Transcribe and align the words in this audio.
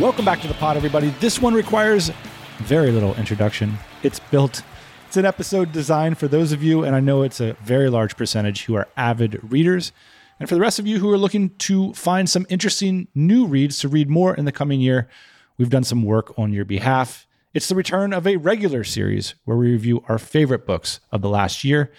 Welcome 0.00 0.24
back 0.24 0.40
to 0.42 0.46
the 0.46 0.54
pod, 0.54 0.76
everybody. 0.76 1.10
This 1.18 1.42
one 1.42 1.54
requires 1.54 2.12
very 2.58 2.92
little 2.92 3.16
introduction. 3.16 3.76
It's 4.04 4.20
built, 4.20 4.62
it's 5.08 5.16
an 5.16 5.24
episode 5.24 5.72
designed 5.72 6.18
for 6.18 6.28
those 6.28 6.52
of 6.52 6.62
you, 6.62 6.84
and 6.84 6.94
I 6.94 7.00
know 7.00 7.22
it's 7.22 7.40
a 7.40 7.54
very 7.64 7.90
large 7.90 8.16
percentage 8.16 8.66
who 8.66 8.76
are 8.76 8.86
avid 8.96 9.40
readers. 9.50 9.90
And 10.38 10.48
for 10.48 10.54
the 10.54 10.60
rest 10.60 10.78
of 10.78 10.86
you 10.86 11.00
who 11.00 11.10
are 11.12 11.18
looking 11.18 11.50
to 11.50 11.92
find 11.94 12.30
some 12.30 12.46
interesting 12.48 13.08
new 13.16 13.44
reads 13.44 13.80
to 13.80 13.88
read 13.88 14.08
more 14.08 14.36
in 14.36 14.44
the 14.44 14.52
coming 14.52 14.80
year, 14.80 15.08
we've 15.56 15.68
done 15.68 15.82
some 15.82 16.04
work 16.04 16.32
on 16.38 16.52
your 16.52 16.64
behalf. 16.64 17.26
It's 17.52 17.68
the 17.68 17.74
return 17.74 18.12
of 18.12 18.24
a 18.24 18.36
regular 18.36 18.84
series 18.84 19.34
where 19.46 19.56
we 19.56 19.72
review 19.72 20.04
our 20.06 20.18
favorite 20.18 20.64
books 20.64 21.00
of 21.10 21.22
the 21.22 21.28
last 21.28 21.64
year. 21.64 21.90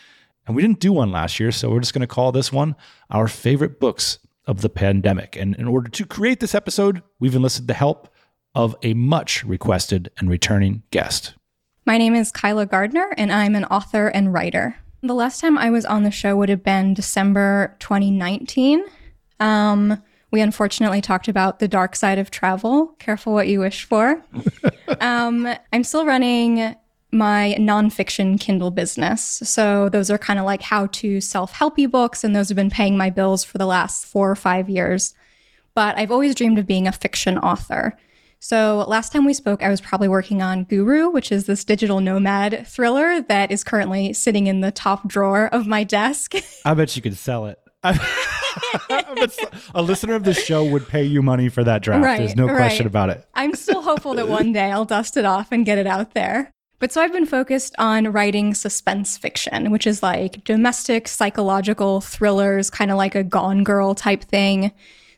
And 0.48 0.56
we 0.56 0.62
didn't 0.62 0.80
do 0.80 0.94
one 0.94 1.12
last 1.12 1.38
year, 1.38 1.52
so 1.52 1.70
we're 1.70 1.82
just 1.82 1.94
going 1.94 2.00
to 2.00 2.08
call 2.08 2.32
this 2.32 2.50
one 2.50 2.78
our 3.10 3.28
favorite 3.28 3.78
books 3.78 4.20
of 4.50 4.62
the 4.62 4.70
pandemic. 4.70 5.36
And 5.36 5.56
in 5.58 5.68
order 5.68 5.90
to 5.92 6.06
create 6.08 6.40
this 6.40 6.56
episode, 6.56 7.04
we've 7.20 7.36
enlisted 7.36 7.68
the 7.68 7.76
help 7.76 8.10
of 8.56 8.76
a 8.82 8.96
much 8.96 9.46
requested 9.46 10.10
and 10.18 10.28
returning 10.28 10.82
guest. 10.90 11.36
My 11.86 12.00
name 12.00 12.16
is 12.16 12.32
Kyla 12.32 12.66
Gardner, 12.66 13.14
and 13.16 13.32
I'm 13.32 13.54
an 13.54 13.66
author 13.66 14.08
and 14.08 14.34
writer. 14.34 14.76
The 15.04 15.14
last 15.14 15.40
time 15.40 15.56
I 15.56 15.70
was 15.70 15.86
on 15.86 16.02
the 16.02 16.10
show 16.10 16.36
would 16.36 16.50
have 16.50 16.64
been 16.64 16.96
December 16.96 17.78
2019. 17.80 18.84
Um, 19.40 20.02
we 20.32 20.42
unfortunately 20.42 21.02
talked 21.02 21.28
about 21.28 21.60
the 21.60 21.68
dark 21.68 21.96
side 21.96 22.18
of 22.18 22.32
travel. 22.32 22.96
Careful 22.98 23.34
what 23.34 23.48
you 23.48 23.60
wish 23.60 23.84
for. 23.84 24.20
um, 25.00 25.48
I'm 25.72 25.84
still 25.84 26.08
running 26.08 26.76
my 27.12 27.56
nonfiction 27.60 28.40
Kindle 28.40 28.72
business. 28.72 29.42
So 29.44 29.90
those 29.90 30.10
are 30.10 30.18
kind 30.18 30.40
of 30.40 30.46
like 30.46 30.62
how 30.62 30.88
to 30.88 31.22
self 31.22 31.54
helpy 31.54 31.90
books, 31.90 32.24
and 32.24 32.36
those 32.36 32.50
have 32.50 32.56
been 32.56 32.70
paying 32.70 32.98
my 32.98 33.10
bills 33.10 33.44
for 33.44 33.58
the 33.58 33.66
last 33.66 34.06
four 34.06 34.30
or 34.30 34.36
five 34.36 34.70
years. 34.70 35.14
But 35.74 35.98
I've 35.98 36.12
always 36.12 36.36
dreamed 36.36 36.60
of 36.60 36.68
being 36.68 36.88
a 36.88 36.92
fiction 36.92 37.38
author. 37.38 37.98
So 38.42 38.86
last 38.88 39.12
time 39.12 39.26
we 39.26 39.34
spoke, 39.34 39.62
I 39.62 39.70
was 39.70 39.82
probably 39.82 40.08
working 40.08 40.42
on 40.42 40.64
Guru, 40.64 41.10
which 41.10 41.30
is 41.32 41.46
this 41.46 41.66
digital 41.66 42.00
nomad 42.00 42.66
thriller 42.66 43.22
that 43.24 43.52
is 43.52 43.66
currently 43.66 44.14
sitting 44.14 44.48
in 44.48 44.62
the 44.62 44.72
top 44.72 45.08
drawer 45.08 45.48
of 45.48 45.68
my 45.68 45.84
desk. 45.84 46.36
I 46.66 46.74
bet 46.74 46.96
you 46.96 47.02
could 47.02 47.18
sell 47.18 47.48
it. 47.48 47.60
a 47.84 49.82
listener 49.82 50.16
of 50.16 50.24
the 50.24 50.34
show 50.34 50.64
would 50.64 50.88
pay 50.88 51.04
you 51.04 51.22
money 51.22 51.50
for 51.50 51.64
that 51.64 51.82
draft. 51.82 52.04
Right, 52.04 52.20
There's 52.20 52.36
no 52.36 52.48
question 52.48 52.88
about 52.88 53.10
it. 53.10 53.26
I'm 53.34 53.56
still 53.56 53.82
hopeful 53.82 54.16
that 54.16 54.28
one 54.28 54.52
day 54.54 54.72
I'll 54.72 54.86
dust 54.86 55.18
it 55.18 55.26
off 55.26 55.52
and 55.52 55.66
get 55.66 55.78
it 55.78 55.88
out 55.88 56.14
there. 56.14 56.52
But 56.80 56.94
so 56.94 57.02
I've 57.02 57.12
been 57.12 57.26
focused 57.26 57.76
on 57.78 58.12
writing 58.14 58.54
suspense 58.54 59.18
fiction, 59.18 59.70
which 59.70 59.86
is 59.86 60.02
like 60.02 60.44
domestic 60.46 61.10
psychological 61.10 62.00
thrillers, 62.00 62.70
kind 62.70 62.90
of 62.90 62.96
like 62.98 63.16
a 63.16 63.24
Gone 63.24 63.66
Girl 63.66 63.94
type 63.94 64.24
thing. 64.24 64.72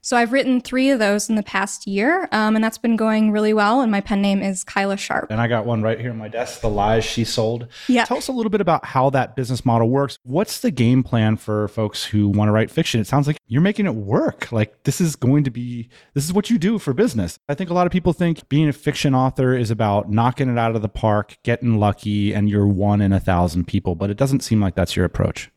So 0.04 0.18
I've 0.18 0.32
written 0.32 0.62
three 0.62 0.90
of 0.90 0.98
those 0.98 1.30
in 1.30 1.36
the 1.36 1.44
past 1.44 1.86
year, 1.86 2.28
um, 2.32 2.56
and 2.56 2.64
that's 2.64 2.80
been 2.80 2.96
going 2.96 3.32
really 3.32 3.54
well. 3.54 3.82
And 3.82 3.92
my 3.92 4.02
pen 4.02 4.20
name 4.20 4.42
is 4.42 4.64
Kyla 4.64 4.98
Sharp. 4.98 5.28
And 5.30 5.40
I 5.40 5.48
got 5.48 5.68
one 5.68 5.84
right 5.84 6.00
here 6.00 6.10
on 6.10 6.18
my 6.18 6.28
desk, 6.28 6.62
The 6.62 6.70
Lies 6.70 7.06
She 7.06 7.24
Sold. 7.24 7.68
Yeah. 7.88 8.06
Tell 8.06 8.18
us 8.18 8.28
a 8.28 8.32
little 8.32 8.50
bit 8.50 8.62
about 8.62 8.84
how 8.84 9.12
that 9.12 9.36
business 9.36 9.64
model 9.64 9.90
works. 9.90 10.18
What's 10.24 10.62
the 10.62 10.72
game 10.72 11.04
plan 11.04 11.38
for 11.38 11.68
folks 11.68 12.04
who 12.04 12.30
want 12.30 12.48
to 12.48 12.52
write 12.52 12.72
fiction? 12.72 13.00
It 13.00 13.06
sounds 13.06 13.28
like 13.28 13.38
you're 13.46 13.62
making 13.62 13.86
it 13.86 13.94
work. 13.94 14.52
Like 14.52 14.84
this 14.84 15.00
is 15.00 15.16
going 15.16 15.44
to 15.44 15.52
be, 15.52 15.90
this 16.16 16.26
is 16.26 16.34
what 16.34 16.50
you 16.50 16.58
do 16.58 16.80
for 16.80 16.94
business. 16.94 17.38
I 17.48 17.54
think 17.54 17.70
a 17.70 17.76
lot 17.76 17.86
of 17.86 17.94
people 17.94 18.12
think 18.12 18.50
being 18.50 18.68
a 18.68 18.74
fiction 18.74 19.14
author 19.14 19.54
is 19.54 19.70
about 19.70 20.10
knocking 20.10 20.50
it 20.50 20.58
out 20.58 20.76
of 20.76 20.82
the 20.82 20.90
park, 20.90 21.38
getting 21.44 21.80
lucky, 21.80 22.34
and 22.34 22.50
you're 22.50 22.68
one 22.68 23.02
in 23.02 23.14
a 23.14 23.20
thousand 23.20 23.68
people, 23.68 23.94
but 23.94 24.10
it 24.10 24.18
doesn't 24.18 24.40
seem 24.40 24.60
like 24.60 24.74
that's 24.74 24.96
your 24.96 25.06
approach. 25.06 25.52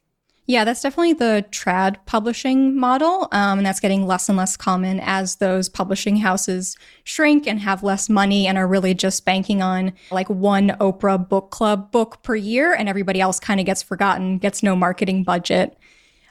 Yeah, 0.46 0.64
that's 0.64 0.82
definitely 0.82 1.14
the 1.14 1.46
trad 1.50 1.96
publishing 2.04 2.78
model. 2.78 3.28
Um, 3.32 3.58
and 3.58 3.66
that's 3.66 3.80
getting 3.80 4.06
less 4.06 4.28
and 4.28 4.36
less 4.36 4.58
common 4.58 5.00
as 5.00 5.36
those 5.36 5.70
publishing 5.70 6.18
houses 6.18 6.76
shrink 7.04 7.46
and 7.46 7.60
have 7.60 7.82
less 7.82 8.10
money 8.10 8.46
and 8.46 8.58
are 8.58 8.68
really 8.68 8.92
just 8.92 9.24
banking 9.24 9.62
on 9.62 9.94
like 10.10 10.28
one 10.28 10.70
Oprah 10.80 11.26
book 11.26 11.50
club 11.50 11.90
book 11.90 12.22
per 12.22 12.36
year. 12.36 12.74
And 12.74 12.90
everybody 12.90 13.22
else 13.22 13.40
kind 13.40 13.58
of 13.58 13.64
gets 13.64 13.82
forgotten, 13.82 14.36
gets 14.36 14.62
no 14.62 14.76
marketing 14.76 15.24
budget. 15.24 15.78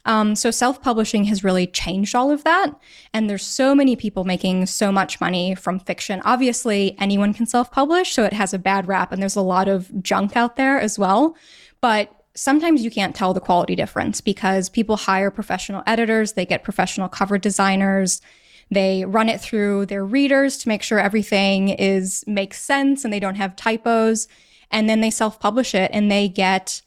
Um, 0.05 0.35
so 0.35 0.51
self 0.51 0.81
publishing 0.81 1.23
has 1.25 1.43
really 1.43 1.65
changed 1.65 2.13
all 2.13 2.29
of 2.29 2.43
that. 2.43 2.71
And 3.13 3.27
there's 3.27 3.45
so 3.45 3.73
many 3.73 3.95
people 3.95 4.25
making 4.25 4.67
so 4.67 4.91
much 4.91 5.19
money 5.21 5.55
from 5.55 5.79
fiction. 5.79 6.21
Obviously, 6.23 6.95
anyone 6.99 7.33
can 7.33 7.47
self 7.47 7.71
publish, 7.71 8.13
so 8.13 8.23
it 8.25 8.33
has 8.33 8.53
a 8.53 8.59
bad 8.59 8.87
rap. 8.87 9.11
And 9.11 9.21
there's 9.21 9.35
a 9.35 9.41
lot 9.41 9.67
of 9.67 10.03
junk 10.03 10.35
out 10.35 10.55
there 10.55 10.79
as 10.79 10.99
well. 10.99 11.35
But 11.81 12.22
sometimes 12.35 12.83
you 12.83 12.91
can't 12.91 13.15
tell 13.15 13.33
the 13.33 13.39
quality 13.39 13.75
difference 13.75 14.21
because 14.21 14.69
people 14.69 14.97
hire 14.97 15.31
professional 15.31 15.83
editors, 15.85 16.33
they 16.33 16.45
get 16.45 16.63
professional 16.63 17.07
cover 17.07 17.37
designers, 17.37 18.21
they 18.71 19.05
run 19.05 19.29
it 19.29 19.39
through 19.39 19.85
their 19.85 20.05
readers 20.05 20.57
to 20.57 20.67
make 20.67 20.81
sure 20.81 20.99
everything 20.99 21.69
is 21.69 22.23
makes 22.27 22.61
sense 22.61 23.03
and 23.03 23.13
they 23.13 23.19
don't 23.19 23.35
have 23.35 23.55
typos, 23.55 24.27
and 24.71 24.89
then 24.89 25.01
they 25.01 25.11
self-publish 25.11 25.75
it 25.75 25.91
and 25.93 26.11
they 26.11 26.27
get 26.27 26.81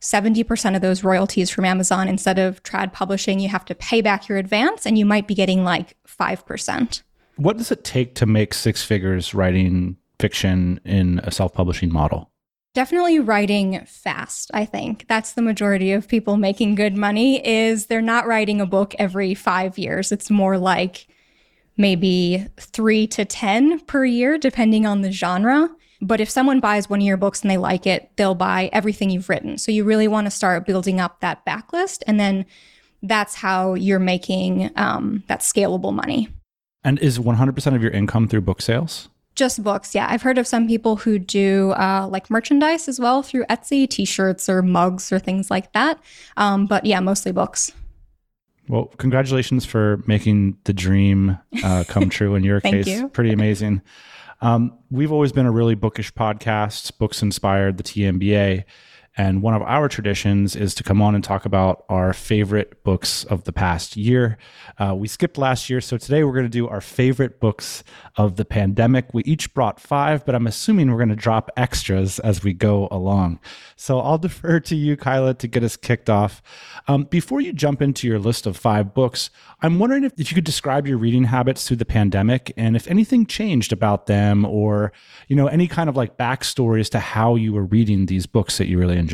70% 0.00 0.74
of 0.74 0.82
those 0.82 1.04
royalties 1.04 1.50
from 1.50 1.64
Amazon 1.64 2.08
instead 2.08 2.38
of 2.38 2.62
trad 2.62 2.92
publishing, 2.92 3.38
you 3.38 3.48
have 3.50 3.66
to 3.66 3.74
pay 3.74 4.00
back 4.00 4.28
your 4.28 4.38
advance 4.38 4.86
and 4.86 4.98
you 4.98 5.04
might 5.04 5.26
be 5.26 5.34
getting 5.34 5.62
like 5.62 5.96
5%. 6.06 7.02
What 7.36 7.58
does 7.58 7.70
it 7.70 7.84
take 7.84 8.14
to 8.16 8.26
make 8.26 8.54
six 8.54 8.82
figures 8.82 9.34
writing 9.34 9.96
fiction 10.18 10.80
in 10.84 11.20
a 11.24 11.30
self-publishing 11.30 11.92
model? 11.92 12.29
Definitely 12.72 13.18
writing 13.18 13.84
fast, 13.84 14.50
I 14.54 14.64
think. 14.64 15.06
That's 15.08 15.32
the 15.32 15.42
majority 15.42 15.90
of 15.92 16.06
people 16.06 16.36
making 16.36 16.76
good 16.76 16.96
money 16.96 17.44
is 17.44 17.86
they're 17.86 18.00
not 18.00 18.28
writing 18.28 18.60
a 18.60 18.66
book 18.66 18.94
every 18.96 19.34
5 19.34 19.76
years. 19.76 20.12
It's 20.12 20.30
more 20.30 20.56
like 20.56 21.08
maybe 21.76 22.46
3 22.58 23.08
to 23.08 23.24
10 23.24 23.80
per 23.80 24.04
year 24.04 24.38
depending 24.38 24.86
on 24.86 25.00
the 25.00 25.10
genre. 25.10 25.68
But 26.00 26.20
if 26.20 26.30
someone 26.30 26.60
buys 26.60 26.88
one 26.88 27.00
of 27.00 27.06
your 27.06 27.16
books 27.16 27.42
and 27.42 27.50
they 27.50 27.56
like 27.58 27.88
it, 27.88 28.10
they'll 28.16 28.36
buy 28.36 28.70
everything 28.72 29.10
you've 29.10 29.28
written. 29.28 29.58
So 29.58 29.72
you 29.72 29.82
really 29.82 30.08
want 30.08 30.26
to 30.26 30.30
start 30.30 30.64
building 30.64 31.00
up 31.00 31.20
that 31.20 31.44
backlist 31.44 32.02
and 32.06 32.20
then 32.20 32.46
that's 33.02 33.34
how 33.34 33.74
you're 33.74 33.98
making 33.98 34.70
um, 34.76 35.24
that 35.26 35.40
scalable 35.40 35.92
money. 35.92 36.28
And 36.84 37.00
is 37.00 37.18
100% 37.18 37.74
of 37.74 37.82
your 37.82 37.90
income 37.90 38.28
through 38.28 38.42
book 38.42 38.62
sales? 38.62 39.08
Just 39.34 39.62
books, 39.62 39.94
yeah. 39.94 40.06
I've 40.10 40.22
heard 40.22 40.38
of 40.38 40.46
some 40.46 40.66
people 40.66 40.96
who 40.96 41.18
do 41.18 41.70
uh, 41.72 42.08
like 42.10 42.30
merchandise 42.30 42.88
as 42.88 43.00
well 43.00 43.22
through 43.22 43.44
Etsy, 43.46 43.88
t 43.88 44.04
shirts 44.04 44.48
or 44.48 44.60
mugs 44.60 45.12
or 45.12 45.18
things 45.18 45.50
like 45.50 45.72
that. 45.72 45.98
Um, 46.36 46.66
but 46.66 46.84
yeah, 46.84 47.00
mostly 47.00 47.32
books. 47.32 47.72
Well, 48.68 48.86
congratulations 48.98 49.64
for 49.64 50.02
making 50.06 50.56
the 50.64 50.72
dream 50.72 51.38
uh, 51.64 51.84
come 51.88 52.08
true 52.10 52.34
in 52.34 52.44
your 52.44 52.60
case. 52.60 52.86
You. 52.86 53.08
Pretty 53.08 53.32
amazing. 53.32 53.82
Um, 54.40 54.78
we've 54.90 55.12
always 55.12 55.32
been 55.32 55.46
a 55.46 55.50
really 55.50 55.74
bookish 55.74 56.12
podcast, 56.12 56.96
books 56.98 57.22
inspired 57.22 57.76
the 57.76 57.82
TMBA. 57.82 58.64
And 59.20 59.42
one 59.42 59.52
of 59.52 59.60
our 59.60 59.86
traditions 59.86 60.56
is 60.56 60.74
to 60.76 60.82
come 60.82 61.02
on 61.02 61.14
and 61.14 61.22
talk 61.22 61.44
about 61.44 61.84
our 61.90 62.14
favorite 62.14 62.82
books 62.82 63.22
of 63.24 63.44
the 63.44 63.52
past 63.52 63.94
year. 63.94 64.38
Uh, 64.78 64.94
we 64.96 65.08
skipped 65.08 65.36
last 65.36 65.68
year, 65.68 65.82
so 65.82 65.98
today 65.98 66.24
we're 66.24 66.32
going 66.32 66.46
to 66.46 66.48
do 66.48 66.66
our 66.66 66.80
favorite 66.80 67.38
books 67.38 67.84
of 68.16 68.36
the 68.36 68.46
pandemic. 68.46 69.12
We 69.12 69.22
each 69.24 69.52
brought 69.52 69.78
five, 69.78 70.24
but 70.24 70.34
I'm 70.34 70.46
assuming 70.46 70.90
we're 70.90 70.96
going 70.96 71.10
to 71.10 71.16
drop 71.16 71.50
extras 71.54 72.18
as 72.20 72.42
we 72.42 72.54
go 72.54 72.88
along. 72.90 73.40
So 73.76 74.00
I'll 74.00 74.16
defer 74.30 74.58
to 74.60 74.74
you, 74.74 74.96
Kyla, 74.96 75.34
to 75.34 75.46
get 75.46 75.62
us 75.62 75.76
kicked 75.76 76.08
off. 76.08 76.40
Um, 76.88 77.04
before 77.04 77.42
you 77.42 77.52
jump 77.52 77.82
into 77.82 78.08
your 78.08 78.18
list 78.18 78.46
of 78.46 78.56
five 78.56 78.94
books, 78.94 79.28
I'm 79.60 79.78
wondering 79.78 80.04
if, 80.04 80.18
if 80.18 80.30
you 80.30 80.34
could 80.34 80.44
describe 80.44 80.86
your 80.86 80.96
reading 80.96 81.24
habits 81.24 81.68
through 81.68 81.76
the 81.76 81.84
pandemic 81.84 82.54
and 82.56 82.74
if 82.74 82.88
anything 82.88 83.26
changed 83.26 83.70
about 83.70 84.06
them 84.06 84.46
or, 84.46 84.92
you 85.28 85.36
know, 85.36 85.46
any 85.46 85.68
kind 85.68 85.90
of 85.90 85.96
like 85.96 86.16
backstory 86.16 86.80
as 86.80 86.88
to 86.90 87.00
how 87.00 87.34
you 87.34 87.52
were 87.52 87.66
reading 87.66 88.06
these 88.06 88.24
books 88.24 88.56
that 88.56 88.66
you 88.66 88.78
really 88.78 88.96
enjoyed. 88.96 89.09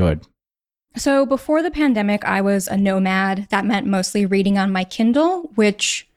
So 0.96 1.26
before 1.26 1.62
the 1.62 1.70
pandemic, 1.70 2.24
I 2.24 2.40
was 2.40 2.68
a 2.68 2.76
nomad. 2.76 3.48
That 3.50 3.66
meant 3.66 3.86
mostly 3.86 4.24
reading 4.24 4.56
on 4.56 4.72
my 4.72 4.84
Kindle, 4.84 5.50
which 5.54 6.08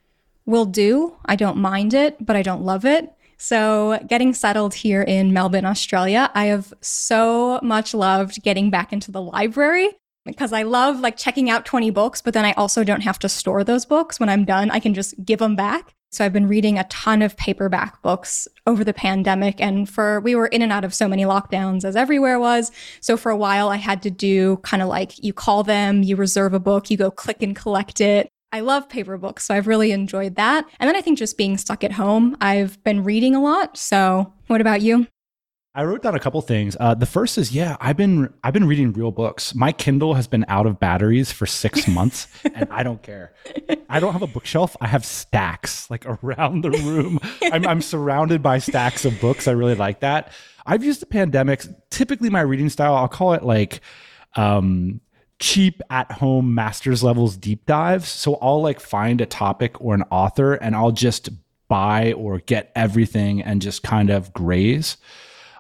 will 0.45 0.65
do. 0.65 1.17
I 1.25 1.35
don't 1.35 1.57
mind 1.57 1.93
it, 1.93 2.25
but 2.25 2.35
I 2.35 2.41
don't 2.41 2.63
love 2.63 2.85
it. 2.85 3.13
So, 3.41 3.99
getting 4.05 4.33
settled 4.33 4.73
here 4.73 5.01
in 5.01 5.31
Melbourne, 5.31 5.65
Australia, 5.65 6.29
I 6.33 6.45
have 6.45 6.73
so 6.81 7.59
much 7.63 7.93
loved 7.93 8.43
getting 8.43 8.69
back 8.69 8.91
into 8.91 9.11
the 9.11 9.21
library 9.21 9.91
because 10.25 10.51
I 10.51 10.63
love 10.63 10.99
like 10.99 11.15
checking 11.15 11.49
out 11.49 11.65
20 11.65 11.89
books, 11.91 12.21
but 12.21 12.33
then 12.33 12.43
I 12.43 12.51
also 12.53 12.83
don't 12.83 13.01
have 13.01 13.17
to 13.19 13.29
store 13.29 13.63
those 13.63 13.85
books. 13.85 14.19
When 14.19 14.27
I'm 14.27 14.43
done, 14.43 14.69
I 14.71 14.79
can 14.81 14.93
just 14.93 15.23
give 15.23 15.39
them 15.39 15.55
back. 15.55 15.95
So 16.11 16.25
I've 16.25 16.33
been 16.33 16.47
reading 16.47 16.79
a 16.79 16.85
ton 16.85 17.21
of 17.21 17.37
paperback 17.37 18.01
books 18.01 18.47
over 18.65 18.83
the 18.83 18.93
pandemic 18.93 19.61
and 19.61 19.87
for 19.87 20.19
we 20.21 20.35
were 20.35 20.47
in 20.47 20.61
and 20.61 20.71
out 20.71 20.83
of 20.83 20.93
so 20.93 21.07
many 21.07 21.23
lockdowns 21.23 21.85
as 21.85 21.95
everywhere 21.95 22.39
was. 22.39 22.71
So 22.99 23.15
for 23.15 23.31
a 23.31 23.37
while 23.37 23.69
I 23.69 23.77
had 23.77 24.01
to 24.03 24.09
do 24.09 24.57
kind 24.57 24.81
of 24.81 24.89
like 24.89 25.23
you 25.23 25.33
call 25.33 25.63
them, 25.63 26.01
you 26.01 26.15
reserve 26.15 26.53
a 26.53 26.59
book, 26.59 26.89
you 26.89 26.97
go 26.97 27.11
click 27.11 27.43
and 27.43 27.55
collect 27.55 28.01
it. 28.01 28.29
I 28.51 28.61
love 28.61 28.89
paper 28.89 29.15
books, 29.17 29.45
so 29.45 29.53
I've 29.53 29.67
really 29.67 29.91
enjoyed 29.91 30.35
that. 30.35 30.65
And 30.79 30.87
then 30.87 30.95
I 30.95 31.01
think 31.01 31.19
just 31.19 31.37
being 31.37 31.55
stuck 31.57 31.83
at 31.83 31.91
home, 31.91 32.35
I've 32.41 32.83
been 32.83 33.03
reading 33.03 33.35
a 33.35 33.41
lot. 33.41 33.77
So, 33.77 34.33
what 34.47 34.59
about 34.59 34.81
you? 34.81 35.05
I 35.75 35.83
wrote 35.83 36.01
down 36.01 36.15
a 36.15 36.19
couple 36.19 36.41
things. 36.41 36.75
Uh, 36.79 36.95
the 36.95 37.05
first 37.05 37.37
is, 37.37 37.51
yeah, 37.51 37.77
I've 37.79 37.95
been 37.95 38.33
I've 38.43 38.53
been 38.53 38.65
reading 38.65 38.91
real 38.91 39.11
books. 39.11 39.53
My 39.53 39.71
Kindle 39.71 40.15
has 40.15 40.27
been 40.27 40.43
out 40.47 40.65
of 40.65 40.79
batteries 40.79 41.31
for 41.31 41.45
six 41.45 41.87
months, 41.87 42.27
and 42.55 42.67
I 42.71 42.81
don't 42.81 43.01
care. 43.03 43.33
I 43.87 43.99
don't 43.99 44.13
have 44.13 44.23
a 44.23 44.27
bookshelf. 44.27 44.75
I 44.81 44.87
have 44.87 45.05
stacks 45.05 45.89
like 45.91 46.05
around 46.07 46.63
the 46.63 46.71
room. 46.71 47.19
I'm, 47.43 47.67
I'm 47.67 47.81
surrounded 47.81 48.41
by 48.41 48.57
stacks 48.57 49.05
of 49.05 49.19
books. 49.21 49.47
I 49.47 49.51
really 49.51 49.75
like 49.75 49.99
that. 49.99 50.31
I've 50.65 50.83
used 50.83 51.01
the 51.01 51.05
pandemic. 51.05 51.63
Typically, 51.91 52.31
my 52.31 52.41
reading 52.41 52.69
style, 52.69 52.95
I'll 52.95 53.07
call 53.07 53.33
it 53.33 53.43
like 53.43 53.81
um, 54.35 55.01
cheap 55.37 55.81
at 55.91 56.11
home 56.11 56.55
master's 56.55 57.03
levels 57.03 57.37
deep 57.37 57.67
dives. 57.67 58.09
So 58.09 58.39
I'll 58.41 58.61
like 58.61 58.79
find 58.79 59.21
a 59.21 59.27
topic 59.27 59.79
or 59.79 59.93
an 59.93 60.03
author, 60.09 60.55
and 60.55 60.75
I'll 60.75 60.91
just 60.91 61.29
buy 61.67 62.13
or 62.13 62.39
get 62.39 62.71
everything 62.75 63.43
and 63.43 63.61
just 63.61 63.83
kind 63.83 64.09
of 64.09 64.33
graze. 64.33 64.97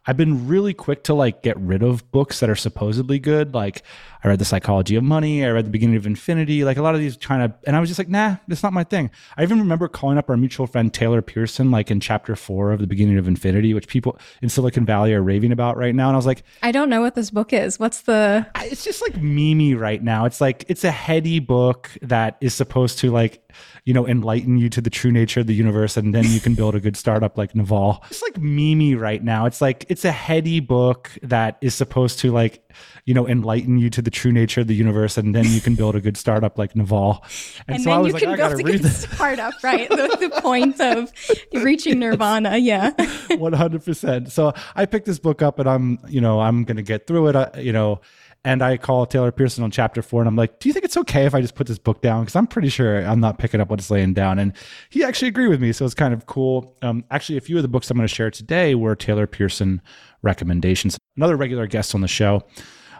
I've 0.09 0.17
been 0.17 0.47
really 0.47 0.73
quick 0.73 1.03
to 1.03 1.13
like 1.13 1.43
get 1.43 1.55
rid 1.59 1.83
of 1.83 2.11
books 2.11 2.39
that 2.39 2.49
are 2.49 2.55
supposedly 2.55 3.19
good. 3.19 3.53
Like 3.53 3.83
I 4.23 4.27
read 4.27 4.39
The 4.39 4.45
Psychology 4.45 4.95
of 4.95 5.03
Money, 5.03 5.45
I 5.45 5.49
read 5.49 5.65
The 5.65 5.69
Beginning 5.69 5.95
of 5.95 6.05
Infinity, 6.05 6.65
like 6.65 6.77
a 6.77 6.81
lot 6.81 6.93
of 6.93 6.99
these 6.99 7.15
kind 7.15 7.41
of, 7.41 7.53
and 7.65 7.75
I 7.75 7.79
was 7.79 7.89
just 7.89 7.99
like, 7.99 8.09
nah, 8.09 8.35
it's 8.49 8.63
not 8.63 8.73
my 8.73 8.83
thing. 8.83 9.11
I 9.37 9.43
even 9.43 9.59
remember 9.59 9.87
calling 9.87 10.17
up 10.17 10.29
our 10.29 10.35
mutual 10.35 10.67
friend 10.67 10.93
Taylor 10.93 11.21
Pearson, 11.21 11.71
like 11.71 11.89
in 11.89 11.99
chapter 11.99 12.35
four 12.35 12.71
of 12.71 12.79
The 12.81 12.87
Beginning 12.87 13.17
of 13.17 13.27
Infinity, 13.27 13.73
which 13.73 13.87
people 13.87 14.19
in 14.41 14.49
Silicon 14.49 14.85
Valley 14.85 15.13
are 15.13 15.23
raving 15.23 15.51
about 15.51 15.77
right 15.77 15.95
now. 15.95 16.07
And 16.09 16.15
I 16.15 16.17
was 16.17 16.25
like, 16.25 16.43
I 16.61 16.71
don't 16.71 16.89
know 16.89 17.01
what 17.01 17.15
this 17.15 17.31
book 17.31 17.53
is. 17.53 17.79
What's 17.79 18.01
the. 18.01 18.45
It's 18.57 18.83
just 18.83 19.01
like 19.01 19.21
Mimi 19.21 19.73
right 19.73 20.03
now. 20.03 20.25
It's 20.25 20.41
like, 20.41 20.65
it's 20.67 20.83
a 20.83 20.91
heady 20.91 21.39
book 21.39 21.89
that 22.01 22.37
is 22.41 22.53
supposed 22.53 22.99
to 22.99 23.11
like, 23.11 23.41
you 23.85 23.93
know, 23.93 24.07
enlighten 24.07 24.57
you 24.57 24.69
to 24.69 24.81
the 24.81 24.89
true 24.89 25.11
nature 25.11 25.39
of 25.39 25.47
the 25.47 25.55
universe, 25.55 25.97
and 25.97 26.13
then 26.13 26.25
you 26.25 26.39
can 26.39 26.53
build 26.53 26.75
a 26.75 26.79
good 26.79 26.95
startup 26.95 27.37
like 27.37 27.55
Naval. 27.55 28.03
It's 28.11 28.21
like 28.21 28.37
Mimi 28.37 28.93
right 28.93 29.23
now. 29.23 29.45
It's 29.45 29.61
like 29.61 29.85
it's 29.89 30.05
a 30.05 30.11
heady 30.11 30.59
book 30.59 31.09
that 31.23 31.57
is 31.61 31.73
supposed 31.73 32.19
to 32.19 32.31
like, 32.31 32.61
you 33.05 33.13
know, 33.15 33.27
enlighten 33.27 33.79
you 33.79 33.89
to 33.89 34.01
the 34.01 34.08
true 34.09 34.31
nature 34.31 34.61
of 34.61 34.67
the 34.67 34.75
universe, 34.75 35.17
and 35.17 35.35
then 35.35 35.45
you 35.45 35.61
can 35.61 35.75
build 35.75 35.95
a 35.95 36.01
good 36.01 36.17
startup 36.17 36.57
like 36.57 36.75
Naval. 36.75 37.23
And, 37.67 37.75
and 37.75 37.83
so 37.83 37.89
then 37.89 38.05
you 38.05 38.13
like, 38.13 38.23
can 38.23 38.37
build 38.37 38.59
a 38.59 38.63
good 38.63 38.81
this. 38.81 39.03
startup, 39.03 39.53
right? 39.63 39.89
the, 39.89 40.17
the 40.19 40.41
point 40.41 40.79
of 40.79 41.11
reaching 41.53 41.99
nirvana. 41.99 42.57
Yeah, 42.57 42.91
one 43.37 43.53
hundred 43.53 43.83
percent. 43.83 44.31
So 44.31 44.53
I 44.75 44.85
picked 44.85 45.05
this 45.05 45.19
book 45.19 45.41
up, 45.41 45.59
and 45.59 45.69
I'm, 45.69 45.99
you 46.07 46.21
know, 46.21 46.39
I'm 46.39 46.63
gonna 46.63 46.81
get 46.81 47.07
through 47.07 47.27
it. 47.27 47.35
I, 47.35 47.59
you 47.59 47.73
know 47.73 48.01
and 48.45 48.61
I 48.61 48.77
call 48.77 49.05
Taylor 49.05 49.31
Pearson 49.31 49.63
on 49.63 49.71
chapter 49.71 50.01
four 50.01 50.21
and 50.21 50.27
I'm 50.27 50.35
like, 50.35 50.59
Do 50.59 50.69
you 50.69 50.73
think 50.73 50.85
it's 50.85 50.95
okay 50.97 51.25
if 51.25 51.35
I 51.35 51.41
just 51.41 51.55
put 51.55 51.67
this 51.67 51.77
book 51.77 52.01
down? 52.01 52.21
Because 52.21 52.35
I'm 52.35 52.47
pretty 52.47 52.69
sure 52.69 53.05
I'm 53.05 53.19
not 53.19 53.37
picking 53.37 53.59
up 53.59 53.69
what 53.69 53.79
it's 53.79 53.91
laying 53.91 54.13
down. 54.13 54.39
And 54.39 54.53
he 54.89 55.03
actually 55.03 55.27
agreed 55.27 55.47
with 55.47 55.61
me. 55.61 55.73
So 55.73 55.83
it's 55.85 55.93
kind 55.93 56.13
of 56.13 56.25
cool. 56.25 56.75
Um, 56.81 57.03
actually, 57.11 57.37
a 57.37 57.41
few 57.41 57.57
of 57.57 57.63
the 57.63 57.67
books 57.67 57.91
I'm 57.91 57.97
going 57.97 58.07
to 58.07 58.13
share 58.13 58.31
today 58.31 58.75
were 58.75 58.95
Taylor 58.95 59.27
Pearson 59.27 59.81
recommendations. 60.21 60.97
Another 61.17 61.35
regular 61.35 61.67
guest 61.67 61.93
on 61.93 62.01
the 62.01 62.07
show. 62.07 62.43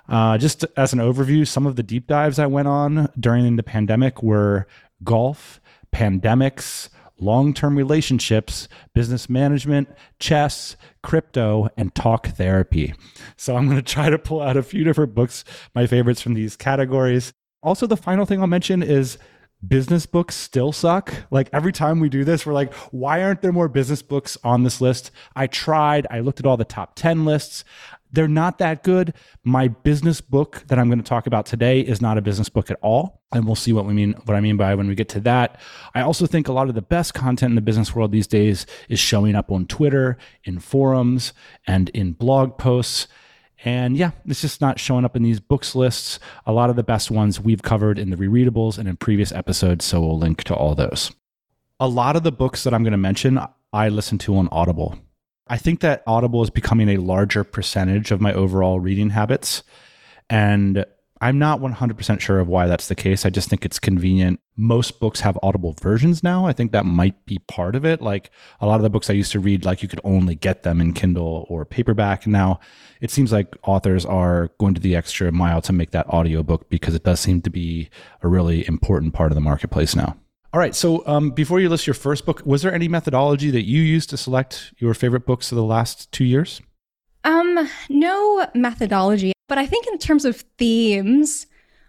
Uh, 0.10 0.38
just 0.38 0.66
as 0.76 0.92
an 0.94 1.00
overview, 1.00 1.48
some 1.48 1.68
of 1.68 1.76
the 1.76 1.84
deep 1.84 2.08
dives 2.08 2.40
I 2.40 2.48
went 2.48 2.68
on 2.68 3.10
during 3.20 3.56
the 3.56 3.64
pandemic 3.64 4.24
were 4.24 4.68
golf, 5.04 5.62
pandemics, 5.94 6.90
long 7.20 7.54
term 7.54 7.78
relationships, 7.78 8.68
business 8.94 9.30
management, 9.30 9.90
chess, 10.20 10.76
crypto, 11.04 11.70
and 11.78 11.94
talk 11.94 12.28
therapy. 12.28 12.94
So 13.38 13.56
I'm 13.56 13.66
going 13.66 13.78
to 13.84 13.94
try 13.94 14.10
to 14.10 14.18
pull 14.18 14.42
out 14.42 14.58
a 14.58 14.64
few 14.64 14.84
different 14.84 15.14
books, 15.14 15.44
my 15.76 15.86
favorites 15.88 16.22
from 16.22 16.34
these 16.34 16.56
categories. 16.56 17.34
Also, 17.62 17.88
the 17.88 17.98
final 17.98 18.26
thing 18.26 18.42
I'll 18.42 18.48
mention 18.48 18.82
is 18.82 19.18
business 19.68 20.06
books 20.06 20.36
still 20.36 20.72
suck. 20.72 21.14
Like 21.32 21.50
every 21.52 21.74
time 21.74 22.00
we 22.00 22.10
do 22.10 22.24
this, 22.24 22.46
we're 22.46 22.54
like, 22.54 22.74
why 22.92 23.22
aren't 23.24 23.42
there 23.42 23.52
more 23.52 23.68
business 23.68 24.02
books 24.02 24.38
on 24.44 24.64
this 24.64 24.80
list? 24.80 25.12
I 25.36 25.48
tried, 25.48 26.08
I 26.10 26.22
looked 26.22 26.40
at 26.40 26.46
all 26.46 26.58
the 26.58 26.64
top 26.64 26.96
10 26.96 27.26
lists. 27.26 27.66
They're 28.12 28.28
not 28.28 28.58
that 28.58 28.84
good. 28.84 29.14
My 29.44 29.68
business 29.68 30.22
book 30.22 30.64
that 30.68 30.80
I'm 30.80 30.88
going 30.88 31.02
to 31.02 31.08
talk 31.08 31.28
about 31.28 31.46
today 31.46 31.82
is 31.82 32.02
not 32.02 32.18
a 32.18 32.22
business 32.22 32.50
book 32.50 32.72
at 32.72 32.80
all. 32.82 33.22
And 33.32 33.46
we'll 33.46 33.56
see 33.56 33.74
what 33.74 33.86
we 33.86 33.94
mean 33.94 34.14
what 34.26 34.36
I 34.36 34.40
mean 34.40 34.58
by 34.58 34.74
when 34.76 34.88
we 34.88 34.96
get 34.96 35.10
to 35.10 35.20
that. 35.22 35.60
I 35.94 36.02
also 36.02 36.26
think 36.26 36.48
a 36.48 36.54
lot 36.54 36.70
of 36.70 36.76
the 36.76 36.82
best 36.82 37.14
content 37.14 37.52
in 37.52 37.56
the 37.56 37.62
business 37.62 37.94
world 37.94 38.12
these 38.12 38.28
days 38.28 38.66
is 38.88 39.00
showing 39.00 39.36
up 39.36 39.52
on 39.52 39.68
Twitter, 39.68 40.18
in 40.44 40.60
forums, 40.60 41.34
and 41.68 41.90
in 41.90 42.14
blog 42.14 42.58
posts. 42.58 43.08
And 43.64 43.98
yeah, 43.98 44.12
it's 44.26 44.42
just 44.42 44.62
not 44.62 44.80
showing 44.80 45.06
up 45.06 45.16
in 45.16 45.24
these 45.24 45.40
books 45.40 45.76
lists. 45.76 46.20
A 46.46 46.54
lot 46.54 46.70
of 46.70 46.76
the 46.76 46.84
best 46.84 47.12
ones 47.12 47.40
we've 47.40 47.62
covered 47.62 48.00
in 48.00 48.10
the 48.10 48.16
rereadables 48.16 48.78
and 48.78 48.88
in 48.88 48.96
previous 48.96 49.32
episodes, 49.32 49.86
so 49.86 50.00
we'll 50.00 50.18
link 50.18 50.44
to 50.46 50.56
all 50.56 50.76
those. 50.76 51.12
A 51.80 51.88
lot 51.88 52.16
of 52.16 52.24
the 52.24 52.32
books 52.32 52.64
that 52.64 52.74
I'm 52.74 52.84
going 52.84 52.92
to 52.92 52.98
mention, 52.98 53.40
I 53.72 53.90
listen 53.90 54.18
to 54.20 54.38
on 54.38 54.48
Audible. 54.52 54.98
I 55.50 55.58
think 55.58 55.80
that 55.82 56.04
Audible 56.06 56.44
is 56.44 56.50
becoming 56.50 56.90
a 56.90 56.98
larger 56.98 57.44
percentage 57.44 58.12
of 58.12 58.22
my 58.22 58.34
overall 58.34 58.80
reading 58.80 59.10
habits. 59.10 59.64
And 60.30 60.86
I'm 61.22 61.38
not 61.38 61.60
100% 61.60 62.20
sure 62.22 62.40
of 62.40 62.48
why 62.48 62.68
that's 62.68 62.88
the 62.88 62.96
case. 62.96 63.26
I 63.26 63.30
just 63.30 63.50
think 63.50 63.66
it's 63.66 63.80
convenient. 63.80 64.40
Most 64.56 65.00
books 65.00 65.20
have 65.22 65.38
audible 65.44 65.76
versions 65.82 66.24
now. 66.24 66.46
I 66.46 66.54
think 66.54 66.72
that 66.72 66.86
might 66.86 67.26
be 67.26 67.40
part 67.40 67.76
of 67.76 67.84
it. 67.84 68.02
Like 68.02 68.32
a 68.62 68.68
lot 68.68 68.76
of 68.76 68.84
the 68.84 68.90
books 68.90 69.10
I 69.10 69.14
used 69.14 69.34
to 69.34 69.40
read, 69.40 69.66
like 69.66 69.82
you 69.82 69.90
could 69.90 70.00
only 70.06 70.36
get 70.36 70.64
them 70.64 70.80
in 70.80 70.94
Kindle 70.94 71.46
or 71.50 71.66
paperback. 71.66 72.26
Now 72.26 72.60
it 73.02 73.12
seems 73.12 73.34
like 73.34 73.58
authors 73.64 74.06
are 74.06 74.52
going 74.60 74.76
to 74.76 74.82
the 74.82 74.96
extra 74.96 75.32
mile 75.32 75.62
to 75.64 75.74
make 75.74 75.92
that 75.92 76.08
audiobook 76.08 76.70
because 76.70 76.96
it 76.96 77.04
does 77.04 77.20
seem 77.20 77.42
to 77.42 77.50
be 77.50 77.90
a 78.22 78.30
really 78.30 78.66
important 78.68 79.14
part 79.14 79.32
of 79.32 79.36
the 79.36 79.42
marketplace 79.42 79.96
now. 79.96 80.16
All 80.52 80.60
right. 80.60 80.74
So 80.74 81.06
um, 81.06 81.30
before 81.32 81.60
you 81.60 81.70
list 81.70 81.86
your 81.86 81.94
first 81.94 82.26
book, 82.26 82.42
was 82.44 82.64
there 82.64 82.74
any 82.74 82.88
methodology 82.88 83.52
that 83.52 83.66
you 83.66 83.82
used 83.82 84.10
to 84.10 84.18
select 84.18 84.74
your 84.78 84.94
favorite 84.94 85.26
books 85.26 85.52
of 85.52 85.56
the 85.58 85.64
last 85.64 86.12
two 86.12 86.24
years? 86.24 86.62
Um, 87.24 87.70
no 87.90 88.48
methodology, 88.56 89.34
but 89.48 89.58
I 89.58 89.68
think 89.68 89.86
in 89.88 89.98
terms 90.00 90.26
of 90.26 90.38
themes, 90.58 91.46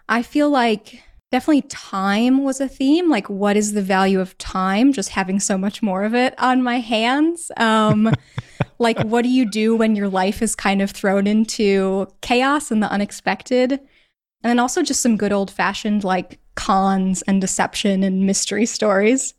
I 0.08 0.22
feel 0.22 0.50
like 0.50 1.02
definitely 1.30 1.62
time 1.62 2.42
was 2.42 2.60
a 2.60 2.68
theme. 2.68 3.08
Like, 3.08 3.30
what 3.30 3.56
is 3.56 3.72
the 3.72 3.82
value 3.82 4.20
of 4.20 4.36
time? 4.38 4.92
Just 4.92 5.10
having 5.10 5.40
so 5.40 5.56
much 5.56 5.82
more 5.82 6.02
of 6.02 6.14
it 6.14 6.34
on 6.38 6.62
my 6.62 6.80
hands. 6.80 7.50
Um, 7.56 8.12
like, 8.78 9.00
what 9.02 9.22
do 9.22 9.28
you 9.28 9.48
do 9.48 9.76
when 9.76 9.94
your 9.96 10.08
life 10.08 10.42
is 10.42 10.54
kind 10.54 10.82
of 10.82 10.90
thrown 10.90 11.26
into 11.26 12.08
chaos 12.20 12.70
and 12.70 12.82
the 12.82 12.90
unexpected? 12.90 13.72
And 13.72 14.50
then 14.50 14.58
also 14.58 14.82
just 14.82 15.00
some 15.00 15.16
good 15.16 15.32
old 15.32 15.50
fashioned 15.50 16.02
like 16.02 16.39
cons 16.54 17.22
and 17.22 17.40
deception 17.40 18.02
and 18.02 18.26
mystery 18.26 18.66
stories. 18.66 19.34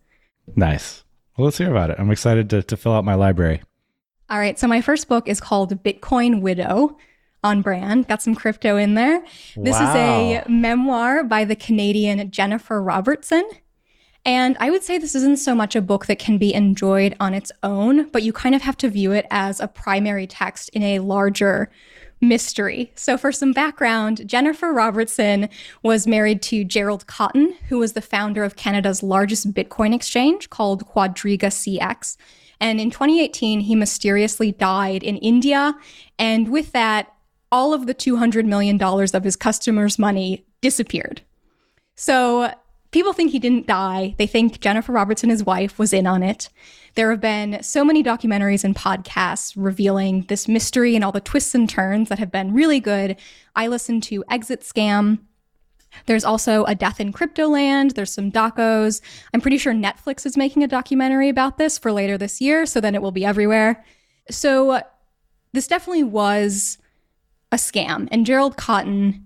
Nice. 0.56 1.04
Well, 1.38 1.46
let's 1.46 1.58
hear 1.58 1.72
about 1.72 1.90
it. 1.90 1.98
I'm 2.00 2.12
excited 2.12 2.50
to, 2.52 2.64
to 2.64 2.78
fill 2.78 2.94
out 2.94 3.06
my 3.06 3.16
library. 3.16 3.62
All 4.30 4.40
right. 4.40 4.58
So, 4.58 4.68
my 4.68 4.82
first 4.82 5.08
book 5.08 5.28
is 5.28 5.40
called 5.40 5.84
Bitcoin 5.84 6.42
Widow 6.42 6.98
on 7.44 7.62
brand. 7.62 8.08
Got 8.08 8.22
some 8.22 8.36
crypto 8.36 8.78
in 8.78 8.94
there. 8.94 9.24
This 9.56 9.80
wow. 9.80 9.90
is 9.90 9.96
a 9.96 10.50
memoir 10.50 11.24
by 11.24 11.46
the 11.46 11.56
Canadian 11.56 12.32
Jennifer 12.32 12.82
Robertson. 12.82 13.48
And 14.24 14.56
I 14.60 14.70
would 14.70 14.84
say 14.84 14.98
this 14.98 15.16
isn't 15.16 15.40
so 15.40 15.56
much 15.56 15.76
a 15.76 15.82
book 15.82 16.06
that 16.06 16.20
can 16.20 16.38
be 16.38 16.54
enjoyed 16.54 17.16
on 17.20 17.34
its 17.34 17.52
own, 17.64 18.08
but 18.10 18.22
you 18.22 18.32
kind 18.32 18.54
of 18.54 18.62
have 18.62 18.78
to 18.78 18.90
view 18.90 19.12
it 19.14 19.26
as 19.32 19.60
a 19.60 19.68
primary 19.68 20.28
text 20.28 20.70
in 20.70 20.84
a 20.84 21.00
larger 21.00 21.72
mystery. 22.22 22.92
So, 22.96 23.18
for 23.18 23.32
some 23.32 23.52
background, 23.52 24.28
Jennifer 24.28 24.72
Robertson 24.72 25.50
was 25.84 26.08
married 26.08 26.42
to 26.44 26.64
Gerald 26.64 27.08
Cotten, 27.08 27.56
who 27.68 27.80
was 27.80 27.94
the 27.94 28.02
founder 28.02 28.44
of 28.44 28.56
Canada's 28.56 29.04
largest 29.04 29.54
Bitcoin 29.54 29.94
exchange 29.94 30.50
called 30.50 30.88
Quadriga 30.88 31.50
CX. 31.50 32.18
And 32.60 32.80
in 32.80 32.92
2018, 32.92 33.62
he 33.62 33.76
mysteriously 33.76 34.52
died 34.52 35.04
in 35.04 35.18
India. 35.18 35.74
And 36.20 36.50
with 36.50 36.72
that, 36.74 37.12
all 37.52 37.74
of 37.74 37.88
the 37.88 37.96
$200 37.96 38.46
million 38.46 38.82
of 38.82 39.24
his 39.24 39.36
customers' 39.36 40.00
money 40.00 40.46
disappeared. 40.62 41.22
So, 41.96 42.54
people 42.92 43.14
think 43.14 43.32
he 43.32 43.40
didn't 43.40 43.68
die. 43.68 44.16
They 44.18 44.28
think 44.28 44.60
Jennifer 44.60 44.92
Robertson, 44.92 45.30
his 45.30 45.44
wife, 45.44 45.80
was 45.80 45.94
in 45.94 46.06
on 46.06 46.24
it. 46.24 46.50
There 46.96 47.10
have 47.10 47.22
been 47.22 47.64
so 47.64 47.86
many 47.86 48.04
documentaries 48.04 48.64
and 48.64 48.76
podcasts 48.76 49.54
revealing 49.56 50.24
this 50.24 50.48
mystery 50.48 50.96
and 50.96 51.04
all 51.04 51.14
the 51.14 51.22
twists 51.22 51.56
and 51.56 51.70
turns 51.70 52.10
that 52.10 52.20
have 52.20 52.32
been 52.32 52.54
really 52.54 52.80
good. 52.82 53.16
I 53.56 53.68
listened 53.68 54.04
to 54.04 54.24
Exit 54.30 54.62
Scam. 54.62 55.20
There's 56.06 56.26
also 56.26 56.64
a 56.66 56.76
death 56.76 57.00
in 57.00 57.12
crypto 57.12 57.48
land. 57.48 57.92
There's 57.92 58.14
some 58.14 58.32
docos. 58.32 59.02
I'm 59.34 59.42
pretty 59.42 59.58
sure 59.58 59.74
Netflix 59.74 60.26
is 60.26 60.38
making 60.38 60.64
a 60.64 60.68
documentary 60.68 61.30
about 61.30 61.58
this 61.58 61.78
for 61.78 61.92
later 61.92 62.18
this 62.18 62.42
year, 62.42 62.66
so 62.66 62.82
then 62.82 62.96
it 62.96 63.02
will 63.02 63.12
be 63.12 63.26
everywhere. 63.26 63.84
So 64.30 64.82
this 65.54 65.68
definitely 65.68 66.04
was 66.04 66.78
a 67.52 67.58
scam. 67.58 68.08
And 68.12 68.26
Gerald 68.26 68.58
Cotten, 68.58 69.24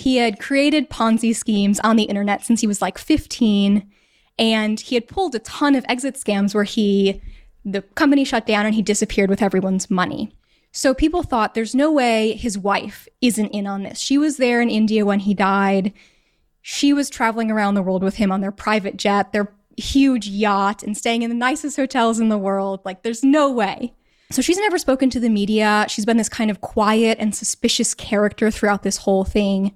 he 0.00 0.16
had 0.16 0.40
created 0.40 0.90
Ponzi 0.90 1.34
schemes 1.36 1.78
on 1.80 1.96
the 1.96 2.04
internet 2.04 2.44
since 2.44 2.60
he 2.60 2.66
was 2.66 2.80
like 2.80 2.98
15 2.98 3.86
And 4.38 4.80
he 4.80 4.94
had 4.94 5.08
pulled 5.08 5.34
a 5.34 5.40
ton 5.40 5.74
of 5.74 5.84
exit 5.88 6.14
scams 6.14 6.54
where 6.54 6.64
he, 6.64 7.20
the 7.64 7.82
company 7.82 8.24
shut 8.24 8.46
down 8.46 8.64
and 8.64 8.74
he 8.74 8.82
disappeared 8.82 9.28
with 9.28 9.42
everyone's 9.42 9.90
money. 9.90 10.34
So 10.72 10.94
people 10.94 11.22
thought 11.22 11.54
there's 11.54 11.74
no 11.74 11.92
way 11.92 12.32
his 12.32 12.56
wife 12.56 13.08
isn't 13.20 13.48
in 13.48 13.66
on 13.66 13.82
this. 13.82 13.98
She 13.98 14.16
was 14.16 14.38
there 14.38 14.62
in 14.62 14.70
India 14.70 15.04
when 15.04 15.20
he 15.20 15.34
died. 15.34 15.92
She 16.62 16.92
was 16.92 17.10
traveling 17.10 17.50
around 17.50 17.74
the 17.74 17.82
world 17.82 18.02
with 18.02 18.14
him 18.14 18.32
on 18.32 18.40
their 18.40 18.52
private 18.52 18.96
jet, 18.96 19.32
their 19.32 19.52
huge 19.76 20.28
yacht, 20.28 20.82
and 20.82 20.96
staying 20.96 21.22
in 21.22 21.30
the 21.30 21.36
nicest 21.36 21.76
hotels 21.76 22.20
in 22.20 22.28
the 22.28 22.38
world. 22.38 22.80
Like, 22.84 23.02
there's 23.02 23.24
no 23.24 23.50
way. 23.50 23.92
So 24.30 24.42
she's 24.42 24.58
never 24.58 24.78
spoken 24.78 25.10
to 25.10 25.20
the 25.20 25.28
media. 25.28 25.86
She's 25.88 26.06
been 26.06 26.16
this 26.16 26.28
kind 26.28 26.50
of 26.50 26.60
quiet 26.60 27.18
and 27.18 27.34
suspicious 27.34 27.94
character 27.94 28.50
throughout 28.50 28.84
this 28.84 28.98
whole 28.98 29.24
thing. 29.24 29.74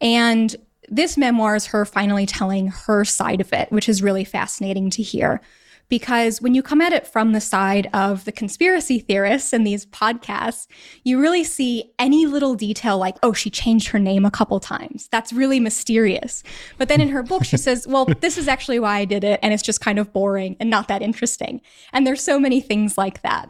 And 0.00 0.54
this 0.88 1.16
memoir 1.16 1.56
is 1.56 1.66
her 1.66 1.84
finally 1.84 2.26
telling 2.26 2.68
her 2.68 3.04
side 3.04 3.40
of 3.40 3.52
it, 3.52 3.70
which 3.72 3.88
is 3.88 4.02
really 4.02 4.24
fascinating 4.24 4.90
to 4.90 5.02
hear 5.02 5.40
because 5.88 6.42
when 6.42 6.54
you 6.54 6.62
come 6.62 6.80
at 6.80 6.92
it 6.92 7.06
from 7.06 7.32
the 7.32 7.40
side 7.40 7.88
of 7.92 8.24
the 8.24 8.32
conspiracy 8.32 8.98
theorists 8.98 9.52
in 9.52 9.64
these 9.64 9.86
podcasts, 9.86 10.66
you 11.04 11.20
really 11.20 11.44
see 11.44 11.92
any 11.98 12.26
little 12.26 12.54
detail 12.54 12.98
like, 12.98 13.16
oh, 13.22 13.32
she 13.32 13.50
changed 13.50 13.88
her 13.88 13.98
name 13.98 14.24
a 14.24 14.30
couple 14.30 14.58
times. 14.58 15.08
That's 15.12 15.32
really 15.32 15.60
mysterious. 15.60 16.42
But 16.76 16.88
then 16.88 17.00
in 17.00 17.08
her 17.10 17.22
book, 17.22 17.44
she 17.44 17.56
says, 17.56 17.86
well, 17.86 18.06
this 18.20 18.36
is 18.36 18.48
actually 18.48 18.80
why 18.80 18.98
I 18.98 19.04
did 19.04 19.22
it. 19.22 19.38
And 19.42 19.54
it's 19.54 19.62
just 19.62 19.80
kind 19.80 19.98
of 19.98 20.12
boring 20.12 20.56
and 20.58 20.70
not 20.70 20.88
that 20.88 21.02
interesting. 21.02 21.60
And 21.92 22.06
there's 22.06 22.22
so 22.22 22.40
many 22.40 22.60
things 22.60 22.98
like 22.98 23.22
that. 23.22 23.48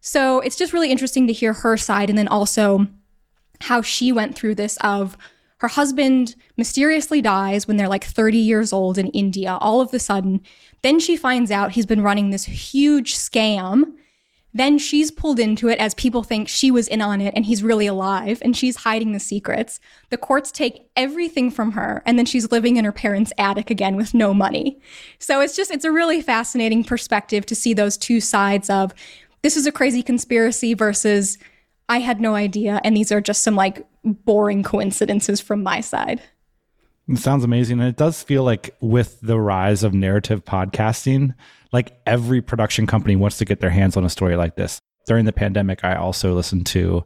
So 0.00 0.40
it's 0.40 0.56
just 0.56 0.72
really 0.72 0.90
interesting 0.90 1.26
to 1.26 1.32
hear 1.32 1.52
her 1.54 1.76
side 1.76 2.10
and 2.10 2.18
then 2.18 2.28
also 2.28 2.86
how 3.62 3.82
she 3.82 4.12
went 4.12 4.36
through 4.36 4.54
this 4.54 4.76
of, 4.82 5.16
her 5.58 5.68
husband 5.68 6.36
mysteriously 6.56 7.20
dies 7.20 7.66
when 7.66 7.76
they're 7.76 7.88
like 7.88 8.04
30 8.04 8.38
years 8.38 8.72
old 8.72 8.96
in 8.96 9.08
India, 9.08 9.58
all 9.60 9.80
of 9.80 9.92
a 9.92 9.98
sudden. 9.98 10.40
Then 10.82 11.00
she 11.00 11.16
finds 11.16 11.50
out 11.50 11.72
he's 11.72 11.86
been 11.86 12.02
running 12.02 12.30
this 12.30 12.44
huge 12.44 13.16
scam. 13.16 13.94
Then 14.54 14.78
she's 14.78 15.10
pulled 15.10 15.40
into 15.40 15.68
it 15.68 15.78
as 15.78 15.94
people 15.94 16.22
think 16.22 16.48
she 16.48 16.70
was 16.70 16.88
in 16.88 17.02
on 17.02 17.20
it 17.20 17.34
and 17.34 17.44
he's 17.44 17.62
really 17.62 17.86
alive 17.86 18.38
and 18.40 18.56
she's 18.56 18.76
hiding 18.76 19.12
the 19.12 19.20
secrets. 19.20 19.78
The 20.10 20.16
courts 20.16 20.52
take 20.52 20.88
everything 20.96 21.50
from 21.50 21.72
her 21.72 22.02
and 22.06 22.18
then 22.18 22.26
she's 22.26 22.50
living 22.50 22.76
in 22.76 22.84
her 22.84 22.92
parents' 22.92 23.32
attic 23.36 23.68
again 23.68 23.96
with 23.96 24.14
no 24.14 24.32
money. 24.32 24.80
So 25.18 25.40
it's 25.40 25.56
just, 25.56 25.70
it's 25.70 25.84
a 25.84 25.92
really 25.92 26.22
fascinating 26.22 26.84
perspective 26.84 27.44
to 27.46 27.54
see 27.54 27.74
those 27.74 27.98
two 27.98 28.20
sides 28.20 28.70
of 28.70 28.94
this 29.42 29.56
is 29.56 29.66
a 29.66 29.72
crazy 29.72 30.02
conspiracy 30.02 30.72
versus 30.72 31.36
I 31.88 31.98
had 31.98 32.20
no 32.20 32.34
idea 32.34 32.80
and 32.84 32.96
these 32.96 33.12
are 33.12 33.20
just 33.20 33.42
some 33.42 33.56
like 33.56 33.86
boring 34.14 34.62
coincidences 34.62 35.40
from 35.40 35.62
my 35.62 35.80
side. 35.80 36.22
It 37.08 37.18
sounds 37.18 37.44
amazing. 37.44 37.80
And 37.80 37.88
it 37.88 37.96
does 37.96 38.22
feel 38.22 38.44
like 38.44 38.76
with 38.80 39.20
the 39.20 39.40
rise 39.40 39.82
of 39.82 39.94
narrative 39.94 40.44
podcasting, 40.44 41.34
like 41.72 41.98
every 42.06 42.42
production 42.42 42.86
company 42.86 43.16
wants 43.16 43.38
to 43.38 43.44
get 43.44 43.60
their 43.60 43.70
hands 43.70 43.96
on 43.96 44.04
a 44.04 44.10
story 44.10 44.36
like 44.36 44.56
this. 44.56 44.78
During 45.06 45.24
the 45.24 45.32
pandemic, 45.32 45.84
I 45.84 45.94
also 45.94 46.34
listened 46.34 46.66
to 46.66 47.04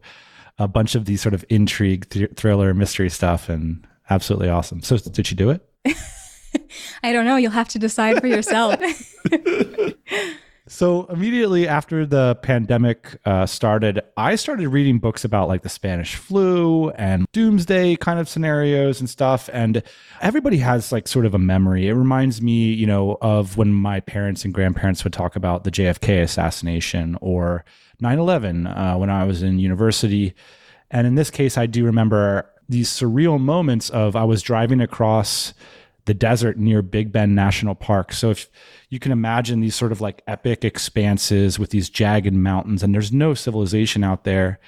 a 0.59 0.67
bunch 0.67 0.95
of 0.95 1.05
these 1.05 1.21
sort 1.21 1.35
of 1.35 1.45
intrigue, 1.49 2.09
th- 2.11 2.33
thriller, 2.37 2.75
mystery 2.75 3.11
stuff, 3.11 3.49
and 3.49 3.87
absolutely 4.11 4.49
awesome. 4.49 4.83
So, 4.83 4.97
did 4.97 5.31
you 5.31 5.37
do 5.37 5.51
it? 5.51 5.69
I 7.03 7.13
don't 7.13 7.25
know. 7.25 7.37
You'll 7.37 7.53
have 7.53 7.69
to 7.69 7.79
decide 7.79 8.21
for 8.21 8.27
yourself. 8.27 8.81
So 10.73 11.05
immediately 11.11 11.69
after 11.69 12.07
the 12.07 12.35
pandemic 12.37 13.19
uh, 13.27 13.45
started, 13.45 14.01
I 14.17 14.37
started 14.37 14.69
reading 14.69 15.01
books 15.01 15.23
about 15.23 15.47
like 15.47 15.61
the 15.61 15.69
Spanish 15.69 16.17
flu 16.17 16.89
and 16.93 17.27
doomsday 17.33 17.97
kind 17.97 18.19
of 18.19 18.27
scenarios 18.27 18.99
and 18.99 19.09
stuff. 19.09 19.51
And 19.53 19.83
everybody 20.23 20.57
has 20.57 20.91
like 20.91 21.09
sort 21.09 21.27
of 21.27 21.35
a 21.35 21.39
memory. 21.39 21.89
It 21.89 21.93
reminds 21.93 22.41
me, 22.41 22.73
you 22.73 22.87
know, 22.87 23.19
of 23.21 23.59
when 23.59 23.75
my 23.75 24.01
parents 24.01 24.47
and 24.47 24.55
grandparents 24.55 25.05
would 25.05 25.13
talk 25.13 25.37
about 25.37 25.65
the 25.65 25.71
JFK 25.71 26.23
assassination 26.23 27.19
or 27.21 27.67
9 28.01 28.19
11 28.19 28.67
uh, 28.67 28.95
when 28.97 29.11
I 29.11 29.25
was 29.25 29.43
in 29.43 29.59
university. 29.59 30.35
And 30.91 31.07
in 31.07 31.17
this 31.17 31.31
case, 31.31 31.59
I 31.59 31.67
do 31.67 31.85
remember 31.85 32.51
these 32.67 32.89
surreal 32.89 33.39
moments 33.39 33.91
of 33.91 34.17
I 34.17 34.25
was 34.25 34.41
driving 34.41 34.81
across 34.81 35.53
the 36.05 36.15
desert 36.15 36.59
near 36.59 36.83
Big 36.83 37.13
Bend 37.13 37.35
National 37.35 37.75
Park. 37.75 38.13
So 38.13 38.31
if 38.31 38.49
you 38.89 38.99
can 38.99 39.13
imagine 39.13 39.61
these 39.61 39.75
sort 39.75 39.93
of 39.93 40.01
like 40.01 40.23
epic 40.27 40.65
expanses 40.65 41.59
with 41.59 41.71
these 41.71 41.89
jagged 41.89 42.35
mountains 42.35 42.83
and 42.83 42.95
there's 42.95 43.13
no 43.13 43.35
civilization 43.35 44.03
out 44.03 44.25
there. 44.25 44.59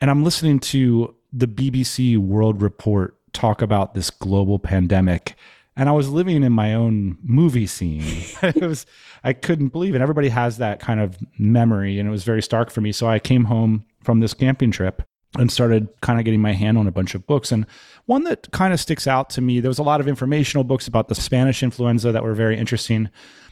And 0.00 0.10
I'm 0.10 0.24
listening 0.24 0.60
to 0.60 1.14
the 1.32 1.48
BBC 1.48 2.18
World 2.18 2.60
Report 2.60 3.18
talk 3.32 3.62
about 3.62 3.94
this 3.94 4.10
global 4.10 4.58
pandemic 4.58 5.34
and 5.78 5.90
I 5.90 5.92
was 5.92 6.08
living 6.08 6.42
in 6.42 6.52
my 6.52 6.72
own 6.72 7.18
movie 7.22 7.66
scene. 7.66 8.02
it 8.42 8.62
was 8.62 8.86
I 9.24 9.32
couldn't 9.32 9.68
believe 9.68 9.94
it. 9.94 10.00
Everybody 10.00 10.28
has 10.28 10.58
that 10.58 10.80
kind 10.80 11.00
of 11.00 11.18
memory 11.38 11.98
and 11.98 12.08
it 12.08 12.12
was 12.12 12.24
very 12.24 12.42
stark 12.42 12.70
for 12.70 12.80
me. 12.80 12.92
So 12.92 13.06
I 13.06 13.18
came 13.18 13.44
home 13.44 13.84
from 14.02 14.20
this 14.20 14.34
camping 14.34 14.70
trip 14.70 15.02
and 15.38 15.50
started 15.50 15.88
kind 16.00 16.18
of 16.18 16.24
getting 16.24 16.40
my 16.40 16.52
hand 16.52 16.78
on 16.78 16.86
a 16.86 16.92
bunch 16.92 17.14
of 17.14 17.26
books. 17.26 17.52
And 17.52 17.66
one 18.06 18.24
that 18.24 18.50
kind 18.52 18.72
of 18.72 18.80
sticks 18.80 19.06
out 19.06 19.30
to 19.30 19.40
me, 19.40 19.60
there 19.60 19.70
was 19.70 19.78
a 19.78 19.82
lot 19.84 20.00
of 20.00 20.08
informational 20.08 20.64
books 20.64 20.86
about 20.86 21.08
the 21.08 21.14
Spanish 21.14 21.62
influenza 21.62 22.12
that 22.12 22.22
were 22.22 22.34
very 22.34 22.58
interesting, 22.58 23.08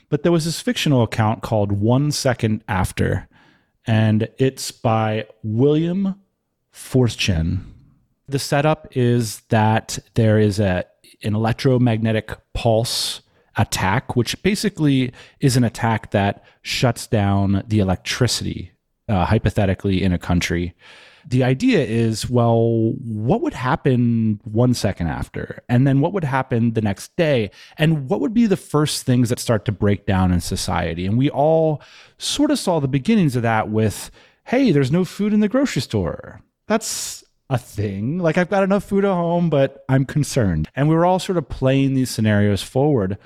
but 0.09 0.23
there 0.23 0.33
was 0.33 0.45
this 0.45 0.61
fictional 0.61 1.03
account 1.03 1.43
called 1.43 1.73
One 1.73 2.11
Second 2.11 2.62
After, 2.69 3.29
and 3.87 4.29
it's 4.38 4.71
by 4.71 5.26
William 5.43 6.21
Forstchen. 6.73 7.61
The 8.29 8.38
setup 8.38 8.88
is 8.97 9.41
that 9.50 9.99
there 10.14 10.38
is 10.38 10.59
a 10.59 10.85
an 11.23 11.35
electromagnetic 11.35 12.33
pulse 12.53 13.23
attack, 13.57 14.17
which 14.17 14.43
basically 14.43 15.12
is 15.41 15.57
an 15.57 15.64
attack 15.64 16.11
that 16.11 16.45
shuts 16.62 17.07
down 17.07 17.62
the 17.67 17.79
electricity, 17.79 18.73
uh, 19.09 19.25
hypothetically, 19.25 20.03
in 20.03 20.12
a 20.12 20.19
country 20.19 20.75
the 21.28 21.45
idea 21.45 21.85
is 21.85 22.28
well, 22.28 22.93
what 23.02 23.40
would 23.40 23.54
happen 23.54 24.40
one 24.45 24.75
second 24.75 25.09
after? 25.09 25.62
And 25.69 25.87
then 25.87 26.00
what 26.00 26.12
would 26.12 26.25
happen 26.25 26.73
the 26.73 26.83
next 26.83 27.16
day? 27.16 27.50
And 27.78 28.09
what 28.09 28.21
would 28.21 28.35
be 28.35 28.47
the 28.47 28.57
first 28.57 29.04
things 29.04 29.28
that 29.28 29.38
start 29.38 29.64
to 29.66 29.73
break 29.73 30.07
down 30.07 30.33
in 30.33 30.40
society? 30.40 31.07
And 31.07 31.16
we 31.16 31.31
all 31.31 31.83
sort 32.19 32.50
of 32.50 32.59
saw 32.59 32.81
the 32.81 32.88
beginnings 32.88 33.37
of 33.37 33.43
that 33.43 33.71
with, 33.71 34.11
hey, 34.45 34.71
there's 34.71 34.93
no 34.93 35.04
food 35.04 35.33
in 35.33 35.40
the 35.40 35.49
grocery 35.49 35.83
store. 35.83 36.43
That's 36.66 37.25
a 37.50 37.59
thing. 37.59 38.19
Like 38.19 38.38
I've 38.38 38.50
got 38.50 38.62
enough 38.62 38.85
food 38.85 39.04
at 39.04 39.12
home, 39.12 39.50
but 39.50 39.85
I'm 39.88 40.04
concerned. 40.04 40.69
And 40.75 40.88
we 40.88 40.95
were 40.95 41.07
all 41.07 41.19
sort 41.19 41.38
of 41.38 41.49
playing 41.49 41.95
these 41.95 42.11
scenarios 42.11 42.62
forward. 42.62 43.19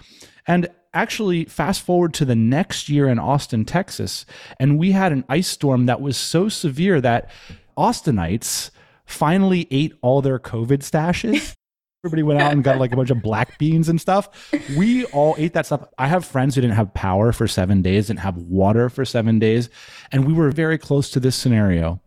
And 0.47 0.69
actually 0.95 1.45
fast 1.45 1.83
forward 1.83 2.14
to 2.14 2.25
the 2.25 2.35
next 2.35 2.88
year 2.88 3.09
in 3.09 3.19
Austin, 3.19 3.64
Texas, 3.64 4.25
and 4.59 4.78
we 4.78 4.93
had 4.93 5.12
an 5.12 5.25
ice 5.28 5.49
storm 5.49 5.87
that 5.87 6.00
was 6.00 6.17
so 6.17 6.49
severe 6.49 7.00
that 7.00 7.31
Austinites 7.79 8.71
finally 9.07 9.69
ate 9.71 9.95
all 10.03 10.21
their 10.21 10.39
COVID 10.39 10.79
stashes. 10.79 11.55
Everybody 12.05 12.23
went 12.23 12.41
out 12.41 12.53
and 12.53 12.63
got 12.63 12.79
like 12.79 12.93
a 12.93 12.97
bunch 12.97 13.11
of 13.11 13.23
black 13.23 13.59
beans 13.59 13.89
and 13.89 14.01
stuff. 14.01 14.53
We 14.77 15.05
all 15.07 15.35
ate 15.37 15.53
that 15.55 15.67
stuff. 15.67 15.89
I 15.99 16.07
have 16.07 16.25
friends 16.25 16.55
who 16.55 16.61
didn't 16.61 16.77
have 16.77 16.95
power 16.95 17.33
for 17.33 17.49
seven 17.49 17.83
days, 17.83 18.07
didn't 18.07 18.21
have 18.21 18.37
water 18.37 18.89
for 18.89 19.05
seven 19.05 19.39
days. 19.39 19.69
And 20.13 20.25
we 20.25 20.33
were 20.33 20.51
very 20.51 20.79
close 20.79 21.11
to 21.11 21.21
this 21.21 21.35
scenario 21.35 22.01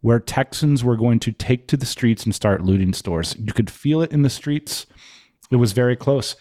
where 0.00 0.20
Texans 0.20 0.84
were 0.84 0.96
going 0.96 1.18
to 1.20 1.32
take 1.32 1.66
to 1.68 1.76
the 1.76 1.86
streets 1.86 2.24
and 2.24 2.34
start 2.34 2.62
looting 2.62 2.92
stores. 2.92 3.34
You 3.38 3.52
could 3.52 3.70
feel 3.70 4.02
it 4.02 4.12
in 4.12 4.22
the 4.22 4.30
streets. 4.30 4.86
It 5.50 5.56
was 5.56 5.72
very 5.72 5.96
close. 5.96 6.36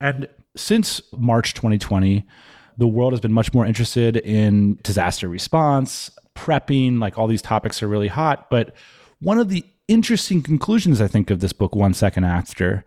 And 0.00 0.28
since 0.56 1.02
March 1.12 1.54
2020, 1.54 2.26
the 2.78 2.86
world 2.86 3.12
has 3.12 3.20
been 3.20 3.32
much 3.32 3.52
more 3.54 3.66
interested 3.66 4.16
in 4.16 4.78
disaster 4.82 5.28
response, 5.28 6.10
prepping, 6.36 7.00
like 7.00 7.18
all 7.18 7.26
these 7.26 7.42
topics 7.42 7.82
are 7.82 7.88
really 7.88 8.08
hot. 8.08 8.48
But 8.50 8.74
one 9.20 9.38
of 9.38 9.48
the 9.48 9.64
interesting 9.88 10.42
conclusions, 10.42 11.00
I 11.00 11.08
think, 11.08 11.30
of 11.30 11.40
this 11.40 11.52
book, 11.52 11.74
One 11.74 11.94
Second 11.94 12.24
After, 12.24 12.84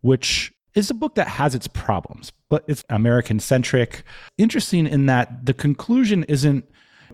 which 0.00 0.52
is 0.74 0.90
a 0.90 0.94
book 0.94 1.14
that 1.16 1.28
has 1.28 1.54
its 1.54 1.68
problems, 1.68 2.32
but 2.48 2.64
it's 2.66 2.84
American 2.88 3.40
centric. 3.40 4.04
Interesting 4.38 4.86
in 4.86 5.06
that 5.06 5.44
the 5.44 5.54
conclusion 5.54 6.24
isn't 6.24 6.64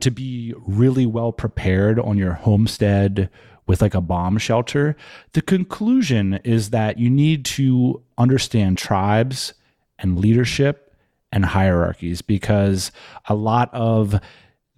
to 0.01 0.11
be 0.11 0.55
really 0.65 1.07
well 1.07 1.33
prepared 1.33 1.99
on 1.99 2.17
your 2.17 2.35
homestead 2.35 3.29
with 3.67 3.83
like 3.83 3.95
a 3.95 4.01
bomb 4.01 4.39
shelter. 4.39 4.97
The 5.33 5.43
conclusion 5.43 6.41
is 6.45 6.71
that 6.71 6.99
you 6.99 7.11
need 7.11 7.45
to 7.47 8.03
understand 8.17 8.79
tribes 8.79 9.55
and 9.99 10.19
leadership 10.19 10.95
and 11.33 11.45
hierarchies 11.45 12.23
because 12.23 12.91
a 13.29 13.35
lot 13.35 13.73
of 13.75 14.19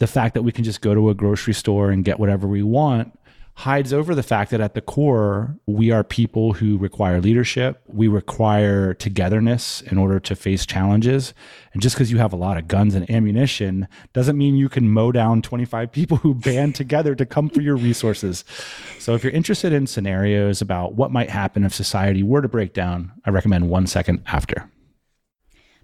the 0.00 0.06
fact 0.06 0.34
that 0.34 0.42
we 0.42 0.50
can 0.50 0.64
just 0.64 0.80
go 0.80 0.94
to 0.94 1.08
a 1.08 1.14
grocery 1.14 1.54
store 1.54 1.90
and 1.90 2.04
get 2.04 2.18
whatever 2.18 2.48
we 2.48 2.62
want 2.62 3.16
hides 3.60 3.92
over 3.92 4.14
the 4.14 4.22
fact 4.22 4.50
that 4.50 4.60
at 4.62 4.72
the 4.72 4.80
core, 4.80 5.54
we 5.66 5.90
are 5.90 6.02
people 6.02 6.54
who 6.54 6.78
require 6.78 7.20
leadership. 7.20 7.82
We 7.88 8.08
require 8.08 8.94
togetherness 8.94 9.82
in 9.82 9.98
order 9.98 10.18
to 10.20 10.34
face 10.34 10.64
challenges. 10.64 11.34
And 11.74 11.82
just 11.82 11.94
because 11.94 12.10
you 12.10 12.16
have 12.16 12.32
a 12.32 12.36
lot 12.36 12.56
of 12.56 12.68
guns 12.68 12.94
and 12.94 13.08
ammunition 13.10 13.86
doesn't 14.14 14.38
mean 14.38 14.56
you 14.56 14.70
can 14.70 14.90
mow 14.90 15.12
down 15.12 15.42
25 15.42 15.92
people 15.92 16.16
who 16.16 16.34
band 16.34 16.74
together 16.74 17.14
to 17.14 17.26
come 17.26 17.50
for 17.50 17.60
your 17.60 17.76
resources. 17.76 18.46
So 18.98 19.14
if 19.14 19.22
you're 19.22 19.32
interested 19.32 19.74
in 19.74 19.86
scenarios 19.86 20.62
about 20.62 20.94
what 20.94 21.10
might 21.10 21.28
happen 21.28 21.62
if 21.62 21.74
society 21.74 22.22
were 22.22 22.40
to 22.40 22.48
break 22.48 22.72
down, 22.72 23.12
I 23.26 23.30
recommend 23.30 23.68
one 23.68 23.86
second 23.86 24.22
after. 24.26 24.70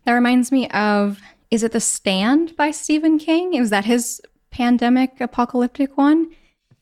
That 0.07 0.13
reminds 0.13 0.51
me 0.51 0.69
of 0.71 1.21
is 1.57 1.63
it 1.63 1.73
The 1.73 1.81
Stand 1.81 2.55
by 2.55 2.71
Stephen 2.71 3.19
King? 3.19 3.55
Is 3.55 3.71
that 3.71 3.87
his 3.87 4.21
pandemic 4.51 5.23
apocalyptic 5.23 5.97
one? 5.97 6.29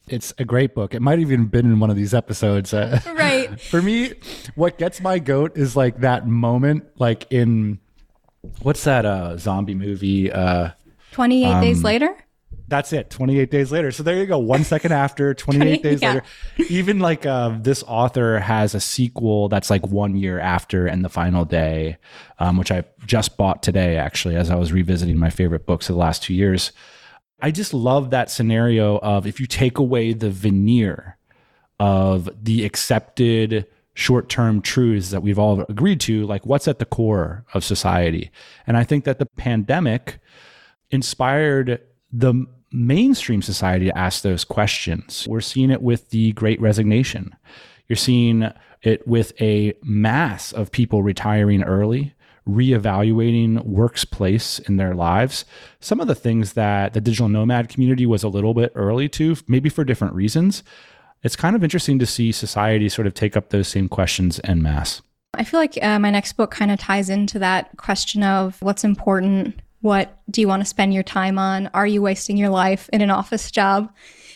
It's 0.08 0.34
a 0.36 0.44
great 0.44 0.74
book. 0.74 0.94
It 0.94 1.00
might 1.00 1.20
have 1.20 1.30
even 1.30 1.46
been 1.46 1.64
in 1.64 1.78
one 1.78 1.90
of 1.90 1.96
these 1.96 2.12
episodes. 2.12 2.74
Uh, 2.74 2.98
Right. 3.14 3.60
for 3.70 3.80
me, 3.80 4.14
what 4.56 4.76
gets 4.76 5.00
my 5.00 5.20
goat 5.20 5.56
is 5.56 5.76
like 5.76 6.00
that 6.00 6.26
moment, 6.26 6.86
like 6.98 7.30
in 7.30 7.78
what's 8.62 8.82
that 8.82 9.06
uh, 9.06 9.36
zombie 9.36 9.76
movie? 9.76 10.32
Uh, 10.32 10.70
28 11.12 11.60
days 11.60 11.84
later? 11.84 12.16
That's 12.66 12.92
it 12.94 13.10
28 13.10 13.50
days 13.50 13.70
later. 13.70 13.90
So 13.92 14.02
there 14.02 14.16
you 14.16 14.26
go 14.26 14.38
one 14.38 14.64
second 14.64 14.92
after 14.92 15.34
28 15.34 15.82
days 15.82 16.00
Yeah. 16.02 16.14
later. 16.14 16.22
Even 16.70 16.98
like 16.98 17.26
uh, 17.26 17.58
this 17.60 17.82
author 17.86 18.38
has 18.38 18.74
a 18.74 18.80
sequel 18.80 19.48
that's 19.48 19.68
like 19.70 19.86
one 19.86 20.16
year 20.16 20.38
after 20.40 20.86
and 20.86 21.04
the 21.04 21.08
final 21.10 21.44
day 21.44 21.98
um, 22.38 22.56
which 22.56 22.72
i 22.72 22.82
just 23.06 23.36
bought 23.36 23.62
today 23.62 23.96
actually 23.96 24.34
as 24.34 24.50
i 24.50 24.54
was 24.56 24.72
revisiting 24.72 25.16
my 25.18 25.30
favorite 25.30 25.66
books 25.66 25.88
of 25.88 25.94
the 25.94 26.00
last 26.00 26.22
two 26.22 26.34
years. 26.34 26.72
I 27.42 27.50
just 27.50 27.74
love 27.74 28.10
that 28.10 28.30
scenario 28.30 28.98
of 28.98 29.26
if 29.26 29.38
you 29.40 29.46
take 29.46 29.76
away 29.78 30.14
the 30.14 30.30
veneer 30.30 31.18
of 31.78 32.30
the 32.42 32.64
accepted 32.64 33.66
short-term 33.92 34.62
truths 34.62 35.10
that 35.10 35.22
we've 35.22 35.38
all 35.38 35.60
agreed 35.68 36.00
to 36.00 36.26
like 36.26 36.46
what's 36.46 36.66
at 36.66 36.78
the 36.78 36.84
core 36.86 37.44
of 37.52 37.62
society? 37.62 38.30
And 38.66 38.76
i 38.76 38.84
think 38.84 39.04
that 39.04 39.18
the 39.18 39.26
pandemic 39.26 40.18
inspired 40.90 41.80
the 42.14 42.46
mainstream 42.70 43.42
society 43.42 43.86
to 43.86 43.98
ask 43.98 44.22
those 44.22 44.44
questions. 44.44 45.26
We're 45.28 45.40
seeing 45.40 45.70
it 45.70 45.82
with 45.82 46.10
the 46.10 46.32
great 46.32 46.60
resignation. 46.60 47.34
You're 47.88 47.96
seeing 47.96 48.50
it 48.82 49.06
with 49.06 49.32
a 49.40 49.74
mass 49.82 50.52
of 50.52 50.70
people 50.70 51.02
retiring 51.02 51.62
early, 51.64 52.14
reevaluating 52.48 53.64
work's 53.64 54.04
place 54.04 54.58
in 54.60 54.76
their 54.76 54.94
lives. 54.94 55.44
Some 55.80 56.00
of 56.00 56.06
the 56.06 56.14
things 56.14 56.52
that 56.52 56.92
the 56.92 57.00
digital 57.00 57.28
nomad 57.28 57.68
community 57.68 58.06
was 58.06 58.22
a 58.22 58.28
little 58.28 58.54
bit 58.54 58.72
early 58.74 59.08
to, 59.10 59.36
maybe 59.48 59.68
for 59.68 59.84
different 59.84 60.14
reasons. 60.14 60.62
It's 61.22 61.36
kind 61.36 61.56
of 61.56 61.64
interesting 61.64 61.98
to 61.98 62.06
see 62.06 62.32
society 62.32 62.88
sort 62.88 63.06
of 63.06 63.14
take 63.14 63.36
up 63.36 63.48
those 63.48 63.68
same 63.68 63.88
questions 63.88 64.40
en 64.44 64.62
masse. 64.62 65.00
I 65.32 65.42
feel 65.42 65.58
like 65.58 65.78
uh, 65.82 65.98
my 65.98 66.10
next 66.10 66.34
book 66.34 66.50
kind 66.50 66.70
of 66.70 66.78
ties 66.78 67.08
into 67.08 67.38
that 67.40 67.76
question 67.76 68.22
of 68.22 68.60
what's 68.60 68.84
important. 68.84 69.60
What 69.84 70.16
do 70.30 70.40
you 70.40 70.48
want 70.48 70.62
to 70.62 70.66
spend 70.66 70.94
your 70.94 71.02
time 71.02 71.38
on? 71.38 71.68
Are 71.74 71.86
you 71.86 72.00
wasting 72.00 72.38
your 72.38 72.48
life 72.48 72.88
in 72.90 73.02
an 73.02 73.10
office 73.10 73.50
job? 73.50 73.92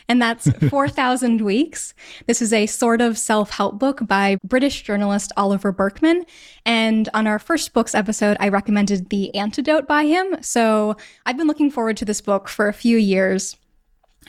And 0.06 0.20
that's 0.20 0.50
4,000 0.68 1.40
Weeks. 1.40 1.94
This 2.26 2.42
is 2.42 2.52
a 2.52 2.66
sort 2.66 3.00
of 3.00 3.16
self 3.16 3.48
help 3.48 3.78
book 3.78 4.06
by 4.06 4.36
British 4.44 4.82
journalist 4.82 5.32
Oliver 5.38 5.72
Burkeman. 5.72 6.26
And 6.66 7.08
on 7.14 7.26
our 7.26 7.38
first 7.38 7.72
books 7.72 7.94
episode, 7.94 8.36
I 8.38 8.50
recommended 8.50 9.08
The 9.08 9.34
Antidote 9.34 9.88
by 9.88 10.04
him. 10.04 10.36
So 10.42 10.98
I've 11.24 11.38
been 11.38 11.46
looking 11.46 11.70
forward 11.70 11.96
to 11.96 12.04
this 12.04 12.20
book 12.20 12.46
for 12.46 12.68
a 12.68 12.74
few 12.74 12.98
years. 12.98 13.56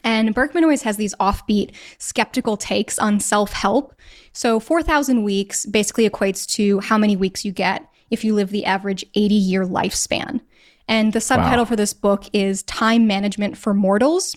And 0.05 0.33
Burkeman 0.33 0.63
always 0.63 0.83
has 0.83 0.95
these 0.95 1.15
offbeat, 1.15 1.75
skeptical 1.97 2.55
takes 2.55 2.97
on 2.97 3.19
self 3.19 3.51
help. 3.51 3.93
So 4.31 4.57
4,000 4.57 5.23
weeks 5.23 5.65
basically 5.65 6.09
equates 6.09 6.47
to 6.53 6.79
how 6.79 6.97
many 6.97 7.17
weeks 7.17 7.43
you 7.43 7.51
get 7.51 7.85
if 8.09 8.23
you 8.23 8.33
live 8.33 8.51
the 8.51 8.63
average 8.63 9.03
80 9.15 9.35
year 9.35 9.65
lifespan. 9.65 10.39
And 10.89 11.13
the 11.13 11.21
subtitle 11.21 11.65
for 11.65 11.75
this 11.75 11.93
book 11.93 12.25
is 12.33 12.63
Time 12.63 13.05
Management 13.05 13.55
for 13.57 13.73
Mortals. 13.75 14.35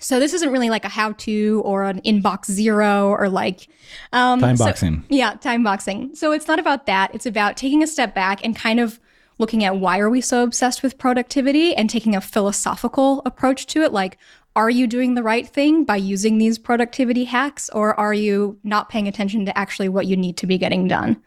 So 0.00 0.18
this 0.18 0.34
isn't 0.34 0.50
really 0.50 0.68
like 0.68 0.84
a 0.84 0.88
how 0.88 1.12
to 1.12 1.62
or 1.64 1.84
an 1.84 2.00
inbox 2.00 2.50
zero 2.50 3.10
or 3.10 3.28
like 3.28 3.68
um, 4.12 4.40
Time 4.40 4.56
so- 4.56 4.64
boxing. 4.64 5.04
yeah, 5.08 5.34
time 5.34 5.62
boxing. 5.62 6.14
So 6.16 6.32
it's 6.32 6.48
not 6.48 6.58
about 6.58 6.86
that. 6.86 7.14
It's 7.14 7.26
about 7.26 7.56
taking 7.56 7.82
a 7.82 7.86
step 7.86 8.14
back 8.14 8.44
and 8.44 8.56
kind 8.56 8.80
of 8.80 8.98
looking 9.38 9.62
at 9.64 9.76
why 9.76 9.98
are 10.00 10.10
we 10.10 10.20
so 10.20 10.42
obsessed 10.42 10.82
with 10.82 10.98
productivity 10.98 11.74
and 11.74 11.88
taking 11.88 12.16
a 12.16 12.20
philosophical 12.20 13.22
approach 13.24 13.66
to 13.66 13.82
it. 13.82 13.92
Like, 13.92 14.18
are 14.56 14.70
you 14.70 14.86
doing 14.88 15.14
the 15.14 15.22
right 15.22 15.46
thing 15.48 15.84
by 15.84 15.96
using 15.96 16.38
these 16.38 16.58
productivity 16.58 17.24
hacks, 17.24 17.70
or 17.70 17.98
are 17.98 18.12
you 18.12 18.58
not 18.64 18.88
paying 18.88 19.06
attention 19.06 19.46
to 19.46 19.56
actually 19.56 19.88
what 19.88 20.06
you 20.06 20.16
need 20.16 20.36
to 20.38 20.46
be 20.46 20.58
getting 20.58 20.88
done? 20.88 21.22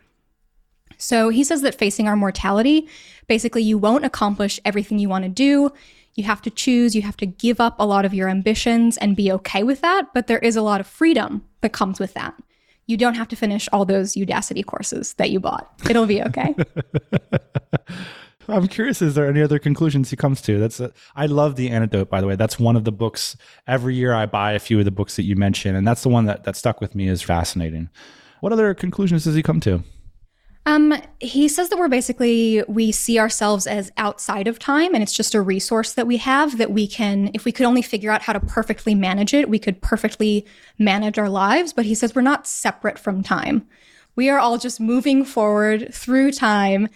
So 1.03 1.27
he 1.27 1.43
says 1.43 1.61
that 1.63 1.75
facing 1.75 2.07
our 2.07 2.15
mortality, 2.15 2.87
basically, 3.27 3.61
you 3.61 3.77
won't 3.77 4.05
accomplish 4.05 4.59
everything 4.63 4.99
you 4.99 5.09
want 5.09 5.25
to 5.25 5.29
do. 5.29 5.69
You 6.15 6.23
have 6.23 6.41
to 6.43 6.49
choose, 6.49 6.95
you 6.95 7.01
have 7.01 7.17
to 7.17 7.25
give 7.25 7.59
up 7.59 7.75
a 7.77 7.85
lot 7.85 8.05
of 8.05 8.13
your 8.13 8.29
ambitions 8.29 8.97
and 8.97 9.13
be 9.15 9.29
okay 9.33 9.63
with 9.63 9.81
that. 9.81 10.13
But 10.13 10.27
there 10.27 10.39
is 10.39 10.55
a 10.55 10.61
lot 10.61 10.79
of 10.79 10.87
freedom 10.87 11.43
that 11.59 11.73
comes 11.73 11.99
with 11.99 12.13
that. 12.13 12.35
You 12.85 12.95
don't 12.95 13.15
have 13.15 13.27
to 13.29 13.35
finish 13.35 13.67
all 13.73 13.83
those 13.83 14.13
Udacity 14.13 14.65
courses 14.65 15.13
that 15.15 15.29
you 15.29 15.41
bought. 15.41 15.69
It'll 15.89 16.05
be 16.05 16.23
okay. 16.23 16.55
I'm 18.47 18.67
curious. 18.67 19.01
Is 19.01 19.15
there 19.15 19.27
any 19.27 19.41
other 19.41 19.59
conclusions 19.59 20.09
he 20.09 20.15
comes 20.15 20.41
to? 20.43 20.57
That's 20.57 20.79
a, 20.79 20.93
I 21.17 21.25
love 21.25 21.57
the 21.57 21.69
antidote. 21.69 22.09
By 22.09 22.21
the 22.21 22.27
way, 22.27 22.37
that's 22.37 22.57
one 22.57 22.77
of 22.77 22.85
the 22.85 22.91
books. 22.93 23.35
Every 23.67 23.95
year, 23.95 24.13
I 24.13 24.25
buy 24.25 24.53
a 24.53 24.59
few 24.59 24.79
of 24.79 24.85
the 24.85 24.91
books 24.91 25.17
that 25.17 25.23
you 25.23 25.35
mentioned, 25.35 25.75
and 25.77 25.87
that's 25.87 26.03
the 26.03 26.09
one 26.09 26.25
that 26.25 26.43
that 26.43 26.57
stuck 26.57 26.81
with 26.81 26.93
me. 26.93 27.07
is 27.07 27.21
fascinating. 27.21 27.89
What 28.41 28.51
other 28.51 28.73
conclusions 28.73 29.23
does 29.23 29.35
he 29.35 29.43
come 29.43 29.61
to? 29.61 29.83
Um, 30.65 30.93
he 31.19 31.49
says 31.49 31.69
that 31.69 31.77
we're 31.77 31.89
basically 31.89 32.63
we 32.69 32.91
see 32.93 33.19
ourselves 33.19 33.67
as 33.67 33.91
outside 33.97 34.47
of 34.47 34.59
time 34.59 34.93
and 34.93 35.03
it's 35.03 35.13
just 35.13 35.35
a 35.35 35.41
resource 35.41 35.93
that 35.93 36.07
we 36.07 36.17
have 36.17 36.57
that 36.57 36.71
we 36.71 36.87
can 36.87 37.31
if 37.33 37.43
we 37.43 37.51
could 37.51 37.65
only 37.65 37.81
figure 37.81 38.11
out 38.11 38.21
how 38.21 38.31
to 38.31 38.39
perfectly 38.39 38.95
manage 38.95 39.33
it, 39.33 39.49
we 39.49 39.59
could 39.59 39.81
perfectly 39.81 40.45
manage 40.79 41.19
our 41.19 41.29
lives, 41.29 41.73
but 41.73 41.85
he 41.85 41.93
says 41.93 42.15
we're 42.15 42.21
not 42.21 42.47
separate 42.47 42.97
from 42.97 43.21
time. 43.21 43.67
We 44.15 44.29
are 44.29 44.39
all 44.39 44.57
just 44.57 44.79
moving 44.79 45.25
forward 45.25 45.93
through 45.93 46.31
time 46.31 46.87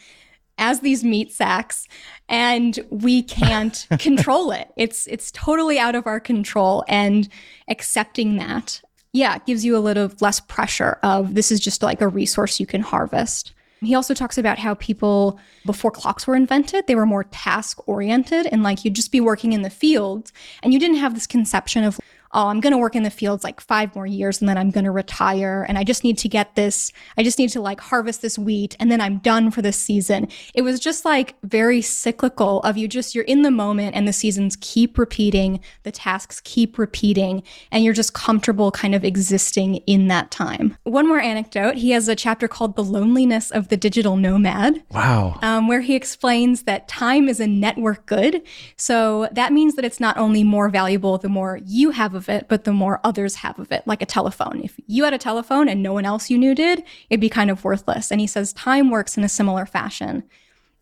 as 0.58 0.80
these 0.80 1.04
meat 1.04 1.34
sacks 1.34 1.88
and 2.30 2.80
we 2.90 3.22
can't 3.22 3.86
control 4.00 4.52
it. 4.52 4.72
It's 4.78 5.08
it's 5.08 5.30
totally 5.32 5.78
out 5.78 5.96
of 5.96 6.08
our 6.08 6.22
control 6.22 6.86
and 6.88 7.28
accepting 7.68 8.38
that 8.38 8.82
yeah, 9.14 9.36
it 9.36 9.46
gives 9.46 9.66
you 9.66 9.76
a 9.76 9.80
little 9.80 10.12
less 10.22 10.40
pressure 10.40 11.00
of 11.02 11.34
this 11.34 11.52
is 11.52 11.60
just 11.60 11.82
like 11.82 12.02
a 12.02 12.08
resource 12.08 12.60
you 12.60 12.66
can 12.66 12.82
harvest. 12.82 13.54
He 13.82 13.94
also 13.94 14.14
talks 14.14 14.38
about 14.38 14.58
how 14.58 14.74
people, 14.76 15.40
before 15.66 15.92
clocks 15.92 16.26
were 16.26 16.36
invented, 16.36 16.88
they 16.88 16.96
were 16.96 17.06
more 17.06 17.26
task 17.26 17.88
oriented 17.88 18.48
and 18.48 18.64
like 18.64 18.84
you'd 18.84 18.96
just 18.96 19.12
be 19.12 19.22
working 19.22 19.54
in 19.54 19.62
the 19.62 19.70
field 19.70 20.32
and 20.64 20.74
you 20.74 20.80
didn't 20.80 20.98
have 20.98 21.14
this 21.14 21.28
conception 21.28 21.84
of, 21.84 22.00
oh, 22.34 22.48
I'm 22.48 22.60
going 22.60 22.72
to 22.72 22.78
work 22.78 22.96
in 22.96 23.04
the 23.04 23.10
fields 23.10 23.44
like 23.44 23.62
five 23.62 23.96
more 23.96 24.08
years 24.08 24.42
and 24.42 24.50
then 24.50 24.58
I'm 24.58 24.72
going 24.72 24.86
to 24.86 24.92
retire 24.92 25.66
and 25.68 25.78
I 25.78 25.84
just 25.84 26.04
need 26.04 26.18
to 26.20 26.30
get 26.30 26.56
this, 26.56 26.92
I 27.18 27.24
just 27.24 27.40
need 27.40 27.50
to 27.52 27.62
like 27.62 27.80
harvest 27.80 28.22
this 28.22 28.38
wheat 28.38 28.76
and 28.80 28.92
then 28.92 29.02
I'm 29.02 29.20
done 29.20 29.52
for 29.52 29.62
this 29.62 29.78
season. 29.78 30.28
It 30.54 30.62
was 30.62 30.80
just 30.80 31.06
like 31.06 31.36
very 31.44 31.82
cyclical 31.82 32.60
of 32.62 32.78
you 32.78 32.88
just, 32.88 33.16
you're 33.16 33.24
in 33.26 33.42
the 33.42 33.52
moment 33.52 33.96
and 33.96 34.08
the 34.08 34.14
seasons 34.14 34.58
keep 34.60 34.98
repeating, 34.98 35.60
the 35.84 35.92
tasks 35.92 36.42
keep 36.44 36.78
repeating, 36.78 37.44
and 37.72 37.84
you're 37.84 37.94
just 37.94 38.14
comfortable 38.14 38.72
kind 38.72 38.96
of 38.96 39.04
existing 39.04 39.76
in 39.88 40.08
that 40.08 40.32
time. 40.32 40.78
One 40.84 41.08
more 41.08 41.20
anecdote 41.20 41.76
he 41.76 41.92
has 41.92 42.08
a 42.08 42.16
chapter 42.16 42.48
called 42.48 42.76
The 42.76 42.84
Loneliness 42.84 43.52
of 43.52 43.70
the 43.70 43.78
Digital 43.78 44.18
Nomad 44.18 44.84
Wow. 44.92 45.40
um, 45.42 45.68
where 45.68 45.82
he 45.82 45.96
explains 45.96 46.64
that 46.64 46.88
time 46.88 47.30
is 47.30 47.40
a 47.40 47.48
network 47.48 48.06
good. 48.06 48.42
So 48.76 49.30
that 49.32 49.54
means 49.54 49.76
that 49.76 49.86
it's 49.86 50.00
not 50.00 50.18
only 50.18 50.44
more 50.44 50.70
valuable 50.70 51.18
the 51.18 51.30
more 51.30 51.60
you 51.66 51.92
have 51.92 52.16
of 52.18 52.28
it, 52.28 52.48
but 52.50 52.66
the 52.66 52.74
more 52.74 53.00
others 53.06 53.36
have 53.36 53.58
of 53.58 53.72
it, 53.72 53.88
like 53.88 54.02
a 54.02 54.06
telephone. 54.06 54.60
If 54.62 54.78
you 54.88 55.06
had 55.06 55.14
a 55.14 55.18
telephone 55.18 55.70
and 55.70 55.82
no 55.82 55.94
one 55.94 56.04
else 56.04 56.30
you 56.30 56.38
knew 56.38 56.54
did, 56.54 56.84
it'd 57.10 57.22
be 57.22 57.30
kind 57.30 57.50
of 57.50 57.64
worthless. 57.64 58.12
And 58.12 58.20
he 58.20 58.28
says 58.28 58.52
time 58.52 58.90
works 58.90 59.16
in 59.16 59.24
a 59.24 59.30
similar 59.30 59.66
fashion. 59.66 60.24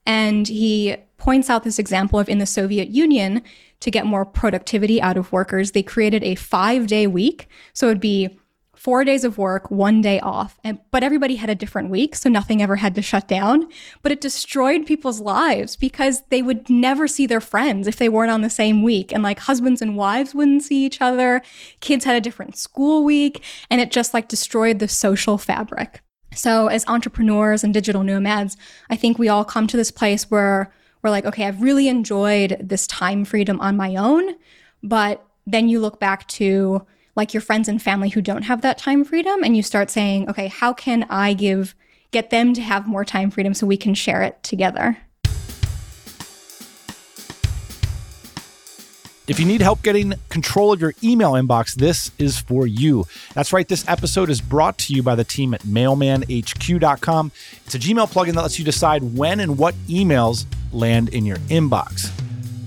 And 0.07 0.47
he 0.47 0.95
points 1.17 1.49
out 1.49 1.63
this 1.63 1.79
example 1.79 2.17
of 2.17 2.29
in 2.29 2.39
the 2.39 2.45
Soviet 2.47 2.89
Union, 2.89 3.43
to 3.81 3.91
get 3.91 4.05
more 4.05 4.25
productivity 4.25 5.01
out 5.01 5.17
of 5.17 5.31
workers, 5.31 5.71
they 5.71 5.83
created 5.83 6.23
a 6.23 6.35
five 6.35 6.87
day 6.87 7.05
week. 7.05 7.47
So 7.73 7.87
it'd 7.87 7.99
be 7.99 8.39
four 8.85 9.03
days 9.03 9.23
of 9.23 9.39
work, 9.39 9.71
one 9.71 9.99
day 9.99 10.19
off. 10.19 10.59
And, 10.63 10.77
but 10.91 11.01
everybody 11.01 11.37
had 11.37 11.49
a 11.49 11.55
different 11.55 11.89
week, 11.89 12.15
so 12.15 12.29
nothing 12.29 12.61
ever 12.61 12.75
had 12.75 12.93
to 12.93 13.01
shut 13.01 13.27
down. 13.27 13.67
But 14.03 14.11
it 14.11 14.21
destroyed 14.21 14.85
people's 14.85 15.19
lives 15.19 15.75
because 15.75 16.21
they 16.29 16.43
would 16.43 16.69
never 16.69 17.07
see 17.07 17.25
their 17.25 17.41
friends 17.41 17.87
if 17.87 17.95
they 17.95 18.09
weren't 18.09 18.29
on 18.29 18.43
the 18.43 18.49
same 18.51 18.83
week. 18.83 19.11
And 19.11 19.23
like 19.23 19.39
husbands 19.39 19.81
and 19.81 19.97
wives 19.97 20.35
wouldn't 20.35 20.61
see 20.61 20.85
each 20.85 21.01
other. 21.01 21.41
Kids 21.79 22.05
had 22.05 22.15
a 22.15 22.21
different 22.21 22.57
school 22.57 23.03
week, 23.03 23.43
and 23.71 23.81
it 23.81 23.89
just 23.89 24.13
like 24.13 24.27
destroyed 24.27 24.77
the 24.77 24.87
social 24.87 25.39
fabric. 25.39 26.03
So, 26.35 26.67
as 26.67 26.85
entrepreneurs 26.85 27.63
and 27.63 27.73
digital 27.73 28.03
nomads, 28.03 28.55
I 28.91 28.97
think 28.97 29.17
we 29.17 29.29
all 29.29 29.43
come 29.43 29.65
to 29.65 29.77
this 29.77 29.89
place 29.89 30.29
where 30.29 30.71
we're 31.01 31.09
like, 31.09 31.25
okay, 31.25 31.47
I've 31.47 31.63
really 31.63 31.87
enjoyed 31.87 32.57
this 32.59 32.85
time 32.85 33.25
freedom 33.25 33.59
on 33.61 33.77
my 33.77 33.95
own. 33.95 34.35
But 34.83 35.25
then 35.47 35.69
you 35.69 35.79
look 35.79 35.99
back 35.99 36.27
to 36.27 36.85
like 37.15 37.33
your 37.33 37.41
friends 37.41 37.67
and 37.67 37.81
family 37.81 38.09
who 38.09 38.21
don't 38.21 38.43
have 38.43 38.61
that 38.61 38.77
time 38.77 39.03
freedom 39.03 39.43
and 39.43 39.55
you 39.55 39.63
start 39.63 39.89
saying, 39.89 40.29
okay, 40.29 40.47
how 40.47 40.73
can 40.73 41.05
I 41.09 41.33
give, 41.33 41.75
get 42.11 42.29
them 42.29 42.53
to 42.53 42.61
have 42.61 42.87
more 42.87 43.05
time 43.05 43.31
freedom 43.31 43.53
so 43.53 43.65
we 43.65 43.77
can 43.77 43.93
share 43.93 44.21
it 44.21 44.41
together? 44.43 44.97
If 49.27 49.39
you 49.39 49.45
need 49.47 49.61
help 49.61 49.81
getting 49.81 50.13
control 50.29 50.71
of 50.71 50.79
your 50.79 50.93
email 51.03 51.31
inbox, 51.31 51.73
this 51.73 52.11
is 52.19 52.37
for 52.37 52.67
you. 52.67 53.05
That's 53.33 53.51
right, 53.51 53.67
this 53.67 53.87
episode 53.87 54.29
is 54.29 54.39
brought 54.39 54.77
to 54.79 54.93
you 54.93 55.01
by 55.01 55.15
the 55.15 55.23
team 55.23 55.55
at 55.55 55.61
mailmanhq.com. 55.63 57.31
It's 57.65 57.73
a 57.73 57.79
Gmail 57.79 58.11
plugin 58.11 58.35
that 58.35 58.43
lets 58.43 58.59
you 58.59 58.65
decide 58.65 59.17
when 59.17 59.39
and 59.39 59.57
what 59.57 59.73
emails 59.87 60.45
land 60.71 61.09
in 61.09 61.25
your 61.25 61.37
inbox. 61.37 62.11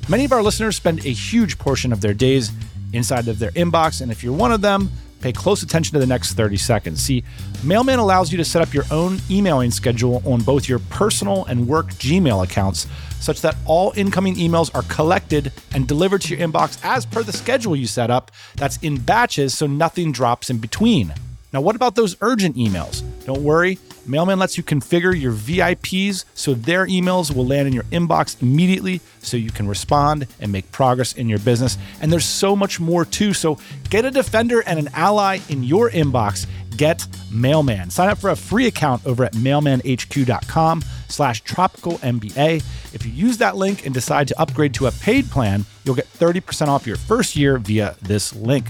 Many 0.08 0.24
of 0.24 0.32
our 0.32 0.42
listeners 0.42 0.74
spend 0.74 1.06
a 1.06 1.12
huge 1.12 1.58
portion 1.58 1.92
of 1.92 2.00
their 2.00 2.14
days 2.14 2.50
inside 2.92 3.28
of 3.28 3.38
their 3.38 3.50
inbox, 3.52 4.00
and 4.00 4.10
if 4.10 4.22
you're 4.22 4.32
one 4.32 4.52
of 4.52 4.60
them, 4.60 4.90
pay 5.20 5.32
close 5.32 5.62
attention 5.62 5.92
to 5.94 5.98
the 5.98 6.06
next 6.06 6.34
30 6.34 6.56
seconds. 6.56 7.02
See, 7.02 7.24
Mailman 7.64 7.98
allows 7.98 8.30
you 8.30 8.38
to 8.38 8.44
set 8.44 8.62
up 8.62 8.72
your 8.72 8.84
own 8.90 9.18
emailing 9.30 9.70
schedule 9.70 10.22
on 10.24 10.42
both 10.42 10.68
your 10.68 10.78
personal 10.78 11.44
and 11.46 11.66
work 11.66 11.88
Gmail 11.94 12.44
accounts 12.44 12.86
such 13.20 13.40
that 13.40 13.56
all 13.66 13.92
incoming 13.96 14.36
emails 14.36 14.72
are 14.74 14.82
collected 14.82 15.52
and 15.74 15.88
delivered 15.88 16.22
to 16.22 16.36
your 16.36 16.46
inbox 16.46 16.78
as 16.84 17.04
per 17.04 17.22
the 17.22 17.32
schedule 17.32 17.74
you 17.74 17.86
set 17.86 18.10
up. 18.10 18.30
That's 18.56 18.76
in 18.78 18.98
batches, 19.00 19.56
so 19.56 19.66
nothing 19.66 20.12
drops 20.12 20.50
in 20.50 20.58
between. 20.58 21.12
Now, 21.52 21.60
what 21.62 21.74
about 21.74 21.94
those 21.94 22.16
urgent 22.20 22.56
emails? 22.56 23.02
Don't 23.24 23.42
worry. 23.42 23.78
Mailman 24.08 24.38
lets 24.38 24.56
you 24.56 24.64
configure 24.64 25.18
your 25.18 25.32
VIPs 25.32 26.24
so 26.34 26.54
their 26.54 26.86
emails 26.86 27.34
will 27.34 27.46
land 27.46 27.68
in 27.68 27.74
your 27.74 27.84
inbox 27.84 28.40
immediately 28.40 29.00
so 29.20 29.36
you 29.36 29.50
can 29.50 29.68
respond 29.68 30.26
and 30.40 30.50
make 30.50 30.70
progress 30.72 31.12
in 31.12 31.28
your 31.28 31.38
business. 31.40 31.76
And 32.00 32.10
there's 32.10 32.24
so 32.24 32.56
much 32.56 32.80
more 32.80 33.04
too. 33.04 33.34
So 33.34 33.58
get 33.90 34.04
a 34.04 34.10
defender 34.10 34.62
and 34.66 34.78
an 34.78 34.88
ally 34.94 35.40
in 35.48 35.62
your 35.62 35.90
inbox. 35.90 36.46
Get 36.76 37.06
Mailman. 37.30 37.90
Sign 37.90 38.08
up 38.08 38.18
for 38.18 38.30
a 38.30 38.36
free 38.36 38.66
account 38.66 39.04
over 39.04 39.24
at 39.24 39.32
mailmanhq.com 39.32 40.84
slash 41.08 41.42
tropical 41.42 41.94
MBA. 41.98 42.62
If 42.94 43.04
you 43.04 43.12
use 43.12 43.36
that 43.38 43.56
link 43.56 43.84
and 43.84 43.92
decide 43.92 44.28
to 44.28 44.40
upgrade 44.40 44.74
to 44.74 44.86
a 44.86 44.92
paid 44.92 45.28
plan, 45.30 45.64
you'll 45.84 45.96
get 45.96 46.10
30% 46.12 46.68
off 46.68 46.86
your 46.86 46.96
first 46.96 47.36
year 47.36 47.58
via 47.58 47.96
this 48.00 48.34
link. 48.34 48.68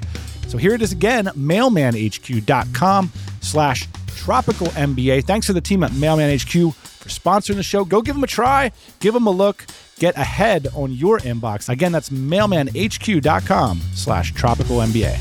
So 0.48 0.56
here 0.56 0.72
it 0.72 0.80
is 0.80 0.92
again, 0.92 1.26
mailmanhq.com 1.26 3.12
slash 3.40 3.88
tropical 4.18 4.66
MBA. 4.68 5.24
Thanks 5.24 5.46
to 5.46 5.52
the 5.52 5.60
team 5.60 5.84
at 5.84 5.92
Mailman 5.92 6.36
HQ 6.36 6.74
for 6.74 7.08
sponsoring 7.08 7.54
the 7.54 7.62
show. 7.62 7.84
Go 7.84 8.02
give 8.02 8.16
them 8.16 8.24
a 8.24 8.26
try, 8.26 8.72
give 8.98 9.14
them 9.14 9.26
a 9.26 9.30
look, 9.30 9.64
get 9.98 10.16
ahead 10.16 10.66
on 10.74 10.92
your 10.92 11.18
inbox. 11.20 11.68
Again, 11.68 11.92
that's 11.92 12.10
mailmanhq.com 12.10 13.80
slash 13.94 14.32
tropical 14.34 14.78
MBA. 14.78 15.18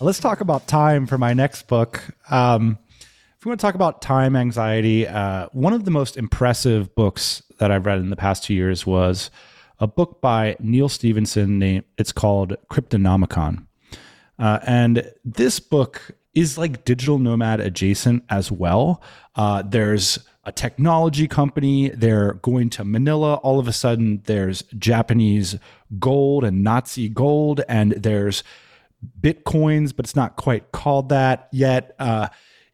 Let's 0.00 0.20
talk 0.20 0.40
about 0.40 0.68
time 0.68 1.06
for 1.06 1.18
my 1.18 1.32
next 1.32 1.66
book. 1.66 2.02
Um, 2.30 2.78
if 3.38 3.44
we 3.44 3.48
want 3.48 3.60
to 3.60 3.66
talk 3.66 3.74
about 3.74 4.02
time 4.02 4.36
anxiety, 4.36 5.08
uh, 5.08 5.48
one 5.52 5.72
of 5.72 5.84
the 5.84 5.90
most 5.90 6.16
impressive 6.16 6.94
books 6.94 7.42
that 7.58 7.72
I've 7.72 7.86
read 7.86 7.98
in 7.98 8.10
the 8.10 8.16
past 8.16 8.44
two 8.44 8.54
years 8.54 8.86
was 8.86 9.30
a 9.80 9.86
book 9.86 10.20
by 10.20 10.56
Neal 10.60 10.88
Stephenson. 10.88 11.84
it's 11.96 12.12
called 12.12 12.56
Cryptonomicon. 12.70 13.66
Uh, 14.38 14.58
and 14.66 15.12
this 15.24 15.60
book 15.60 16.12
is 16.34 16.56
like 16.56 16.84
digital 16.84 17.18
nomad 17.18 17.60
adjacent 17.60 18.24
as 18.28 18.52
well. 18.52 19.02
Uh, 19.34 19.62
there's 19.62 20.18
a 20.44 20.52
technology 20.52 21.26
company. 21.26 21.90
They're 21.90 22.34
going 22.34 22.70
to 22.70 22.84
Manila. 22.84 23.34
All 23.36 23.58
of 23.58 23.68
a 23.68 23.72
sudden, 23.72 24.22
there's 24.24 24.62
Japanese 24.78 25.56
gold 25.98 26.44
and 26.44 26.62
Nazi 26.62 27.08
gold, 27.08 27.62
and 27.68 27.92
there's 27.92 28.44
bitcoins, 29.20 29.94
but 29.94 30.06
it's 30.06 30.16
not 30.16 30.36
quite 30.36 30.72
called 30.72 31.08
that 31.08 31.48
yet. 31.52 31.94
Uh, 31.98 32.28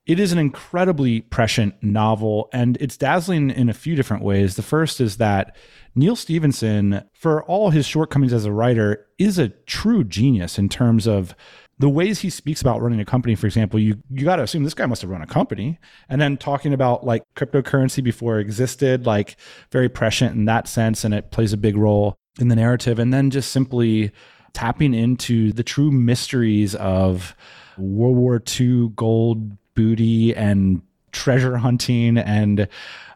it 0.07 0.21
is 0.21 0.33
an 0.33 0.38
incredibly 0.38 1.23
prescient 1.23 1.83
novel, 1.83 2.51
and 2.53 2.77
it's 2.81 2.97
dazzling 2.97 3.51
in 3.51 3.71
a 3.71 3.75
few 3.75 3.97
different 3.97 4.23
ways. 4.23 4.57
The 4.57 4.62
first 4.62 5.01
is 5.01 5.17
that 5.17 5.57
Neal 5.96 6.16
Stephenson, 6.16 7.04
for 7.12 7.44
all 7.44 7.70
his 7.70 7.87
shortcomings 7.87 8.33
as 8.33 8.44
a 8.44 8.52
writer, 8.52 9.07
is 9.18 9.38
a 9.38 9.48
true 9.48 10.02
genius 10.02 10.59
in 10.59 10.68
terms 10.68 11.07
of 11.07 11.37
the 11.78 11.88
ways 11.88 12.20
he 12.20 12.30
speaks 12.30 12.61
about 12.61 12.80
running 12.80 13.00
a 13.00 13.04
company. 13.04 13.35
For 13.35 13.46
example, 13.46 13.78
you 13.78 14.02
you 14.11 14.24
got 14.24 14.37
to 14.37 14.42
assume 14.42 14.64
this 14.64 14.74
guy 14.74 14.87
must 14.87 15.02
have 15.02 15.11
run 15.11 15.22
a 15.22 15.26
company, 15.26 15.78
and 16.09 16.20
then 16.20 16.37
talking 16.37 16.72
about 16.72 17.04
like 17.04 17.22
cryptocurrency 17.37 18.02
before 18.02 18.38
it 18.38 18.42
existed, 18.42 19.07
like 19.07 19.37
very 19.70 19.88
prescient 19.88 20.35
in 20.35 20.44
that 20.46 20.66
sense, 20.66 21.04
and 21.04 21.14
it 21.14 21.30
plays 21.30 21.52
a 21.52 21.57
big 21.57 21.76
role 21.76 22.16
in 22.40 22.48
the 22.48 22.57
narrative. 22.57 22.98
And 22.98 23.12
then 23.12 23.30
just 23.30 23.52
simply 23.52 24.12
tapping 24.52 24.94
into 24.94 25.52
the 25.52 25.64
true 25.64 25.90
mysteries 25.90 26.74
of 26.76 27.37
World 27.78 28.16
War 28.16 28.42
II 28.61 28.90
gold 28.96 29.57
booty 29.74 30.35
and 30.35 30.83
treasure 31.12 31.57
hunting 31.57 32.18
and 32.18 32.68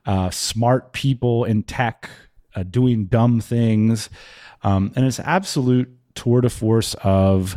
uh, 0.07 0.31
smart 0.31 0.93
people 0.93 1.45
in 1.45 1.63
tech 1.63 2.09
uh, 2.59 2.63
doing 2.65 3.07
dumb 3.07 3.41
things. 3.41 4.11
Um, 4.63 4.93
and 4.97 5.07
it's 5.07 5.21
absolute 5.21 5.89
tour 6.15 6.41
de 6.41 6.51
force 6.51 6.95
of 7.03 7.57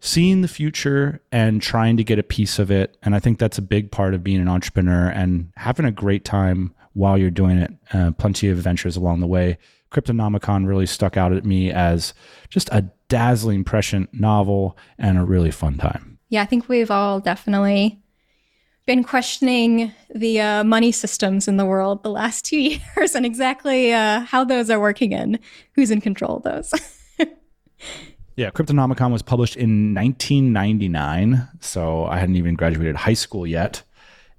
seeing 0.00 0.42
the 0.42 0.48
future 0.48 1.22
and 1.32 1.62
trying 1.62 1.96
to 1.96 2.04
get 2.04 2.18
a 2.18 2.22
piece 2.22 2.58
of 2.58 2.70
it. 2.70 2.98
And 3.02 3.14
I 3.14 3.20
think 3.20 3.38
that's 3.38 3.56
a 3.56 3.62
big 3.62 3.90
part 3.90 4.12
of 4.12 4.22
being 4.22 4.40
an 4.40 4.48
entrepreneur 4.48 5.08
and 5.08 5.50
having 5.56 5.86
a 5.86 5.92
great 5.92 6.24
time 6.24 6.74
while 6.92 7.16
you're 7.16 7.30
doing 7.30 7.58
it. 7.58 7.72
Uh, 7.92 8.10
plenty 8.10 8.50
of 8.50 8.58
adventures 8.58 8.96
along 8.96 9.20
the 9.20 9.26
way. 9.26 9.56
Cryptonomicon 9.90 10.66
really 10.66 10.86
stuck 10.86 11.16
out 11.16 11.32
at 11.32 11.44
me 11.44 11.70
as 11.70 12.12
just 12.50 12.68
a 12.70 12.90
dazzling, 13.08 13.64
prescient 13.64 14.12
novel 14.12 14.76
and 14.98 15.16
a 15.16 15.24
really 15.24 15.50
fun 15.50 15.78
time. 15.78 16.18
Yeah, 16.28 16.42
I 16.42 16.46
think 16.46 16.68
we've 16.68 16.90
all 16.90 17.20
definitely 17.20 18.02
been 18.86 19.02
questioning 19.02 19.92
the 20.14 20.40
uh, 20.40 20.64
money 20.64 20.92
systems 20.92 21.48
in 21.48 21.56
the 21.56 21.64
world 21.64 22.02
the 22.02 22.10
last 22.10 22.44
two 22.44 22.58
years 22.96 23.14
and 23.14 23.24
exactly 23.24 23.92
uh, 23.92 24.20
how 24.20 24.44
those 24.44 24.70
are 24.70 24.80
working 24.80 25.14
and 25.14 25.38
who's 25.74 25.90
in 25.90 26.00
control 26.00 26.36
of 26.36 26.42
those. 26.42 26.72
yeah, 28.36 28.50
Cryptonomicon 28.50 29.10
was 29.10 29.22
published 29.22 29.56
in 29.56 29.94
1999, 29.94 31.48
so 31.60 32.04
I 32.04 32.18
hadn't 32.18 32.36
even 32.36 32.54
graduated 32.54 32.96
high 32.96 33.14
school 33.14 33.46
yet. 33.46 33.82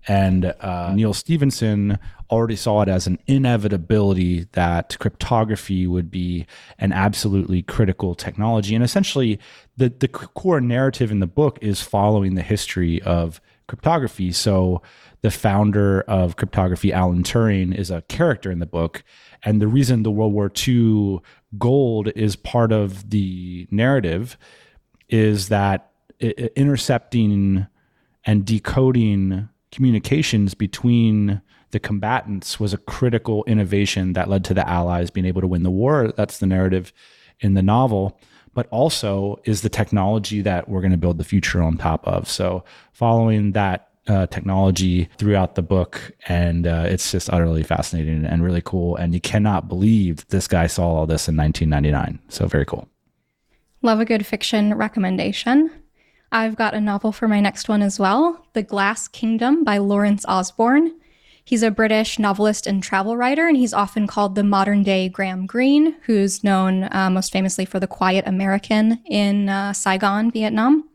And 0.07 0.53
uh, 0.59 0.93
Neal 0.93 1.13
Stephenson 1.13 1.97
already 2.29 2.55
saw 2.55 2.81
it 2.81 2.89
as 2.89 3.07
an 3.07 3.17
inevitability 3.25 4.45
that 4.51 4.97
cryptography 4.99 5.87
would 5.87 6.11
be 6.11 6.45
an 6.77 6.91
absolutely 6.91 7.63
critical 7.63 8.13
technology. 8.13 8.75
And 8.75 8.83
essentially, 8.83 9.39
the, 9.77 9.89
the 9.89 10.07
core 10.07 10.61
narrative 10.61 11.09
in 11.09 11.21
the 11.21 11.27
book 11.27 11.57
is 11.61 11.81
following 11.81 12.35
the 12.35 12.43
history 12.43 13.01
of 13.01 13.41
cryptography. 13.67 14.31
So 14.31 14.81
the 15.21 15.31
founder 15.31 16.01
of 16.01 16.35
cryptography, 16.35 16.93
Alan 16.93 17.23
Turing, 17.23 17.75
is 17.75 17.89
a 17.89 18.03
character 18.03 18.51
in 18.51 18.59
the 18.59 18.65
book. 18.65 19.03
And 19.43 19.61
the 19.61 19.67
reason 19.67 20.03
the 20.03 20.11
World 20.11 20.33
War 20.33 20.51
II 20.67 21.19
gold 21.57 22.09
is 22.15 22.35
part 22.35 22.71
of 22.71 23.09
the 23.09 23.67
narrative 23.71 24.37
is 25.09 25.49
that 25.49 25.91
intercepting 26.19 27.67
and 28.25 28.45
decoding 28.45 29.49
communications 29.71 30.53
between 30.53 31.41
the 31.71 31.79
combatants 31.79 32.59
was 32.59 32.73
a 32.73 32.77
critical 32.77 33.43
innovation 33.45 34.13
that 34.13 34.29
led 34.29 34.45
to 34.45 34.53
the 34.53 34.67
Allies 34.67 35.09
being 35.09 35.25
able 35.25 35.41
to 35.41 35.47
win 35.47 35.63
the 35.63 35.71
war. 35.71 36.13
That's 36.15 36.37
the 36.37 36.47
narrative 36.47 36.93
in 37.39 37.53
the 37.53 37.61
novel 37.61 38.19
but 38.55 38.67
also 38.71 39.39
is 39.43 39.61
the 39.61 39.69
technology 39.69 40.41
that 40.41 40.67
we're 40.67 40.81
going 40.81 40.91
to 40.91 40.97
build 40.97 41.19
the 41.19 41.23
future 41.23 41.61
on 41.61 41.77
top 41.77 42.07
of. 42.07 42.27
So 42.27 42.63
following 42.93 43.51
that 43.51 43.89
uh, 44.07 44.27
technology 44.27 45.09
throughout 45.17 45.55
the 45.55 45.61
book, 45.61 46.11
and 46.27 46.65
uh, 46.65 46.85
it's 46.87 47.11
just 47.11 47.29
utterly 47.31 47.63
fascinating 47.63 48.25
and 48.25 48.43
really 48.43 48.61
cool. 48.63 48.95
And 48.95 49.13
you 49.13 49.21
cannot 49.21 49.67
believe 49.67 50.27
this 50.29 50.47
guy 50.47 50.67
saw 50.67 50.87
all 50.87 51.05
this 51.05 51.27
in 51.27 51.35
1999. 51.35 52.19
So 52.29 52.47
very 52.47 52.65
cool. 52.65 52.87
Love 53.81 53.99
a 53.99 54.05
good 54.05 54.25
fiction 54.25 54.73
recommendation. 54.73 55.69
I've 56.31 56.55
got 56.55 56.73
a 56.73 56.81
novel 56.81 57.11
for 57.11 57.27
my 57.27 57.39
next 57.39 57.69
one 57.69 57.81
as 57.81 57.99
well 57.99 58.45
The 58.53 58.63
Glass 58.63 59.07
Kingdom 59.07 59.63
by 59.63 59.77
Lawrence 59.77 60.25
Osborne. 60.27 60.91
He's 61.45 61.61
a 61.61 61.69
British 61.69 62.17
novelist 62.17 62.65
and 62.65 62.81
travel 62.81 63.15
writer, 63.15 63.47
and 63.47 63.55
he's 63.55 63.71
often 63.71 64.07
called 64.07 64.33
the 64.33 64.43
modern 64.43 64.81
day 64.81 65.07
Graham 65.07 65.45
Greene, 65.45 65.95
who's 66.07 66.43
known 66.43 66.89
uh, 66.91 67.11
most 67.11 67.31
famously 67.31 67.65
for 67.65 67.79
The 67.79 67.85
Quiet 67.85 68.25
American 68.27 68.99
in 69.05 69.47
uh, 69.47 69.71
Saigon, 69.71 70.31
Vietnam. 70.31 70.89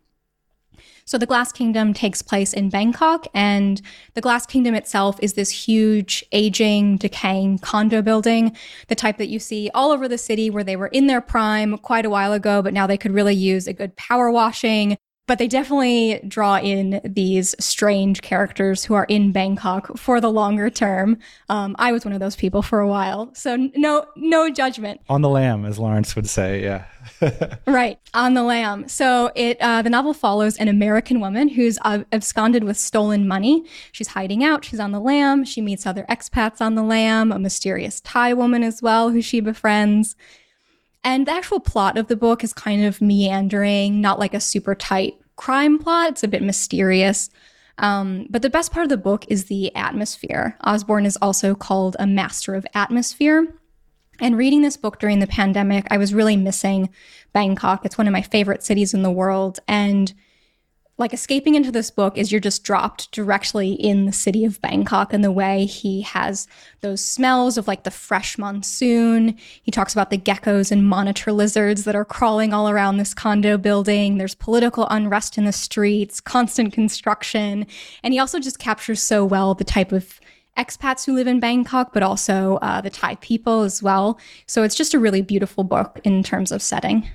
So, 1.04 1.18
the 1.18 1.26
Glass 1.26 1.52
Kingdom 1.52 1.94
takes 1.94 2.20
place 2.20 2.52
in 2.52 2.68
Bangkok, 2.68 3.28
and 3.32 3.80
the 4.14 4.20
Glass 4.20 4.44
Kingdom 4.44 4.74
itself 4.74 5.18
is 5.22 5.34
this 5.34 5.50
huge, 5.50 6.24
aging, 6.32 6.96
decaying 6.96 7.60
condo 7.60 8.02
building, 8.02 8.56
the 8.88 8.96
type 8.96 9.18
that 9.18 9.28
you 9.28 9.38
see 9.38 9.70
all 9.72 9.92
over 9.92 10.08
the 10.08 10.18
city 10.18 10.50
where 10.50 10.64
they 10.64 10.76
were 10.76 10.88
in 10.88 11.06
their 11.06 11.20
prime 11.20 11.78
quite 11.78 12.04
a 12.04 12.10
while 12.10 12.32
ago, 12.32 12.60
but 12.60 12.74
now 12.74 12.88
they 12.88 12.98
could 12.98 13.12
really 13.12 13.34
use 13.34 13.68
a 13.68 13.72
good 13.72 13.94
power 13.96 14.32
washing, 14.32 14.96
but 15.30 15.38
they 15.38 15.46
definitely 15.46 16.20
draw 16.26 16.58
in 16.58 17.00
these 17.04 17.54
strange 17.60 18.20
characters 18.20 18.82
who 18.82 18.94
are 18.94 19.04
in 19.04 19.30
Bangkok 19.30 19.96
for 19.96 20.20
the 20.20 20.28
longer 20.28 20.68
term. 20.68 21.18
Um, 21.48 21.76
I 21.78 21.92
was 21.92 22.04
one 22.04 22.12
of 22.12 22.18
those 22.18 22.34
people 22.34 22.62
for 22.62 22.80
a 22.80 22.88
while, 22.88 23.30
so 23.32 23.54
no, 23.76 24.06
no 24.16 24.50
judgment. 24.50 25.00
On 25.08 25.22
the 25.22 25.28
lam, 25.28 25.64
as 25.64 25.78
Lawrence 25.78 26.16
would 26.16 26.28
say, 26.28 26.64
yeah. 26.64 26.86
right 27.68 27.96
on 28.12 28.34
the 28.34 28.42
lam. 28.42 28.88
So 28.88 29.30
it 29.36 29.56
uh, 29.60 29.82
the 29.82 29.90
novel 29.90 30.14
follows 30.14 30.56
an 30.56 30.66
American 30.66 31.20
woman 31.20 31.46
who's 31.46 31.78
uh, 31.82 32.02
absconded 32.10 32.64
with 32.64 32.76
stolen 32.76 33.28
money. 33.28 33.64
She's 33.92 34.08
hiding 34.08 34.42
out. 34.42 34.64
She's 34.64 34.80
on 34.80 34.90
the 34.90 34.98
lam. 34.98 35.44
She 35.44 35.60
meets 35.60 35.86
other 35.86 36.04
expats 36.10 36.60
on 36.60 36.74
the 36.74 36.82
lam. 36.82 37.30
a 37.30 37.38
mysterious 37.38 38.00
Thai 38.00 38.34
woman 38.34 38.64
as 38.64 38.82
well 38.82 39.10
who 39.10 39.22
she 39.22 39.38
befriends. 39.38 40.16
And 41.04 41.26
the 41.26 41.32
actual 41.32 41.60
plot 41.60 41.96
of 41.96 42.08
the 42.08 42.16
book 42.16 42.42
is 42.42 42.52
kind 42.52 42.84
of 42.84 43.00
meandering, 43.00 44.00
not 44.00 44.18
like 44.18 44.34
a 44.34 44.40
super 44.40 44.74
tight 44.74 45.19
crime 45.40 45.78
plot. 45.78 46.10
It's 46.10 46.22
a 46.22 46.28
bit 46.28 46.42
mysterious. 46.42 47.30
Um, 47.78 48.26
but 48.28 48.42
the 48.42 48.50
best 48.50 48.72
part 48.72 48.84
of 48.84 48.90
the 48.90 48.98
book 48.98 49.24
is 49.28 49.46
the 49.46 49.74
atmosphere. 49.74 50.54
Osborne 50.62 51.06
is 51.06 51.16
also 51.22 51.54
called 51.54 51.96
a 51.98 52.06
master 52.06 52.54
of 52.54 52.66
atmosphere. 52.74 53.54
And 54.20 54.36
reading 54.36 54.60
this 54.60 54.76
book 54.76 55.00
during 55.00 55.18
the 55.18 55.26
pandemic, 55.26 55.86
I 55.90 55.96
was 55.96 56.12
really 56.12 56.36
missing 56.36 56.90
Bangkok. 57.32 57.86
It's 57.86 57.96
one 57.96 58.06
of 58.06 58.12
my 58.12 58.20
favorite 58.20 58.62
cities 58.62 58.92
in 58.92 59.02
the 59.02 59.10
world. 59.10 59.60
And 59.66 60.12
like 61.00 61.14
escaping 61.14 61.54
into 61.54 61.72
this 61.72 61.90
book 61.90 62.18
is 62.18 62.30
you're 62.30 62.42
just 62.42 62.62
dropped 62.62 63.10
directly 63.10 63.72
in 63.72 64.04
the 64.04 64.12
city 64.12 64.44
of 64.44 64.60
Bangkok 64.60 65.14
and 65.14 65.24
the 65.24 65.32
way 65.32 65.64
he 65.64 66.02
has 66.02 66.46
those 66.82 67.02
smells 67.02 67.56
of 67.56 67.66
like 67.66 67.84
the 67.84 67.90
fresh 67.90 68.36
monsoon. 68.36 69.34
He 69.62 69.70
talks 69.70 69.94
about 69.94 70.10
the 70.10 70.18
geckos 70.18 70.70
and 70.70 70.86
monitor 70.86 71.32
lizards 71.32 71.84
that 71.84 71.96
are 71.96 72.04
crawling 72.04 72.52
all 72.52 72.68
around 72.68 72.98
this 72.98 73.14
condo 73.14 73.56
building. 73.56 74.18
There's 74.18 74.34
political 74.34 74.86
unrest 74.90 75.38
in 75.38 75.46
the 75.46 75.52
streets, 75.52 76.20
constant 76.20 76.74
construction. 76.74 77.66
And 78.02 78.12
he 78.12 78.20
also 78.20 78.38
just 78.38 78.58
captures 78.58 79.00
so 79.00 79.24
well 79.24 79.54
the 79.54 79.64
type 79.64 79.92
of 79.92 80.20
expats 80.58 81.06
who 81.06 81.14
live 81.14 81.26
in 81.26 81.40
Bangkok, 81.40 81.94
but 81.94 82.02
also 82.02 82.56
uh, 82.56 82.82
the 82.82 82.90
Thai 82.90 83.14
people 83.16 83.62
as 83.62 83.82
well. 83.82 84.20
So 84.46 84.64
it's 84.64 84.74
just 84.74 84.92
a 84.92 84.98
really 84.98 85.22
beautiful 85.22 85.64
book 85.64 85.98
in 86.04 86.22
terms 86.22 86.52
of 86.52 86.60
setting 86.60 87.08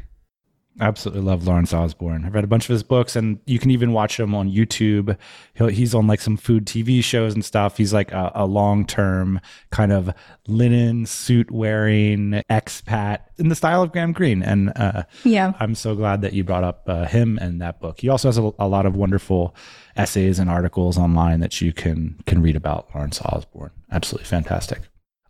absolutely 0.80 1.24
love 1.24 1.48
Lawrence 1.48 1.74
Osborne. 1.74 2.26
I've 2.26 2.34
read 2.34 2.44
a 2.44 2.48
bunch 2.48 2.66
of 2.66 2.74
his 2.74 2.84
books, 2.84 3.16
and 3.16 3.40
you 3.46 3.60
can 3.60 3.72
even 3.72 3.94
watch 3.94 4.20
him 4.20 4.36
on 4.36 4.52
YouTube. 4.52 5.18
He'll, 5.54 5.68
he's 5.68 5.96
on 5.96 6.08
like 6.08 6.22
some 6.22 6.38
food 6.38 6.66
TV 6.66 7.04
shows 7.04 7.34
and 7.34 7.44
stuff. 7.44 7.78
He's 7.78 7.94
like 7.94 8.12
a, 8.12 8.32
a 8.36 8.46
long 8.46 8.86
term 8.86 9.40
kind 9.72 9.92
of 9.92 10.14
linen 10.48 11.06
suit 11.06 11.52
wearing 11.52 12.42
expat 12.50 13.20
in 13.38 13.50
the 13.50 13.56
style 13.56 13.82
of 13.82 13.92
Graham 13.92 14.12
Greene. 14.12 14.44
And 14.44 14.72
uh, 14.76 15.04
yeah, 15.24 15.54
I'm 15.60 15.76
so 15.76 15.96
glad 15.96 16.22
that 16.22 16.34
you 16.34 16.44
brought 16.44 16.64
up 16.64 16.84
uh, 16.88 17.06
him 17.06 17.38
and 17.42 17.62
that 17.62 17.80
book. 17.80 18.00
He 18.00 18.10
also 18.10 18.28
has 18.28 18.38
a, 18.38 18.52
a 18.60 18.68
lot 18.68 18.86
of 18.86 18.96
wonderful 18.96 19.56
essays 19.96 20.40
and 20.40 20.50
articles 20.50 20.98
online 20.98 21.40
that 21.40 21.62
you 21.62 21.74
can 21.74 22.20
can 22.26 22.42
read 22.42 22.56
about 22.56 22.90
Lawrence 22.94 23.22
Osborne. 23.22 23.72
Absolutely 23.92 24.28
fantastic. 24.28 24.82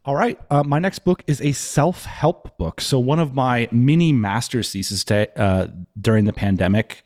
All 0.05 0.15
right. 0.15 0.39
Uh, 0.51 0.61
my 0.63 0.77
next 0.77 0.99
book 0.99 1.23
is 1.25 1.41
a 1.41 1.51
self 1.53 2.05
help 2.05 2.59
book. 2.59 2.79
So, 2.79 2.99
one 2.99 3.19
of 3.19 3.33
my 3.33 3.67
mini 3.71 4.13
master's 4.13 4.71
theses 4.71 5.03
to, 5.05 5.39
uh, 5.39 5.67
during 5.99 6.25
the 6.25 6.33
pandemic 6.33 7.03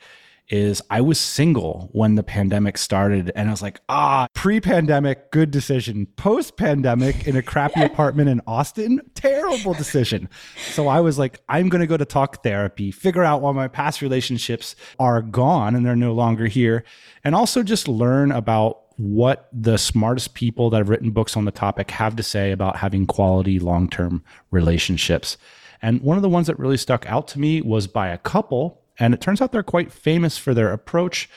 is 0.49 0.81
I 0.89 0.99
was 0.99 1.17
single 1.17 1.89
when 1.93 2.15
the 2.15 2.23
pandemic 2.23 2.77
started. 2.77 3.31
And 3.35 3.47
I 3.47 3.51
was 3.51 3.61
like, 3.61 3.79
ah, 3.87 4.27
pre 4.33 4.59
pandemic, 4.59 5.31
good 5.31 5.49
decision. 5.49 6.07
Post 6.17 6.57
pandemic, 6.57 7.25
in 7.25 7.37
a 7.37 7.41
crappy 7.41 7.81
apartment 7.83 8.27
in 8.27 8.41
Austin, 8.45 8.99
terrible 9.15 9.73
decision. 9.75 10.27
So, 10.73 10.89
I 10.89 10.99
was 10.99 11.17
like, 11.17 11.39
I'm 11.47 11.69
going 11.69 11.81
to 11.81 11.87
go 11.87 11.95
to 11.95 12.03
talk 12.03 12.43
therapy, 12.43 12.91
figure 12.91 13.23
out 13.23 13.41
why 13.41 13.53
my 13.53 13.69
past 13.69 14.01
relationships 14.01 14.75
are 14.99 15.21
gone 15.21 15.73
and 15.73 15.85
they're 15.85 15.95
no 15.95 16.11
longer 16.11 16.47
here, 16.47 16.83
and 17.23 17.33
also 17.33 17.63
just 17.63 17.87
learn 17.87 18.33
about 18.33 18.88
what 18.99 19.47
the 19.53 19.77
smartest 19.77 20.33
people 20.33 20.69
that 20.69 20.77
have 20.77 20.89
written 20.89 21.11
books 21.11 21.37
on 21.37 21.45
the 21.45 21.51
topic 21.51 21.89
have 21.89 22.17
to 22.17 22.23
say 22.23 22.51
about 22.51 22.75
having 22.75 23.05
quality 23.05 23.57
long 23.57 23.89
term 23.89 24.21
relationships. 24.51 25.37
And 25.81 26.01
one 26.01 26.17
of 26.17 26.21
the 26.21 26.27
ones 26.27 26.47
that 26.47 26.59
really 26.59 26.75
stuck 26.75 27.05
out 27.09 27.25
to 27.29 27.39
me 27.39 27.61
was 27.61 27.87
by 27.87 28.09
a 28.09 28.17
couple, 28.17 28.81
and 28.99 29.13
it 29.13 29.21
turns 29.21 29.41
out 29.41 29.53
they're 29.53 29.63
quite 29.63 29.93
famous 29.93 30.37
for 30.37 30.53
their 30.53 30.73
approach. 30.73 31.29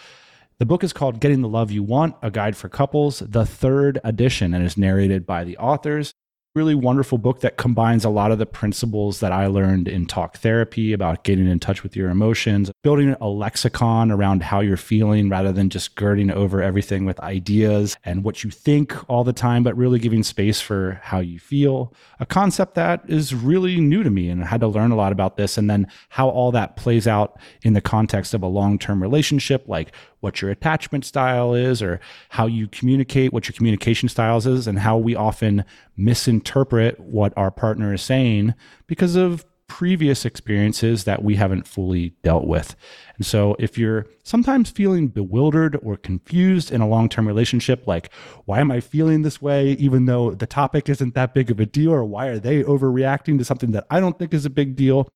The 0.59 0.66
book 0.66 0.83
is 0.83 0.92
called 0.92 1.20
Getting 1.20 1.40
the 1.40 1.48
Love 1.48 1.70
You 1.70 1.85
Want 1.85 2.16
A 2.20 2.33
Guide 2.33 2.57
for 2.57 2.68
Couples, 2.68 3.20
the 3.20 3.46
third 3.46 4.01
edition, 4.03 4.55
and 4.55 4.64
is 4.64 4.77
narrated 4.77 5.25
by 5.25 5.44
the 5.44 5.57
authors 5.59 6.12
really 6.55 6.75
wonderful 6.75 7.17
book 7.17 7.41
that 7.41 7.57
combines 7.57 8.05
a 8.05 8.11
lot 8.11 8.31
of 8.31 8.38
the 8.38 8.45
principles 8.45 9.21
that 9.21 9.33
I 9.33 9.47
learned 9.47 9.88
in 9.88 10.05
talk 10.05 10.37
therapy 10.37 10.93
about 10.93 11.25
getting 11.25 11.49
in 11.49 11.59
touch 11.59 11.83
with 11.83 11.97
your 11.97 12.11
emotions, 12.11 12.71
building 12.83 13.17
a 13.23 13.29
lexicon 13.29 14.11
around 14.11 14.43
how 14.43 14.61
you're 14.61 14.77
feeling 14.77 15.31
rather 15.31 15.51
than 15.51 15.71
just 15.71 15.95
girding 15.95 16.31
over 16.31 16.62
everything 16.62 17.07
with 17.07 17.19
ideas 17.21 17.97
and 18.05 18.23
what 18.23 18.45
you 18.45 18.51
think 18.51 18.95
all 19.09 19.25
the 19.25 19.33
time, 19.33 19.62
but 19.62 19.77
really 19.79 19.99
giving 19.99 20.23
space 20.23 20.61
for 20.61 21.01
how 21.03 21.21
you 21.21 21.38
feel. 21.38 21.95
A 22.21 22.27
concept 22.27 22.75
that 22.75 23.03
is 23.09 23.35
really 23.35 23.81
new 23.81 24.03
to 24.03 24.11
me 24.11 24.29
and 24.29 24.45
I 24.45 24.47
had 24.47 24.61
to 24.61 24.69
learn 24.69 24.91
a 24.91 24.97
lot 24.97 25.12
about 25.12 25.38
this 25.38 25.57
and 25.57 25.71
then 25.71 25.87
how 26.11 26.29
all 26.29 26.53
that 26.53 26.77
plays 26.77 27.07
out 27.07 27.38
in 27.62 27.73
the 27.73 27.81
context 27.81 28.35
of 28.35 28.43
a 28.43 28.47
long 28.47 28.79
term 28.79 29.01
relationship, 29.01 29.67
like 29.69 29.93
what 30.23 30.41
your 30.41 30.51
attachment 30.51 31.05
style 31.05 31.53
is 31.53 31.83
or 31.83 32.01
how 32.31 32.47
you 32.47 32.69
communicate, 32.69 33.33
what 33.33 33.49
your 33.49 33.55
communication 33.55 34.09
styles 34.09 34.47
is, 34.47 34.67
and 34.67 34.79
how 34.79 34.97
we 34.97 35.15
often 35.15 35.65
misinterpret 35.97 36.99
what 37.01 37.33
our 37.37 37.51
partner 37.51 37.93
is 37.93 38.03
saying 38.03 38.55
because 38.87 39.17
of 39.17 39.45
previous 39.67 40.25
experiences 40.25 41.05
that 41.05 41.25
we 41.25 41.35
haven't 41.35 41.67
fully 41.67 42.11
dealt 42.23 42.47
with. 42.47 42.77
And 43.17 43.27
so, 43.27 43.57
if 43.59 43.77
you're 43.77 44.07
sometimes 44.23 44.71
feeling 44.71 45.09
bewildered 45.09 45.79
or 45.83 45.97
confused 45.97 46.71
in 46.71 46.81
a 46.81 46.89
long 46.89 47.09
term 47.09 47.27
relationship, 47.27 47.87
like, 47.87 48.13
why 48.45 48.61
am 48.61 48.71
I 48.71 48.81
feeling 48.81 49.23
this 49.23 49.43
way, 49.43 49.73
even 49.73 50.07
though 50.07 50.33
the 50.33 50.47
topic 50.47 50.89
isn't 50.89 51.15
that 51.15 51.35
big 51.35 51.51
of 51.51 51.59
a 51.59 51.67
deal, 51.67 51.91
or 51.91 52.05
why 52.05 52.27
are 52.27 52.39
they 52.39 52.63
overreacting 52.63 53.39
to 53.39 53.45
something 53.45 53.73
that 53.73 53.87
I 53.91 53.99
don't 53.99 54.19
think 54.19 54.33
is 54.33 54.45
a 54.45 54.51
big 54.51 54.77
deal? 54.77 55.09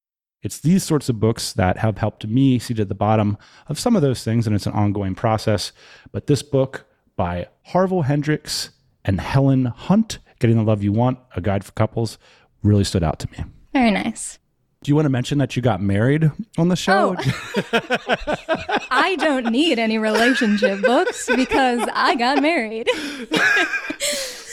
It's 0.46 0.60
these 0.60 0.84
sorts 0.84 1.08
of 1.08 1.18
books 1.18 1.52
that 1.54 1.78
have 1.78 1.98
helped 1.98 2.24
me 2.24 2.60
see 2.60 2.72
to 2.74 2.84
the 2.84 2.94
bottom 2.94 3.36
of 3.66 3.80
some 3.80 3.96
of 3.96 4.02
those 4.02 4.22
things, 4.22 4.46
and 4.46 4.54
it's 4.54 4.64
an 4.64 4.74
ongoing 4.74 5.16
process. 5.16 5.72
But 6.12 6.28
this 6.28 6.44
book 6.44 6.86
by 7.16 7.48
Harville 7.64 8.02
Hendrix 8.02 8.70
and 9.04 9.20
Helen 9.20 9.64
Hunt, 9.64 10.20
Getting 10.38 10.56
the 10.56 10.62
Love 10.62 10.84
You 10.84 10.92
Want, 10.92 11.18
A 11.34 11.40
Guide 11.40 11.64
for 11.64 11.72
Couples, 11.72 12.16
really 12.62 12.84
stood 12.84 13.02
out 13.02 13.18
to 13.18 13.28
me. 13.32 13.44
Very 13.72 13.90
nice. 13.90 14.38
Do 14.84 14.90
you 14.90 14.94
want 14.94 15.06
to 15.06 15.10
mention 15.10 15.38
that 15.38 15.56
you 15.56 15.62
got 15.62 15.82
married 15.82 16.30
on 16.56 16.68
the 16.68 16.76
show? 16.76 17.16
Oh. 17.18 17.72
I 18.92 19.16
don't 19.16 19.50
need 19.50 19.80
any 19.80 19.98
relationship 19.98 20.80
books 20.80 21.28
because 21.34 21.88
I 21.92 22.14
got 22.14 22.40
married. 22.40 22.88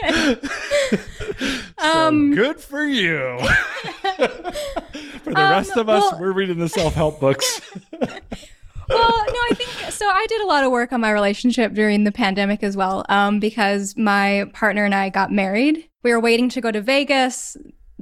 um, 1.82 2.34
good 2.34 2.60
for 2.60 2.82
you. 2.82 3.38
for 5.22 5.32
the 5.32 5.40
um, 5.40 5.50
rest 5.50 5.76
of 5.76 5.88
us, 5.88 6.02
well, 6.12 6.20
we're 6.20 6.32
reading 6.32 6.58
the 6.58 6.68
self 6.68 6.94
help 6.94 7.20
books. 7.20 7.60
well, 7.92 8.08
no, 8.08 8.10
I 8.90 9.50
think 9.54 9.92
so. 9.92 10.06
I 10.06 10.26
did 10.28 10.40
a 10.40 10.46
lot 10.46 10.64
of 10.64 10.70
work 10.70 10.92
on 10.92 11.00
my 11.00 11.10
relationship 11.10 11.72
during 11.72 12.04
the 12.04 12.12
pandemic 12.12 12.62
as 12.62 12.76
well, 12.76 13.04
um, 13.08 13.40
because 13.40 13.96
my 13.96 14.46
partner 14.52 14.84
and 14.84 14.94
I 14.94 15.08
got 15.08 15.32
married. 15.32 15.88
We 16.02 16.12
were 16.12 16.20
waiting 16.20 16.48
to 16.50 16.60
go 16.60 16.70
to 16.70 16.80
Vegas 16.80 17.56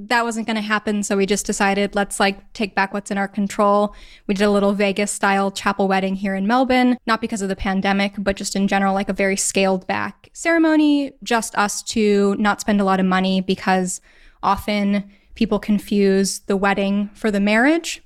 that 0.06 0.24
wasn't 0.24 0.46
going 0.46 0.56
to 0.56 0.62
happen. 0.62 1.02
So 1.02 1.16
we 1.16 1.26
just 1.26 1.46
decided 1.46 1.94
let's 1.94 2.20
like 2.20 2.52
take 2.52 2.74
back 2.74 2.94
what's 2.94 3.10
in 3.10 3.18
our 3.18 3.28
control. 3.28 3.94
We 4.26 4.34
did 4.34 4.44
a 4.44 4.50
little 4.50 4.72
Vegas 4.72 5.10
style 5.10 5.50
chapel 5.50 5.88
wedding 5.88 6.14
here 6.14 6.34
in 6.34 6.46
Melbourne, 6.46 6.96
not 7.06 7.20
because 7.20 7.42
of 7.42 7.48
the 7.48 7.56
pandemic, 7.56 8.14
but 8.18 8.36
just 8.36 8.54
in 8.56 8.68
general, 8.68 8.94
like 8.94 9.08
a 9.08 9.12
very 9.12 9.36
scaled 9.36 9.86
back 9.86 10.30
ceremony, 10.32 11.12
just 11.22 11.56
us 11.56 11.82
to 11.82 12.36
not 12.38 12.60
spend 12.60 12.80
a 12.80 12.84
lot 12.84 13.00
of 13.00 13.06
money 13.06 13.40
because 13.40 14.00
often 14.42 15.10
people 15.34 15.58
confuse 15.58 16.40
the 16.40 16.56
wedding 16.56 17.10
for 17.14 17.30
the 17.30 17.40
marriage. 17.40 18.02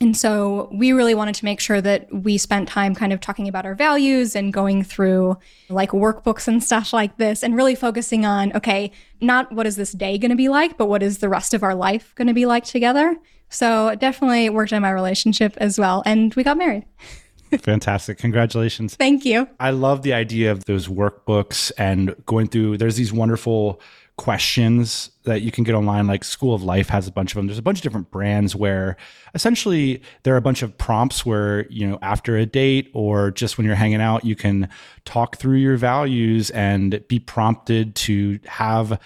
And 0.00 0.16
so 0.16 0.70
we 0.72 0.92
really 0.92 1.14
wanted 1.14 1.34
to 1.36 1.44
make 1.44 1.60
sure 1.60 1.82
that 1.82 2.12
we 2.12 2.38
spent 2.38 2.68
time 2.68 2.94
kind 2.94 3.12
of 3.12 3.20
talking 3.20 3.48
about 3.48 3.66
our 3.66 3.74
values 3.74 4.34
and 4.34 4.50
going 4.50 4.82
through 4.82 5.36
like 5.68 5.90
workbooks 5.90 6.48
and 6.48 6.64
stuff 6.64 6.94
like 6.94 7.18
this 7.18 7.42
and 7.42 7.54
really 7.54 7.74
focusing 7.74 8.24
on, 8.24 8.50
okay, 8.56 8.92
not 9.20 9.52
what 9.52 9.66
is 9.66 9.76
this 9.76 9.92
day 9.92 10.16
going 10.16 10.30
to 10.30 10.36
be 10.36 10.48
like, 10.48 10.78
but 10.78 10.86
what 10.86 11.02
is 11.02 11.18
the 11.18 11.28
rest 11.28 11.52
of 11.52 11.62
our 11.62 11.74
life 11.74 12.14
going 12.14 12.28
to 12.28 12.34
be 12.34 12.46
like 12.46 12.64
together. 12.64 13.14
So 13.50 13.94
definitely 13.96 14.48
worked 14.48 14.72
on 14.72 14.80
my 14.80 14.90
relationship 14.90 15.54
as 15.58 15.78
well. 15.78 16.02
And 16.06 16.34
we 16.34 16.44
got 16.44 16.56
married. 16.56 16.86
Fantastic. 17.58 18.16
Congratulations. 18.16 18.94
Thank 18.94 19.26
you. 19.26 19.48
I 19.58 19.70
love 19.70 20.02
the 20.02 20.14
idea 20.14 20.50
of 20.50 20.64
those 20.64 20.88
workbooks 20.88 21.72
and 21.76 22.14
going 22.24 22.46
through, 22.46 22.78
there's 22.78 22.96
these 22.96 23.12
wonderful 23.12 23.82
questions 24.20 25.10
that 25.22 25.40
you 25.40 25.50
can 25.50 25.64
get 25.64 25.74
online 25.74 26.06
like 26.06 26.24
school 26.24 26.54
of 26.54 26.62
life 26.62 26.90
has 26.90 27.08
a 27.08 27.10
bunch 27.10 27.32
of 27.32 27.36
them 27.36 27.46
there's 27.46 27.56
a 27.56 27.62
bunch 27.62 27.78
of 27.78 27.82
different 27.82 28.10
brands 28.10 28.54
where 28.54 28.94
essentially 29.34 30.02
there 30.24 30.34
are 30.34 30.36
a 30.36 30.42
bunch 30.42 30.60
of 30.60 30.76
prompts 30.76 31.24
where 31.24 31.66
you 31.70 31.88
know 31.88 31.98
after 32.02 32.36
a 32.36 32.44
date 32.44 32.90
or 32.92 33.30
just 33.30 33.56
when 33.56 33.66
you're 33.66 33.74
hanging 33.74 34.02
out 34.02 34.22
you 34.22 34.36
can 34.36 34.68
talk 35.06 35.38
through 35.38 35.56
your 35.56 35.78
values 35.78 36.50
and 36.50 37.02
be 37.08 37.18
prompted 37.18 37.94
to 37.94 38.38
have 38.44 39.00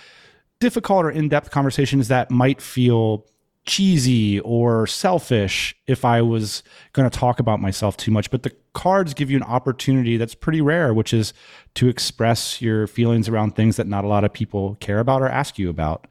difficult 0.59 1.05
or 1.05 1.13
in-depth 1.13 1.49
conversations 1.49 2.09
that 2.09 2.29
might 2.29 2.61
feel 2.61 3.25
cheesy 3.67 4.41
or 4.41 4.87
selfish 4.87 5.75
if 5.87 6.05
I 6.05 6.21
was 6.23 6.63
going 6.93 7.09
to 7.09 7.19
talk 7.19 7.41
about 7.41 7.61
myself 7.61 7.97
too 7.97 8.11
much. 8.11 8.31
But 8.31 8.43
the 8.43 8.53
cards 8.75 9.15
give 9.15 9.31
you 9.31 9.37
an 9.37 9.43
opportunity 9.43 10.17
that's 10.17 10.35
pretty 10.35 10.61
rare, 10.61 10.93
which 10.93 11.13
is 11.15 11.33
to 11.75 11.89
express 11.89 12.61
your 12.61 12.87
feelings 12.87 13.29
around 13.29 13.57
things 13.57 13.77
that 13.77 13.87
not 13.87 14.05
a 14.05 14.09
lot 14.09 14.25
of 14.25 14.33
people 14.33 14.77
care 14.81 14.99
about 14.99 15.23
or 15.23 15.29
ask 15.29 15.59
you 15.59 15.71
about. 15.71 16.07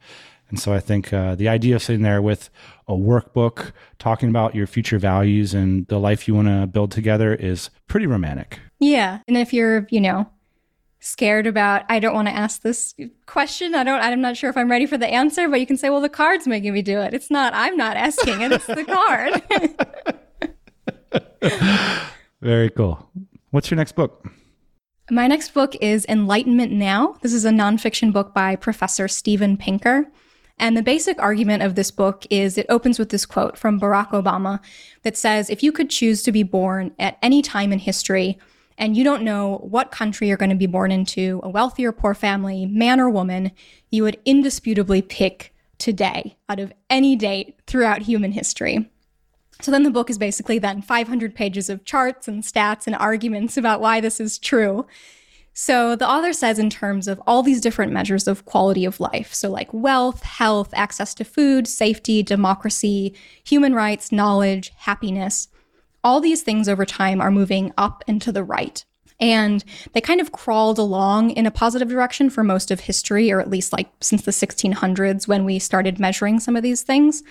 And 0.50 0.60
so 0.60 0.72
I 0.72 0.80
think 0.80 1.12
uh, 1.12 1.34
the 1.34 1.48
idea 1.48 1.76
of 1.76 1.82
sitting 1.82 2.02
there 2.02 2.20
with 2.20 2.50
a 2.86 2.92
workbook 2.92 3.72
talking 3.98 4.28
about 4.28 4.54
your 4.54 4.66
future 4.66 4.98
values 4.98 5.54
and 5.54 5.86
the 5.88 5.98
life 5.98 6.28
you 6.28 6.34
want 6.34 6.48
to 6.48 6.66
build 6.66 6.90
together 6.90 7.34
is 7.34 7.70
pretty 7.88 8.06
romantic. 8.06 8.60
Yeah. 8.78 9.20
And 9.26 9.36
if 9.36 9.52
you're, 9.52 9.86
you 9.90 10.00
know, 10.00 10.28
scared 11.04 11.46
about 11.46 11.84
I 11.90 12.00
don't 12.00 12.14
want 12.14 12.28
to 12.28 12.34
ask 12.34 12.62
this 12.62 12.94
question. 13.26 13.74
I 13.74 13.84
don't 13.84 14.00
I'm 14.00 14.20
not 14.22 14.36
sure 14.36 14.48
if 14.48 14.56
I'm 14.56 14.70
ready 14.70 14.86
for 14.86 14.96
the 14.96 15.06
answer, 15.06 15.48
but 15.48 15.60
you 15.60 15.66
can 15.66 15.76
say, 15.76 15.90
well, 15.90 16.00
the 16.00 16.08
card's 16.08 16.46
making 16.46 16.72
me 16.72 16.82
do 16.82 16.98
it. 17.00 17.12
It's 17.12 17.30
not 17.30 17.52
I'm 17.54 17.76
not 17.76 17.96
asking 17.96 18.40
it, 18.40 18.52
it's 18.52 18.66
the 18.66 18.84
card. 18.84 19.42
Very 22.40 22.70
cool. 22.70 23.10
What's 23.50 23.70
your 23.70 23.76
next 23.76 23.92
book? 23.92 24.26
My 25.10 25.26
next 25.26 25.52
book 25.52 25.76
is 25.82 26.06
Enlightenment 26.08 26.72
Now. 26.72 27.18
This 27.20 27.34
is 27.34 27.44
a 27.44 27.50
nonfiction 27.50 28.10
book 28.10 28.32
by 28.32 28.56
Professor 28.56 29.06
Steven 29.06 29.58
Pinker. 29.58 30.06
And 30.58 30.76
the 30.76 30.82
basic 30.82 31.20
argument 31.20 31.62
of 31.62 31.74
this 31.74 31.90
book 31.90 32.26
is 32.30 32.56
it 32.56 32.66
opens 32.68 32.98
with 32.98 33.10
this 33.10 33.26
quote 33.26 33.58
from 33.58 33.78
Barack 33.78 34.10
Obama 34.10 34.60
that 35.02 35.16
says, 35.16 35.50
If 35.50 35.62
you 35.62 35.72
could 35.72 35.90
choose 35.90 36.22
to 36.22 36.32
be 36.32 36.42
born 36.42 36.92
at 36.98 37.18
any 37.20 37.42
time 37.42 37.72
in 37.72 37.80
history, 37.80 38.38
and 38.78 38.96
you 38.96 39.04
don't 39.04 39.22
know 39.22 39.58
what 39.58 39.90
country 39.90 40.28
you're 40.28 40.36
going 40.36 40.50
to 40.50 40.56
be 40.56 40.66
born 40.66 40.90
into, 40.90 41.40
a 41.42 41.48
wealthy 41.48 41.84
or 41.84 41.92
poor 41.92 42.14
family, 42.14 42.66
man 42.66 43.00
or 43.00 43.08
woman, 43.08 43.52
you 43.90 44.02
would 44.02 44.18
indisputably 44.24 45.02
pick 45.02 45.54
today 45.78 46.36
out 46.48 46.60
of 46.60 46.72
any 46.90 47.16
date 47.16 47.58
throughout 47.66 48.02
human 48.02 48.32
history. 48.32 48.90
So 49.60 49.70
then 49.70 49.84
the 49.84 49.90
book 49.90 50.10
is 50.10 50.18
basically 50.18 50.58
then 50.58 50.82
500 50.82 51.34
pages 51.34 51.70
of 51.70 51.84
charts 51.84 52.26
and 52.26 52.42
stats 52.42 52.86
and 52.86 52.96
arguments 52.96 53.56
about 53.56 53.80
why 53.80 54.00
this 54.00 54.18
is 54.18 54.38
true. 54.38 54.86
So 55.56 55.94
the 55.94 56.08
author 56.08 56.32
says, 56.32 56.58
in 56.58 56.68
terms 56.68 57.06
of 57.06 57.22
all 57.28 57.44
these 57.44 57.60
different 57.60 57.92
measures 57.92 58.26
of 58.26 58.44
quality 58.44 58.84
of 58.84 58.98
life, 58.98 59.32
so 59.32 59.48
like 59.48 59.72
wealth, 59.72 60.24
health, 60.24 60.70
access 60.74 61.14
to 61.14 61.24
food, 61.24 61.68
safety, 61.68 62.24
democracy, 62.24 63.14
human 63.44 63.72
rights, 63.72 64.10
knowledge, 64.10 64.72
happiness, 64.78 65.46
all 66.04 66.20
these 66.20 66.42
things 66.42 66.68
over 66.68 66.84
time 66.84 67.20
are 67.20 67.30
moving 67.30 67.72
up 67.76 68.04
and 68.06 68.22
to 68.22 68.30
the 68.30 68.44
right. 68.44 68.84
And 69.20 69.64
they 69.92 70.00
kind 70.00 70.20
of 70.20 70.32
crawled 70.32 70.78
along 70.78 71.30
in 71.30 71.46
a 71.46 71.50
positive 71.50 71.88
direction 71.88 72.30
for 72.30 72.44
most 72.44 72.70
of 72.70 72.80
history, 72.80 73.32
or 73.32 73.40
at 73.40 73.50
least 73.50 73.72
like 73.72 73.88
since 74.00 74.22
the 74.22 74.30
1600s 74.30 75.26
when 75.26 75.44
we 75.44 75.58
started 75.58 75.98
measuring 75.98 76.40
some 76.40 76.56
of 76.56 76.62
these 76.62 76.82
things. 76.82 77.22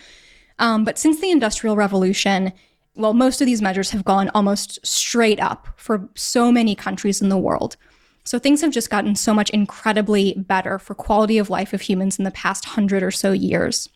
Um, 0.60 0.84
but 0.84 0.98
since 0.98 1.20
the 1.20 1.32
Industrial 1.32 1.76
Revolution, 1.76 2.54
well, 2.96 3.14
most 3.14 3.42
of 3.42 3.48
these 3.48 3.62
measures 3.62 3.92
have 3.92 4.06
gone 4.06 4.30
almost 4.34 4.86
straight 4.86 5.40
up 5.40 5.68
for 5.76 6.10
so 6.16 6.52
many 6.52 6.76
countries 6.76 7.22
in 7.22 7.30
the 7.30 7.38
world. 7.38 7.76
So 8.24 8.40
things 8.40 8.62
have 8.62 8.72
just 8.72 8.90
gotten 8.90 9.16
so 9.16 9.34
much 9.34 9.50
incredibly 9.50 10.34
better 10.34 10.80
for 10.80 10.96
quality 10.96 11.38
of 11.38 11.50
life 11.50 11.74
of 11.74 11.82
humans 11.82 12.18
in 12.18 12.24
the 12.24 12.32
past 12.32 12.66
hundred 12.66 13.04
or 13.04 13.12
so 13.12 13.32
years. 13.32 13.90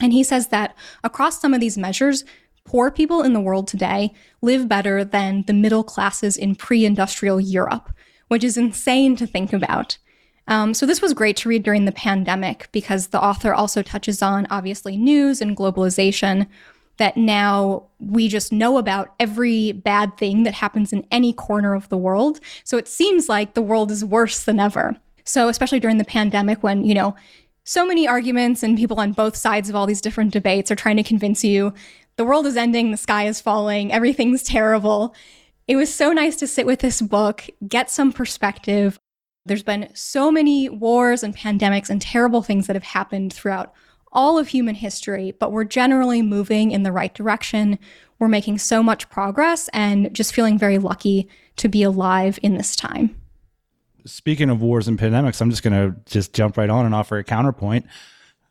And 0.00 0.12
he 0.12 0.22
says 0.22 0.48
that 0.48 0.76
across 1.02 1.40
some 1.40 1.54
of 1.54 1.60
these 1.60 1.78
measures, 1.78 2.24
poor 2.64 2.90
people 2.90 3.22
in 3.22 3.32
the 3.32 3.40
world 3.40 3.68
today 3.68 4.12
live 4.42 4.68
better 4.68 5.04
than 5.04 5.44
the 5.46 5.52
middle 5.52 5.84
classes 5.84 6.36
in 6.36 6.54
pre 6.54 6.84
industrial 6.84 7.40
Europe, 7.40 7.90
which 8.28 8.44
is 8.44 8.56
insane 8.56 9.16
to 9.16 9.26
think 9.26 9.52
about. 9.52 9.98
Um, 10.46 10.74
so, 10.74 10.84
this 10.84 11.00
was 11.00 11.14
great 11.14 11.36
to 11.38 11.48
read 11.48 11.62
during 11.62 11.84
the 11.84 11.92
pandemic 11.92 12.68
because 12.72 13.08
the 13.08 13.22
author 13.22 13.54
also 13.54 13.82
touches 13.82 14.22
on 14.22 14.46
obviously 14.50 14.96
news 14.96 15.40
and 15.40 15.56
globalization 15.56 16.46
that 16.96 17.16
now 17.16 17.84
we 17.98 18.28
just 18.28 18.52
know 18.52 18.78
about 18.78 19.14
every 19.18 19.72
bad 19.72 20.16
thing 20.16 20.44
that 20.44 20.54
happens 20.54 20.92
in 20.92 21.06
any 21.10 21.32
corner 21.32 21.74
of 21.74 21.88
the 21.88 21.96
world. 21.96 22.40
So, 22.64 22.76
it 22.76 22.88
seems 22.88 23.28
like 23.28 23.54
the 23.54 23.62
world 23.62 23.90
is 23.90 24.04
worse 24.04 24.44
than 24.44 24.60
ever. 24.60 24.96
So, 25.24 25.48
especially 25.48 25.80
during 25.80 25.96
the 25.96 26.04
pandemic 26.04 26.62
when, 26.62 26.84
you 26.84 26.94
know, 26.94 27.16
so 27.64 27.86
many 27.86 28.06
arguments 28.06 28.62
and 28.62 28.76
people 28.76 29.00
on 29.00 29.12
both 29.12 29.34
sides 29.34 29.70
of 29.70 29.74
all 29.74 29.86
these 29.86 30.02
different 30.02 30.34
debates 30.34 30.70
are 30.70 30.76
trying 30.76 30.98
to 30.98 31.02
convince 31.02 31.42
you 31.42 31.72
the 32.16 32.24
world 32.24 32.46
is 32.46 32.56
ending, 32.56 32.90
the 32.90 32.96
sky 32.96 33.26
is 33.26 33.40
falling, 33.40 33.92
everything's 33.92 34.42
terrible. 34.42 35.14
It 35.66 35.76
was 35.76 35.92
so 35.92 36.12
nice 36.12 36.36
to 36.36 36.46
sit 36.46 36.66
with 36.66 36.80
this 36.80 37.00
book, 37.00 37.46
get 37.66 37.90
some 37.90 38.12
perspective. 38.12 38.98
There's 39.46 39.62
been 39.62 39.88
so 39.94 40.30
many 40.30 40.68
wars 40.68 41.22
and 41.22 41.36
pandemics 41.36 41.90
and 41.90 42.00
terrible 42.00 42.42
things 42.42 42.66
that 42.66 42.76
have 42.76 42.84
happened 42.84 43.32
throughout 43.32 43.72
all 44.12 44.38
of 44.38 44.48
human 44.48 44.74
history, 44.74 45.32
but 45.38 45.52
we're 45.52 45.64
generally 45.64 46.22
moving 46.22 46.70
in 46.70 46.84
the 46.84 46.92
right 46.92 47.12
direction. 47.12 47.78
We're 48.18 48.28
making 48.28 48.58
so 48.58 48.82
much 48.82 49.10
progress 49.10 49.68
and 49.72 50.14
just 50.14 50.34
feeling 50.34 50.58
very 50.58 50.78
lucky 50.78 51.28
to 51.56 51.68
be 51.68 51.82
alive 51.82 52.38
in 52.42 52.56
this 52.56 52.76
time. 52.76 53.16
Speaking 54.06 54.50
of 54.50 54.62
wars 54.62 54.86
and 54.86 54.98
pandemics, 54.98 55.40
I'm 55.40 55.50
just 55.50 55.62
going 55.62 55.72
to 55.72 55.98
just 56.06 56.32
jump 56.32 56.56
right 56.56 56.70
on 56.70 56.86
and 56.86 56.94
offer 56.94 57.16
a 57.16 57.24
counterpoint. 57.24 57.86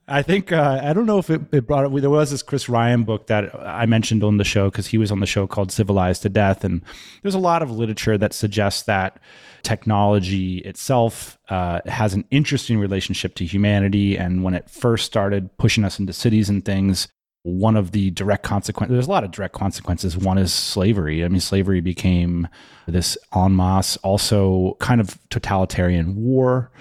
I 0.07 0.21
think 0.21 0.51
uh, 0.51 0.81
I 0.83 0.91
don't 0.91 1.05
know 1.05 1.17
if 1.17 1.29
it, 1.29 1.41
it 1.53 1.65
brought 1.65 1.85
up. 1.85 1.93
There 1.93 2.09
was 2.09 2.31
this 2.31 2.43
Chris 2.43 2.67
Ryan 2.67 3.03
book 3.03 3.27
that 3.27 3.55
I 3.55 3.85
mentioned 3.85 4.23
on 4.23 4.37
the 4.37 4.43
show 4.43 4.69
because 4.69 4.87
he 4.87 4.97
was 4.97 5.11
on 5.11 5.21
the 5.21 5.25
show 5.25 5.47
called 5.47 5.71
"Civilized 5.71 6.23
to 6.23 6.29
Death," 6.29 6.65
and 6.65 6.81
there's 7.21 7.35
a 7.35 7.39
lot 7.39 7.61
of 7.61 7.71
literature 7.71 8.17
that 8.17 8.33
suggests 8.33 8.83
that 8.83 9.19
technology 9.61 10.57
itself 10.59 11.37
uh, 11.47 11.79
has 11.85 12.13
an 12.13 12.25
interesting 12.31 12.79
relationship 12.79 13.35
to 13.35 13.45
humanity. 13.45 14.17
And 14.17 14.43
when 14.43 14.53
it 14.53 14.69
first 14.69 15.05
started 15.05 15.57
pushing 15.57 15.85
us 15.85 15.99
into 15.99 16.11
cities 16.11 16.49
and 16.49 16.65
things, 16.65 17.07
one 17.43 17.77
of 17.77 17.91
the 17.91 18.09
direct 18.11 18.43
consequences. 18.43 18.93
There's 18.93 19.07
a 19.07 19.11
lot 19.11 19.23
of 19.23 19.31
direct 19.31 19.53
consequences. 19.53 20.17
One 20.17 20.37
is 20.37 20.53
slavery. 20.53 21.23
I 21.23 21.27
mean, 21.27 21.41
slavery 21.41 21.81
became 21.81 22.47
this 22.87 23.17
en 23.35 23.55
masse, 23.55 23.97
also 23.97 24.75
kind 24.79 24.99
of 24.99 25.17
totalitarian 25.29 26.15
war 26.15 26.71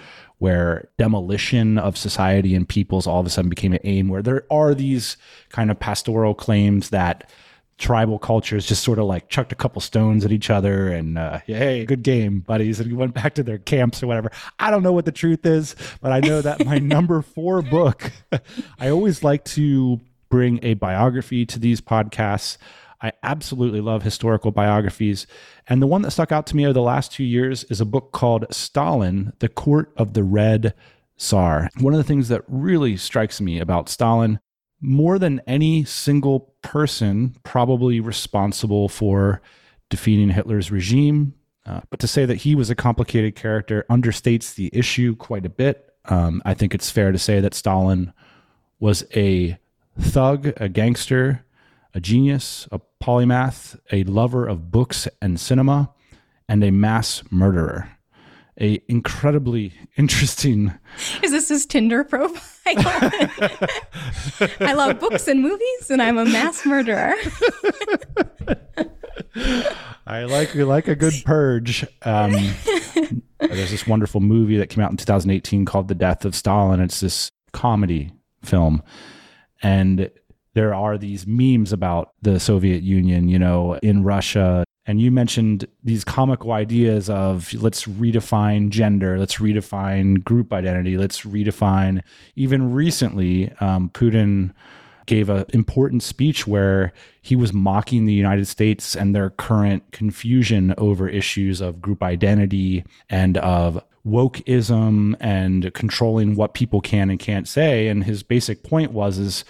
where 0.42 0.88
demolition 0.98 1.78
of 1.78 1.96
society 1.96 2.52
and 2.52 2.68
peoples 2.68 3.06
all 3.06 3.20
of 3.20 3.26
a 3.26 3.30
sudden 3.30 3.48
became 3.48 3.72
an 3.72 3.78
aim, 3.84 4.08
where 4.08 4.22
there 4.22 4.44
are 4.50 4.74
these 4.74 5.16
kind 5.50 5.70
of 5.70 5.78
pastoral 5.78 6.34
claims 6.34 6.90
that 6.90 7.30
tribal 7.78 8.18
cultures 8.18 8.66
just 8.66 8.82
sort 8.82 8.98
of 8.98 9.04
like 9.04 9.28
chucked 9.28 9.52
a 9.52 9.54
couple 9.54 9.80
stones 9.80 10.24
at 10.24 10.32
each 10.32 10.50
other 10.50 10.88
and 10.88 11.16
uh, 11.16 11.38
hey 11.46 11.84
good 11.84 12.02
game 12.02 12.40
buddies 12.40 12.80
and 12.80 12.90
we 12.90 12.96
went 13.02 13.14
back 13.14 13.34
to 13.34 13.44
their 13.44 13.58
camps 13.58 14.02
or 14.02 14.08
whatever. 14.08 14.32
I 14.58 14.72
don't 14.72 14.82
know 14.82 14.92
what 14.92 15.04
the 15.04 15.12
truth 15.12 15.46
is 15.46 15.76
but 16.00 16.12
i 16.12 16.20
know 16.20 16.40
that 16.42 16.64
my 16.64 16.78
number 16.96 17.22
four 17.22 17.62
book 17.62 18.12
i 18.78 18.88
always 18.88 19.24
like 19.24 19.44
to 19.44 20.00
bring 20.28 20.60
a 20.62 20.74
biography 20.74 21.46
to 21.46 21.58
these 21.58 21.80
podcasts 21.80 22.56
I 23.02 23.12
absolutely 23.22 23.80
love 23.80 24.02
historical 24.02 24.52
biographies. 24.52 25.26
And 25.66 25.82
the 25.82 25.86
one 25.86 26.02
that 26.02 26.12
stuck 26.12 26.30
out 26.30 26.46
to 26.46 26.56
me 26.56 26.64
over 26.64 26.72
the 26.72 26.80
last 26.80 27.12
two 27.12 27.24
years 27.24 27.64
is 27.64 27.80
a 27.80 27.84
book 27.84 28.12
called 28.12 28.46
Stalin, 28.50 29.32
The 29.40 29.48
Court 29.48 29.92
of 29.96 30.14
the 30.14 30.22
Red 30.22 30.72
Tsar. 31.16 31.68
One 31.80 31.92
of 31.92 31.98
the 31.98 32.04
things 32.04 32.28
that 32.28 32.42
really 32.46 32.96
strikes 32.96 33.40
me 33.40 33.58
about 33.58 33.88
Stalin, 33.88 34.38
more 34.80 35.18
than 35.18 35.42
any 35.46 35.84
single 35.84 36.54
person 36.62 37.36
probably 37.42 38.00
responsible 38.00 38.88
for 38.88 39.42
defeating 39.90 40.30
Hitler's 40.30 40.70
regime, 40.70 41.34
uh, 41.66 41.80
but 41.90 42.00
to 42.00 42.08
say 42.08 42.24
that 42.24 42.38
he 42.38 42.54
was 42.54 42.70
a 42.70 42.74
complicated 42.74 43.36
character 43.36 43.84
understates 43.90 44.54
the 44.54 44.70
issue 44.72 45.14
quite 45.14 45.46
a 45.46 45.50
bit. 45.50 45.94
Um, 46.06 46.42
I 46.44 46.54
think 46.54 46.74
it's 46.74 46.90
fair 46.90 47.12
to 47.12 47.18
say 47.18 47.40
that 47.40 47.54
Stalin 47.54 48.12
was 48.80 49.04
a 49.14 49.58
thug, 50.00 50.52
a 50.56 50.68
gangster, 50.68 51.44
a 51.94 52.00
genius, 52.00 52.68
a 52.72 52.80
polymath, 53.02 53.78
a 53.90 54.04
lover 54.04 54.46
of 54.46 54.70
books 54.70 55.08
and 55.20 55.38
cinema, 55.38 55.92
and 56.48 56.62
a 56.64 56.70
mass 56.70 57.22
murderer. 57.30 57.88
A 58.60 58.82
incredibly 58.88 59.72
interesting. 59.96 60.72
Is 61.22 61.30
this 61.30 61.48
his 61.48 61.66
Tinder 61.66 62.04
profile? 62.04 62.42
I 64.60 64.74
love 64.74 65.00
books 65.00 65.26
and 65.26 65.42
movies, 65.42 65.90
and 65.90 66.00
I'm 66.00 66.18
a 66.18 66.24
mass 66.24 66.64
murderer. 66.64 67.14
I 70.06 70.24
like 70.24 70.54
like 70.54 70.88
a 70.88 70.94
good 70.94 71.14
purge. 71.24 71.86
Um, 72.02 72.32
there's 73.40 73.70
this 73.70 73.86
wonderful 73.86 74.20
movie 74.20 74.58
that 74.58 74.68
came 74.68 74.84
out 74.84 74.90
in 74.90 74.96
2018 74.96 75.64
called 75.64 75.88
The 75.88 75.94
Death 75.94 76.24
of 76.24 76.34
Stalin. 76.34 76.80
It's 76.80 77.00
this 77.00 77.30
comedy 77.52 78.12
film, 78.44 78.82
and 79.62 80.10
there 80.54 80.74
are 80.74 80.98
these 80.98 81.26
memes 81.26 81.72
about 81.72 82.12
the 82.22 82.38
Soviet 82.38 82.82
Union, 82.82 83.28
you 83.28 83.38
know, 83.38 83.74
in 83.82 84.02
Russia. 84.02 84.64
And 84.84 85.00
you 85.00 85.10
mentioned 85.10 85.66
these 85.82 86.04
comical 86.04 86.52
ideas 86.52 87.08
of 87.08 87.52
let's 87.54 87.84
redefine 87.84 88.70
gender, 88.70 89.18
let's 89.18 89.36
redefine 89.36 90.22
group 90.24 90.52
identity, 90.52 90.98
let's 90.98 91.22
redefine. 91.22 92.02
Even 92.36 92.72
recently, 92.72 93.52
um, 93.60 93.90
Putin 93.90 94.52
gave 95.06 95.28
an 95.28 95.44
important 95.52 96.02
speech 96.02 96.46
where 96.46 96.92
he 97.22 97.36
was 97.36 97.52
mocking 97.52 98.06
the 98.06 98.12
United 98.12 98.46
States 98.46 98.94
and 98.94 99.14
their 99.14 99.30
current 99.30 99.90
confusion 99.92 100.74
over 100.78 101.08
issues 101.08 101.60
of 101.60 101.80
group 101.80 102.02
identity 102.02 102.84
and 103.08 103.36
of 103.38 103.82
wokeism 104.06 105.14
and 105.20 105.72
controlling 105.74 106.34
what 106.34 106.54
people 106.54 106.80
can 106.80 107.10
and 107.10 107.18
can't 107.18 107.48
say. 107.48 107.88
And 107.88 108.04
his 108.04 108.22
basic 108.22 108.62
point 108.62 108.92
was 108.92 109.18
is 109.18 109.44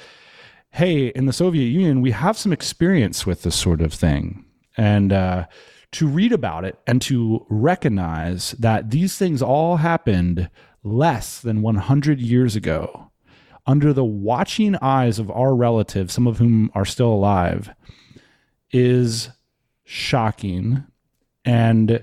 hey, 0.72 1.08
in 1.08 1.26
the 1.26 1.32
Soviet 1.32 1.66
Union, 1.66 2.00
we 2.00 2.12
have 2.12 2.38
some 2.38 2.52
experience 2.52 3.26
with 3.26 3.42
this 3.42 3.54
sort 3.54 3.82
of 3.82 3.92
thing. 3.92 4.44
And 4.76 5.12
uh, 5.12 5.46
to 5.92 6.06
read 6.06 6.32
about 6.32 6.64
it 6.64 6.78
and 6.86 7.00
to 7.02 7.46
recognize 7.50 8.52
that 8.52 8.90
these 8.90 9.18
things 9.18 9.42
all 9.42 9.76
happened 9.76 10.48
less 10.82 11.40
than 11.40 11.60
100 11.60 12.20
years 12.20 12.56
ago 12.56 13.10
under 13.66 13.92
the 13.92 14.04
watching 14.04 14.74
eyes 14.76 15.18
of 15.18 15.30
our 15.30 15.54
relatives, 15.54 16.14
some 16.14 16.26
of 16.26 16.38
whom 16.38 16.70
are 16.74 16.86
still 16.86 17.12
alive, 17.12 17.70
is 18.72 19.28
shocking. 19.84 20.84
And 21.44 22.02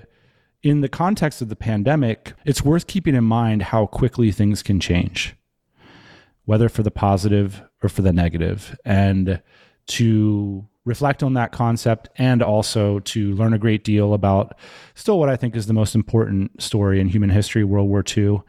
in 0.62 0.80
the 0.80 0.88
context 0.88 1.42
of 1.42 1.48
the 1.48 1.56
pandemic, 1.56 2.34
it's 2.44 2.64
worth 2.64 2.86
keeping 2.86 3.16
in 3.16 3.24
mind 3.24 3.62
how 3.62 3.86
quickly 3.86 4.30
things 4.30 4.62
can 4.62 4.78
change, 4.78 5.34
whether 6.44 6.68
for 6.68 6.84
the 6.84 6.90
positive 6.92 7.62
or 7.82 7.88
for 7.88 8.02
the 8.02 8.12
negative, 8.12 8.78
and 8.84 9.40
to 9.86 10.66
reflect 10.84 11.22
on 11.22 11.34
that 11.34 11.52
concept 11.52 12.08
and 12.16 12.42
also 12.42 13.00
to 13.00 13.32
learn 13.34 13.52
a 13.52 13.58
great 13.58 13.84
deal 13.84 14.14
about 14.14 14.56
still 14.94 15.18
what 15.18 15.28
I 15.28 15.36
think 15.36 15.54
is 15.54 15.66
the 15.66 15.72
most 15.72 15.94
important 15.94 16.62
story 16.62 17.00
in 17.00 17.08
human 17.08 17.30
history, 17.30 17.64
World 17.64 17.88
War 17.88 18.04
II, 18.16 18.40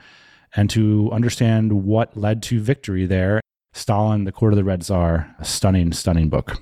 and 0.55 0.69
to 0.69 1.09
understand 1.11 1.83
what 1.83 2.15
led 2.15 2.41
to 2.43 2.59
victory 2.59 3.05
there. 3.05 3.41
Stalin, 3.73 4.25
The 4.25 4.31
Court 4.31 4.53
of 4.53 4.57
the 4.57 4.63
Red 4.63 4.83
Tsar, 4.83 5.33
a 5.39 5.45
stunning, 5.45 5.93
stunning 5.93 6.29
book. 6.29 6.61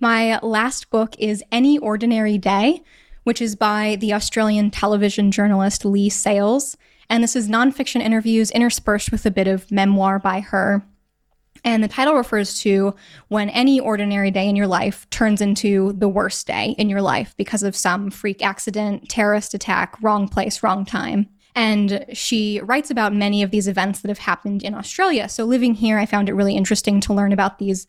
My 0.00 0.38
last 0.42 0.90
book 0.90 1.14
is 1.18 1.42
Any 1.50 1.78
Ordinary 1.78 2.38
Day 2.38 2.82
which 3.26 3.42
is 3.42 3.56
by 3.56 3.96
the 3.98 4.12
Australian 4.12 4.70
television 4.70 5.32
journalist 5.32 5.84
Leigh 5.84 6.08
Sales. 6.08 6.76
And 7.10 7.24
this 7.24 7.34
is 7.34 7.48
nonfiction 7.48 8.00
interviews 8.00 8.52
interspersed 8.52 9.10
with 9.10 9.26
a 9.26 9.32
bit 9.32 9.48
of 9.48 9.68
memoir 9.72 10.20
by 10.20 10.38
her. 10.38 10.86
And 11.64 11.82
the 11.82 11.88
title 11.88 12.14
refers 12.14 12.58
to 12.60 12.94
when 13.28 13.50
any 13.50 13.80
ordinary 13.80 14.30
day 14.30 14.48
in 14.48 14.56
your 14.56 14.66
life 14.66 15.08
turns 15.10 15.40
into 15.40 15.92
the 15.92 16.08
worst 16.08 16.46
day 16.46 16.74
in 16.78 16.88
your 16.88 17.02
life 17.02 17.34
because 17.36 17.62
of 17.62 17.76
some 17.76 18.10
freak 18.10 18.44
accident, 18.44 19.08
terrorist 19.08 19.54
attack, 19.54 19.96
wrong 20.02 20.28
place, 20.28 20.62
wrong 20.62 20.84
time. 20.84 21.28
And 21.54 22.04
she 22.12 22.60
writes 22.60 22.90
about 22.90 23.14
many 23.14 23.42
of 23.42 23.50
these 23.50 23.66
events 23.66 24.00
that 24.00 24.08
have 24.08 24.18
happened 24.18 24.62
in 24.62 24.74
Australia. 24.74 25.28
So 25.28 25.44
living 25.44 25.74
here, 25.74 25.98
I 25.98 26.04
found 26.04 26.28
it 26.28 26.34
really 26.34 26.54
interesting 26.54 27.00
to 27.00 27.14
learn 27.14 27.32
about 27.32 27.58
these 27.58 27.86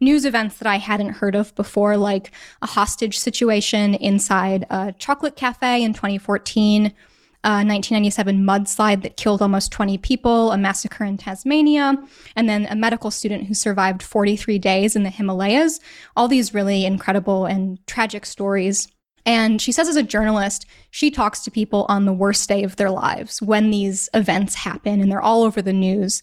news 0.00 0.24
events 0.24 0.56
that 0.56 0.66
I 0.66 0.76
hadn't 0.76 1.10
heard 1.10 1.34
of 1.34 1.54
before, 1.54 1.98
like 1.98 2.32
a 2.62 2.66
hostage 2.66 3.18
situation 3.18 3.94
inside 3.94 4.66
a 4.70 4.94
chocolate 4.98 5.36
cafe 5.36 5.82
in 5.82 5.92
2014. 5.92 6.94
A 7.42 7.64
1997 7.64 8.44
mudslide 8.44 9.02
that 9.02 9.16
killed 9.16 9.40
almost 9.40 9.72
20 9.72 9.96
people, 9.98 10.52
a 10.52 10.58
massacre 10.58 11.04
in 11.04 11.16
Tasmania, 11.16 11.94
and 12.36 12.48
then 12.48 12.66
a 12.66 12.76
medical 12.76 13.10
student 13.10 13.46
who 13.46 13.54
survived 13.54 14.02
43 14.02 14.58
days 14.58 14.94
in 14.94 15.04
the 15.04 15.10
Himalayas. 15.10 15.80
All 16.16 16.28
these 16.28 16.52
really 16.52 16.84
incredible 16.84 17.46
and 17.46 17.84
tragic 17.86 18.26
stories. 18.26 18.88
And 19.24 19.60
she 19.60 19.72
says, 19.72 19.88
as 19.88 19.96
a 19.96 20.02
journalist, 20.02 20.66
she 20.90 21.10
talks 21.10 21.40
to 21.40 21.50
people 21.50 21.86
on 21.88 22.04
the 22.04 22.12
worst 22.12 22.48
day 22.48 22.62
of 22.62 22.76
their 22.76 22.90
lives 22.90 23.40
when 23.40 23.70
these 23.70 24.08
events 24.12 24.54
happen 24.54 25.00
and 25.00 25.10
they're 25.10 25.20
all 25.20 25.42
over 25.42 25.62
the 25.62 25.72
news. 25.72 26.22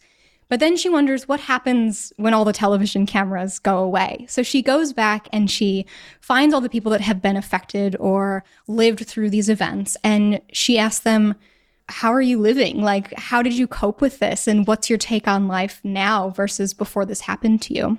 But 0.50 0.60
then 0.60 0.78
she 0.78 0.90
wonders 0.90 1.28
what 1.28 1.42
happens 1.42 2.14
when 2.16 2.34
all 2.34 2.46
the 2.46 2.54
television 2.54 3.06
cameras 3.06 3.60
go 3.60 3.80
away. 3.80 4.26
So 4.30 4.44
she 4.44 4.62
goes 4.62 4.94
back 4.94 5.28
and 5.34 5.52
she 5.52 5.86
finds 6.22 6.54
all 6.54 6.62
the 6.62 6.70
people 6.70 6.92
that 6.94 7.02
have 7.02 7.22
been 7.22 7.36
affected 7.36 7.96
or 8.00 8.44
lived 8.68 9.06
through 9.06 9.30
these 9.30 9.50
events. 9.50 9.98
And 10.04 10.42
she 10.54 10.78
asks 10.78 11.04
them, 11.04 11.36
How 11.90 12.14
are 12.14 12.22
you 12.22 12.40
living? 12.40 12.82
Like, 12.82 13.14
how 13.18 13.42
did 13.42 13.54
you 13.54 13.68
cope 13.68 14.00
with 14.00 14.20
this? 14.20 14.48
And 14.48 14.66
what's 14.66 14.90
your 14.90 15.00
take 15.00 15.28
on 15.28 15.48
life 15.48 15.82
now 15.84 16.30
versus 16.30 16.74
before 16.74 17.06
this 17.06 17.22
happened 17.22 17.62
to 17.64 17.74
you? 17.74 17.98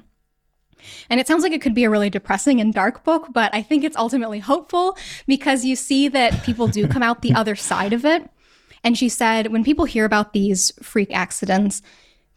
And 1.11 1.21
it 1.21 1.27
sounds 1.27 1.43
like 1.43 1.53
it 1.53 1.61
could 1.61 1.75
be 1.75 1.85
a 1.85 1.91
really 1.91 2.09
depressing 2.09 2.61
and 2.61 2.73
dark 2.73 3.05
book, 3.05 3.29
but 3.33 3.55
I 3.55 3.63
think 3.63 3.85
it's 3.85 3.97
ultimately 3.97 4.39
hopeful 4.39 4.97
because 5.27 5.65
you 5.65 5.77
see 5.77 6.09
that 6.09 6.45
people 6.45 6.69
do 6.69 6.87
come 6.87 7.03
out 7.03 7.21
the 7.21 7.35
other 7.35 7.57
side 7.57 7.93
of 7.93 8.05
it. 8.05 8.31
And 8.85 8.97
she 8.97 9.09
said, 9.09 9.49
when 9.49 9.65
people 9.65 9.87
hear 9.87 10.05
about 10.05 10.33
these 10.33 10.73
freak 10.81 11.11
accidents, 11.13 11.83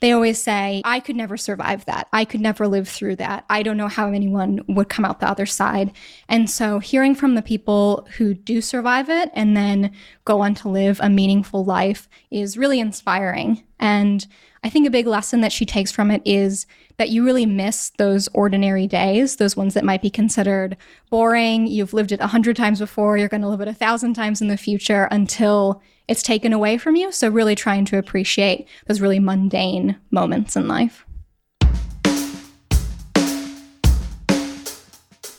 they 0.01 0.11
always 0.11 0.41
say, 0.41 0.81
I 0.83 0.99
could 0.99 1.15
never 1.15 1.37
survive 1.37 1.85
that. 1.85 2.07
I 2.11 2.25
could 2.25 2.41
never 2.41 2.67
live 2.67 2.89
through 2.89 3.17
that. 3.17 3.45
I 3.49 3.61
don't 3.61 3.77
know 3.77 3.87
how 3.87 4.11
anyone 4.11 4.61
would 4.67 4.89
come 4.89 5.05
out 5.05 5.19
the 5.19 5.29
other 5.29 5.45
side. 5.45 5.91
And 6.27 6.49
so, 6.49 6.79
hearing 6.79 7.13
from 7.13 7.35
the 7.35 7.41
people 7.43 8.07
who 8.17 8.33
do 8.33 8.61
survive 8.61 9.09
it 9.09 9.29
and 9.33 9.55
then 9.55 9.91
go 10.25 10.41
on 10.41 10.55
to 10.55 10.69
live 10.69 10.99
a 11.01 11.09
meaningful 11.09 11.63
life 11.63 12.09
is 12.31 12.57
really 12.57 12.79
inspiring. 12.79 13.63
And 13.79 14.25
I 14.63 14.69
think 14.69 14.87
a 14.87 14.91
big 14.91 15.07
lesson 15.07 15.41
that 15.41 15.51
she 15.51 15.65
takes 15.65 15.91
from 15.91 16.09
it 16.11 16.21
is 16.25 16.65
that 16.97 17.09
you 17.09 17.23
really 17.23 17.45
miss 17.45 17.91
those 17.97 18.27
ordinary 18.33 18.87
days, 18.87 19.37
those 19.37 19.55
ones 19.55 19.73
that 19.75 19.85
might 19.85 20.01
be 20.01 20.09
considered 20.09 20.77
boring. 21.09 21.67
You've 21.67 21.93
lived 21.93 22.11
it 22.11 22.21
a 22.21 22.27
hundred 22.27 22.55
times 22.55 22.79
before, 22.79 23.17
you're 23.17 23.27
going 23.27 23.41
to 23.41 23.49
live 23.49 23.61
it 23.61 23.67
a 23.67 23.73
thousand 23.73 24.13
times 24.13 24.41
in 24.41 24.47
the 24.47 24.57
future 24.57 25.07
until 25.11 25.81
it's 26.07 26.23
taken 26.23 26.53
away 26.53 26.77
from 26.77 26.95
you. 26.95 27.11
So, 27.11 27.29
really 27.29 27.55
trying 27.55 27.85
to 27.85 27.97
appreciate 27.97 28.67
those 28.87 29.01
really 29.01 29.19
mundane 29.19 29.97
moments 30.11 30.55
in 30.55 30.67
life. 30.67 31.05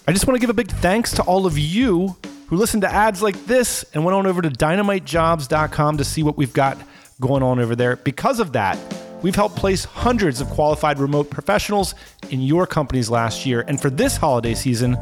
I 0.04 0.10
just 0.12 0.26
want 0.26 0.34
to 0.34 0.40
give 0.40 0.50
a 0.50 0.54
big 0.54 0.68
thanks 0.68 1.12
to 1.12 1.22
all 1.22 1.46
of 1.46 1.56
you 1.56 2.16
who 2.48 2.56
listened 2.56 2.82
to 2.82 2.92
ads 2.92 3.22
like 3.22 3.46
this 3.46 3.84
and 3.94 4.04
went 4.04 4.16
on 4.16 4.26
over 4.26 4.42
to 4.42 4.50
dynamitejobs.com 4.50 5.96
to 5.96 6.04
see 6.04 6.22
what 6.22 6.36
we've 6.36 6.52
got 6.52 6.76
going 7.20 7.42
on 7.42 7.60
over 7.60 7.76
there. 7.76 7.96
Because 7.96 8.40
of 8.40 8.52
that, 8.52 8.78
we've 9.22 9.34
helped 9.34 9.56
place 9.56 9.84
hundreds 9.84 10.40
of 10.40 10.48
qualified 10.48 10.98
remote 10.98 11.30
professionals 11.30 11.94
in 12.30 12.42
your 12.42 12.66
companies 12.66 13.08
last 13.08 13.46
year. 13.46 13.64
And 13.68 13.80
for 13.80 13.90
this 13.90 14.16
holiday 14.16 14.54
season, 14.54 14.98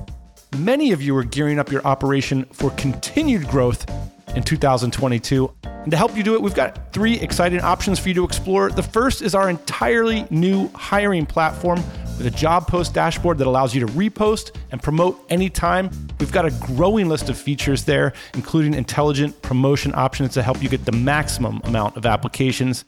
many 0.58 0.92
of 0.92 1.02
you 1.02 1.16
are 1.16 1.24
gearing 1.24 1.58
up 1.58 1.72
your 1.72 1.84
operation 1.86 2.44
for 2.52 2.70
continued 2.72 3.48
growth 3.48 3.86
in 4.34 4.42
2022. 4.42 5.52
And 5.64 5.90
to 5.90 5.96
help 5.96 6.16
you 6.16 6.22
do 6.22 6.34
it, 6.34 6.42
we've 6.42 6.54
got 6.54 6.92
three 6.92 7.14
exciting 7.14 7.60
options 7.60 7.98
for 7.98 8.08
you 8.08 8.14
to 8.14 8.24
explore. 8.24 8.70
The 8.70 8.82
first 8.82 9.22
is 9.22 9.34
our 9.34 9.48
entirely 9.48 10.26
new 10.30 10.68
hiring 10.74 11.26
platform 11.26 11.82
with 12.18 12.26
a 12.26 12.30
job 12.30 12.66
post 12.66 12.92
dashboard 12.92 13.38
that 13.38 13.46
allows 13.46 13.74
you 13.74 13.80
to 13.86 13.92
repost 13.92 14.54
and 14.72 14.82
promote 14.82 15.24
anytime. 15.30 15.90
We've 16.18 16.30
got 16.30 16.44
a 16.44 16.50
growing 16.50 17.08
list 17.08 17.30
of 17.30 17.38
features 17.38 17.84
there, 17.84 18.12
including 18.34 18.74
intelligent 18.74 19.40
promotion 19.40 19.94
options 19.94 20.34
to 20.34 20.42
help 20.42 20.62
you 20.62 20.68
get 20.68 20.84
the 20.84 20.92
maximum 20.92 21.62
amount 21.64 21.96
of 21.96 22.04
applications. 22.04 22.84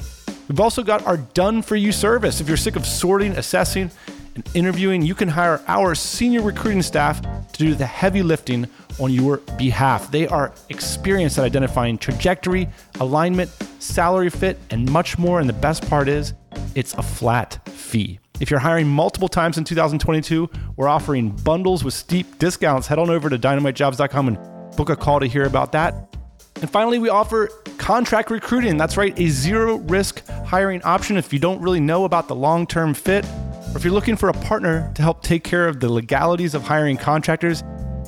We've 0.48 0.60
also 0.60 0.82
got 0.82 1.06
our 1.06 1.16
done 1.16 1.62
for 1.62 1.76
you 1.76 1.92
service. 1.92 2.42
If 2.42 2.48
you're 2.48 2.58
sick 2.58 2.76
of 2.76 2.84
sorting, 2.84 3.32
assessing, 3.32 3.90
and 4.34 4.48
interviewing, 4.54 5.00
you 5.00 5.14
can 5.14 5.28
hire 5.28 5.62
our 5.66 5.94
senior 5.94 6.42
recruiting 6.42 6.82
staff 6.82 7.22
to 7.52 7.58
do 7.58 7.74
the 7.74 7.86
heavy 7.86 8.22
lifting 8.22 8.68
on 8.98 9.12
your 9.12 9.38
behalf. 9.58 10.10
They 10.10 10.26
are 10.26 10.52
experienced 10.68 11.38
at 11.38 11.44
identifying 11.44 11.98
trajectory, 11.98 12.68
alignment, 13.00 13.50
salary 13.78 14.30
fit, 14.30 14.58
and 14.70 14.90
much 14.90 15.18
more. 15.18 15.40
And 15.40 15.48
the 15.48 15.54
best 15.54 15.88
part 15.88 16.08
is, 16.08 16.34
it's 16.74 16.94
a 16.94 17.02
flat 17.02 17.66
fee. 17.68 18.18
If 18.40 18.50
you're 18.50 18.60
hiring 18.60 18.88
multiple 18.88 19.28
times 19.28 19.58
in 19.58 19.64
2022, 19.64 20.50
we're 20.76 20.88
offering 20.88 21.30
bundles 21.30 21.84
with 21.84 21.94
steep 21.94 22.38
discounts. 22.38 22.86
Head 22.86 22.98
on 22.98 23.10
over 23.10 23.30
to 23.30 23.38
dynamitejobs.com 23.38 24.28
and 24.28 24.76
book 24.76 24.90
a 24.90 24.96
call 24.96 25.20
to 25.20 25.26
hear 25.26 25.44
about 25.44 25.72
that. 25.72 26.16
And 26.60 26.70
finally, 26.70 26.98
we 26.98 27.08
offer 27.08 27.48
contract 27.78 28.30
recruiting. 28.30 28.76
That's 28.76 28.96
right, 28.96 29.18
a 29.18 29.28
zero 29.28 29.76
risk 29.78 30.26
hiring 30.46 30.82
option 30.82 31.16
if 31.16 31.32
you 31.32 31.38
don't 31.38 31.60
really 31.60 31.80
know 31.80 32.04
about 32.04 32.28
the 32.28 32.34
long 32.34 32.66
term 32.66 32.94
fit, 32.94 33.24
or 33.24 33.76
if 33.76 33.84
you're 33.84 33.92
looking 33.92 34.16
for 34.16 34.28
a 34.28 34.32
partner 34.32 34.90
to 34.94 35.02
help 35.02 35.22
take 35.22 35.44
care 35.44 35.66
of 35.66 35.80
the 35.80 35.88
legalities 35.88 36.54
of 36.54 36.62
hiring 36.62 36.96
contractors 36.96 37.62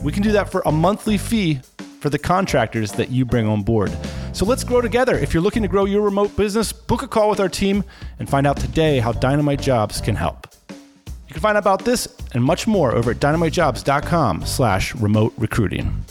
we 0.05 0.13
can 0.13 0.23
do 0.23 0.33
that 0.33 0.53
for 0.53 0.63
a 0.67 0.71
monthly 0.71 1.17
fee 1.17 1.61
for 1.99 2.11
the 2.11 2.19
contractors 2.19 2.93
that 2.93 3.11
you 3.11 3.25
bring 3.25 3.49
on 3.49 3.63
board. 3.63 3.91
So 4.35 4.45
let's 4.45 4.63
grow 4.63 4.83
together. 4.83 5.17
If 5.17 5.33
you're 5.33 5.43
looking 5.43 5.63
to 5.63 5.69
grow 5.69 5.87
your 5.87 6.03
remote 6.03 6.37
business, 6.37 6.73
book 6.73 7.03
a 7.03 7.09
call 7.09 7.31
with 7.31 7.41
our 7.41 7.49
team 7.49 7.83
and 8.19 8.29
find 8.29 8.47
out 8.47 8.59
today 8.59 8.99
how 8.99 9.13
Dynamite 9.13 9.63
Jobs 9.63 10.03
can 10.03 10.15
help. 10.15 10.47
You 10.69 11.33
can 11.33 11.41
find 11.41 11.57
out 11.57 11.63
about 11.63 11.87
this 11.87 12.07
and 12.35 12.45
much 12.45 12.67
more 12.67 12.95
over 12.95 13.13
at 13.13 13.17
dynamitejobs.com 13.17 14.45
slash 14.45 14.95
remote 14.95 15.33
recruiting. 15.39 16.05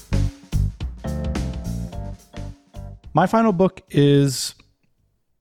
My 3.14 3.28
final 3.28 3.52
book 3.52 3.84
is 3.92 4.56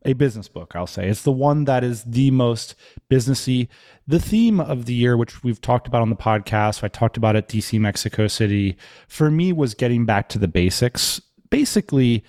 a 0.05 0.12
business 0.12 0.48
book, 0.48 0.72
I'll 0.74 0.86
say. 0.86 1.09
It's 1.09 1.22
the 1.22 1.32
one 1.32 1.64
that 1.64 1.84
is 1.84 2.05
the 2.05 2.30
most 2.30 2.74
businessy. 3.11 3.68
The 4.07 4.18
theme 4.18 4.61
of 4.61 4.86
the 4.86 4.94
year, 4.94 5.16
which 5.16 5.42
we've 5.42 5.61
talked 5.61 5.86
about 5.86 6.03
on 6.03 6.11
the 6.11 6.16
podcast, 6.16 6.82
I 6.82 6.88
talked 6.88 7.16
about 7.16 7.36
at 7.36 7.48
DC 7.48 7.78
Mexico 7.80 8.26
City, 8.26 8.76
for 9.09 9.30
me 9.30 9.53
was 9.53 9.74
getting 9.74 10.05
back 10.05 10.28
to 10.30 10.38
the 10.38 10.48
basics. 10.48 11.20
Basically, 11.50 12.24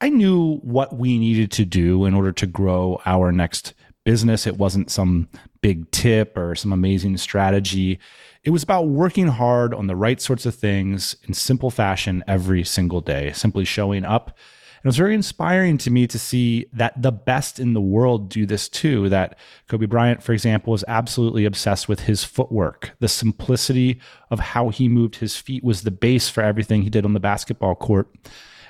I 0.00 0.08
knew 0.08 0.56
what 0.58 0.96
we 0.96 1.18
needed 1.18 1.52
to 1.52 1.64
do 1.64 2.04
in 2.04 2.14
order 2.14 2.32
to 2.32 2.46
grow 2.46 3.00
our 3.06 3.30
next 3.30 3.74
business. 4.04 4.46
It 4.46 4.58
wasn't 4.58 4.90
some 4.90 5.28
big 5.60 5.90
tip 5.92 6.36
or 6.36 6.54
some 6.54 6.72
amazing 6.72 7.16
strategy. 7.18 8.00
It 8.42 8.50
was 8.50 8.64
about 8.64 8.88
working 8.88 9.28
hard 9.28 9.72
on 9.72 9.86
the 9.86 9.94
right 9.94 10.20
sorts 10.20 10.44
of 10.44 10.54
things 10.54 11.14
in 11.22 11.34
simple 11.34 11.70
fashion 11.70 12.24
every 12.26 12.64
single 12.64 13.00
day, 13.00 13.32
simply 13.32 13.64
showing 13.64 14.04
up 14.04 14.36
it 14.82 14.88
was 14.88 14.96
very 14.96 15.14
inspiring 15.14 15.78
to 15.78 15.90
me 15.90 16.08
to 16.08 16.18
see 16.18 16.66
that 16.72 17.00
the 17.00 17.12
best 17.12 17.60
in 17.60 17.72
the 17.72 17.80
world 17.80 18.28
do 18.28 18.46
this 18.46 18.68
too. 18.68 19.08
That 19.08 19.38
Kobe 19.68 19.86
Bryant, 19.86 20.24
for 20.24 20.32
example, 20.32 20.72
was 20.72 20.84
absolutely 20.88 21.44
obsessed 21.44 21.88
with 21.88 22.00
his 22.00 22.24
footwork. 22.24 22.90
The 22.98 23.08
simplicity 23.08 24.00
of 24.30 24.40
how 24.40 24.70
he 24.70 24.88
moved 24.88 25.16
his 25.16 25.36
feet 25.36 25.62
was 25.62 25.82
the 25.82 25.92
base 25.92 26.28
for 26.28 26.42
everything 26.42 26.82
he 26.82 26.90
did 26.90 27.04
on 27.04 27.12
the 27.12 27.20
basketball 27.20 27.76
court. 27.76 28.08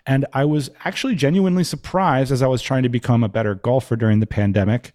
And 0.04 0.26
I 0.34 0.44
was 0.44 0.68
actually 0.84 1.14
genuinely 1.14 1.64
surprised 1.64 2.30
as 2.30 2.42
I 2.42 2.46
was 2.46 2.60
trying 2.60 2.82
to 2.82 2.88
become 2.90 3.24
a 3.24 3.28
better 3.28 3.54
golfer 3.54 3.96
during 3.96 4.20
the 4.20 4.26
pandemic 4.26 4.92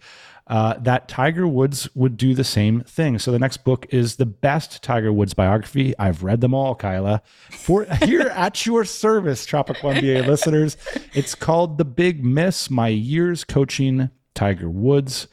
uh, 0.48 0.76
that 0.80 1.08
Tiger 1.08 1.48
Woods 1.48 1.90
would 1.94 2.16
do 2.16 2.34
the 2.34 2.44
same 2.44 2.82
thing. 2.82 3.20
So 3.20 3.32
the 3.32 3.40
next 3.40 3.58
book 3.66 3.86
is 3.90 4.16
the 4.16 4.26
best 4.26 4.82
Tiger 4.82 5.12
Woods 5.12 5.34
biography. 5.34 5.94
I've 6.00 6.24
read 6.24 6.42
them 6.42 6.54
all, 6.54 6.74
Kyla. 6.74 7.22
For 7.52 7.84
here 8.04 8.28
at 8.28 8.66
your 8.66 8.86
service, 8.86 9.46
Tropical 9.46 9.92
MBA 9.92 10.26
listeners, 10.28 10.78
it's 11.14 11.36
called 11.36 11.78
The 11.78 11.86
Big 11.86 12.24
Miss: 12.24 12.70
My 12.70 12.88
Years 12.88 13.44
Coaching 13.44 14.10
Tiger 14.34 14.70
Woods. 14.70 15.28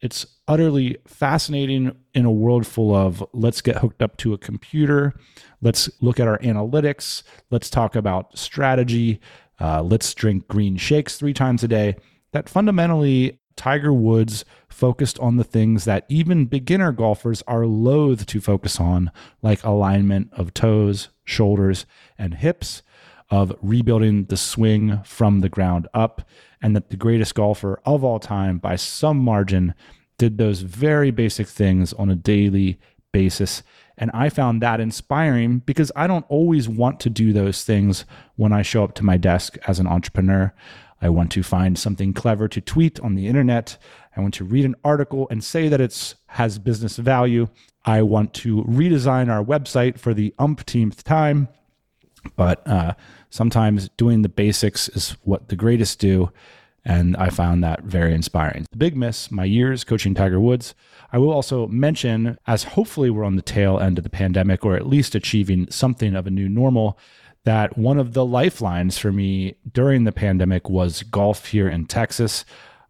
It's 0.00 0.26
utterly 0.46 0.98
fascinating 1.06 1.96
in 2.12 2.26
a 2.26 2.30
world 2.30 2.66
full 2.66 2.94
of 2.94 3.24
let's 3.32 3.62
get 3.62 3.78
hooked 3.78 4.02
up 4.02 4.18
to 4.18 4.34
a 4.34 4.38
computer, 4.38 5.14
let's 5.62 5.88
look 6.02 6.20
at 6.20 6.28
our 6.28 6.38
analytics, 6.40 7.22
let's 7.50 7.70
talk 7.70 7.96
about 7.96 8.36
strategy, 8.36 9.20
uh, 9.58 9.82
let's 9.82 10.12
drink 10.12 10.46
green 10.48 10.76
shakes 10.76 11.16
three 11.16 11.32
times 11.32 11.64
a 11.64 11.68
day. 11.68 11.96
That 12.32 12.50
fundamentally 12.50 13.40
Tiger 13.56 13.92
Woods 13.92 14.44
focused 14.68 15.18
on 15.18 15.36
the 15.36 15.44
things 15.44 15.84
that 15.84 16.04
even 16.08 16.46
beginner 16.46 16.92
golfers 16.92 17.42
are 17.46 17.66
loath 17.66 18.26
to 18.26 18.40
focus 18.40 18.80
on, 18.80 19.10
like 19.42 19.62
alignment 19.64 20.32
of 20.32 20.54
toes, 20.54 21.08
shoulders, 21.24 21.86
and 22.18 22.34
hips, 22.34 22.82
of 23.30 23.56
rebuilding 23.62 24.24
the 24.24 24.36
swing 24.36 25.00
from 25.04 25.40
the 25.40 25.48
ground 25.48 25.88
up, 25.94 26.22
and 26.60 26.74
that 26.74 26.90
the 26.90 26.96
greatest 26.96 27.34
golfer 27.34 27.80
of 27.84 28.04
all 28.04 28.18
time, 28.18 28.58
by 28.58 28.76
some 28.76 29.18
margin, 29.18 29.74
did 30.18 30.38
those 30.38 30.60
very 30.60 31.10
basic 31.10 31.46
things 31.46 31.92
on 31.94 32.10
a 32.10 32.14
daily 32.14 32.78
basis. 33.12 33.62
And 33.96 34.10
I 34.12 34.28
found 34.28 34.60
that 34.60 34.80
inspiring 34.80 35.58
because 35.58 35.92
I 35.94 36.06
don't 36.06 36.26
always 36.28 36.68
want 36.68 37.00
to 37.00 37.10
do 37.10 37.32
those 37.32 37.64
things 37.64 38.04
when 38.36 38.52
I 38.52 38.62
show 38.62 38.82
up 38.82 38.94
to 38.96 39.04
my 39.04 39.16
desk 39.16 39.56
as 39.66 39.78
an 39.78 39.86
entrepreneur. 39.86 40.52
I 41.00 41.08
want 41.08 41.30
to 41.32 41.42
find 41.42 41.78
something 41.78 42.12
clever 42.12 42.48
to 42.48 42.60
tweet 42.60 43.00
on 43.00 43.14
the 43.14 43.26
internet. 43.26 43.76
I 44.16 44.20
want 44.20 44.34
to 44.34 44.44
read 44.44 44.64
an 44.64 44.76
article 44.84 45.26
and 45.30 45.42
say 45.42 45.68
that 45.68 45.80
it 45.80 46.14
has 46.26 46.58
business 46.58 46.96
value. 46.96 47.48
I 47.84 48.02
want 48.02 48.32
to 48.34 48.64
redesign 48.64 49.28
our 49.28 49.44
website 49.44 49.98
for 49.98 50.14
the 50.14 50.34
umpteenth 50.38 51.04
time. 51.04 51.48
But 52.36 52.66
uh, 52.66 52.94
sometimes 53.30 53.90
doing 53.90 54.22
the 54.22 54.28
basics 54.28 54.88
is 54.88 55.16
what 55.24 55.48
the 55.48 55.56
greatest 55.56 55.98
do. 55.98 56.30
And 56.86 57.16
I 57.16 57.30
found 57.30 57.64
that 57.64 57.82
very 57.84 58.14
inspiring. 58.14 58.66
The 58.70 58.76
big 58.76 58.96
miss, 58.96 59.30
my 59.30 59.44
years 59.44 59.84
coaching 59.84 60.14
Tiger 60.14 60.38
Woods. 60.38 60.74
I 61.12 61.18
will 61.18 61.32
also 61.32 61.66
mention, 61.68 62.38
as 62.46 62.64
hopefully 62.64 63.08
we're 63.08 63.24
on 63.24 63.36
the 63.36 63.42
tail 63.42 63.78
end 63.78 63.98
of 63.98 64.04
the 64.04 64.10
pandemic 64.10 64.64
or 64.64 64.76
at 64.76 64.86
least 64.86 65.14
achieving 65.14 65.70
something 65.70 66.14
of 66.14 66.26
a 66.26 66.30
new 66.30 66.48
normal, 66.48 66.98
that 67.44 67.76
one 67.76 67.98
of 67.98 68.14
the 68.14 68.24
lifelines 68.24 68.98
for 68.98 69.12
me 69.12 69.56
during 69.72 70.04
the 70.04 70.12
pandemic 70.12 70.68
was 70.68 71.02
golf 71.04 71.46
here 71.46 71.68
in 71.68 71.86
Texas. 71.86 72.44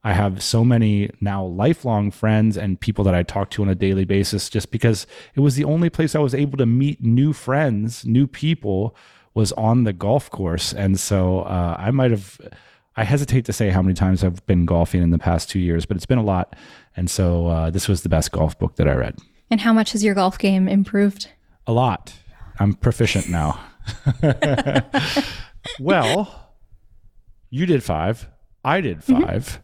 I 0.05 0.13
have 0.13 0.43
so 0.43 0.65
many 0.65 1.11
now 1.21 1.45
lifelong 1.45 2.11
friends 2.11 2.57
and 2.57 2.79
people 2.79 3.05
that 3.05 3.15
I 3.15 3.23
talk 3.23 3.51
to 3.51 3.63
on 3.63 3.69
a 3.69 3.75
daily 3.75 4.05
basis 4.05 4.51
just 4.51 4.71
because 4.71 5.07
it 5.35 5.41
was 5.41 5.57
the 5.57 5.65
only 5.65 5.91
place 5.91 6.15
I 6.15 6.21
was 6.21 6.35
able 6.35 6.59
to 6.59 6.67
meet 6.67 7.03
new 7.03 7.33
friends, 7.33 8.05
new 8.05 8.27
people 8.27 8.95
was 9.33 9.51
on 9.53 9.85
the 9.85 9.93
golf 9.93 10.31
course. 10.31 10.73
And 10.73 11.01
so 11.01 11.41
uh, 11.41 11.77
I 11.79 11.91
might 11.91 12.13
have, 12.13 12.39
I 12.97 13.05
hesitate 13.05 13.45
to 13.47 13.53
say 13.53 13.71
how 13.71 13.83
many 13.83 13.95
times 13.95 14.23
I've 14.23 14.45
been 14.47 14.67
golfing 14.67 15.03
in 15.03 15.11
the 15.11 15.19
past 15.19 15.51
two 15.51 15.59
years, 15.59 15.87
but 15.87 15.97
it's 15.97 16.07
been 16.07 16.19
a 16.19 16.23
lot. 16.23 16.55
And 16.97 17.11
so 17.11 17.49
uh, 17.49 17.71
this 17.71 17.89
was 17.89 18.03
the 18.03 18.09
best 18.09 18.31
golf 18.31 18.57
book 18.59 18.77
that 18.77 18.87
I 18.87 18.93
read. 18.93 19.19
And 19.51 19.61
how 19.61 19.73
much 19.73 19.93
has 19.93 20.05
your 20.05 20.15
golf 20.15 20.39
game 20.39 20.69
improved? 20.69 21.31
A 21.67 21.73
lot. 21.73 22.15
I'm 22.61 22.75
proficient 22.75 23.29
now. 23.29 23.59
well, 25.81 26.53
you 27.51 27.67
did 27.67 27.83
five. 27.83 28.29
I 28.65 28.81
did 28.81 28.99
mm-hmm. 28.99 29.23
5 29.23 29.31
mm-hmm. 29.31 29.61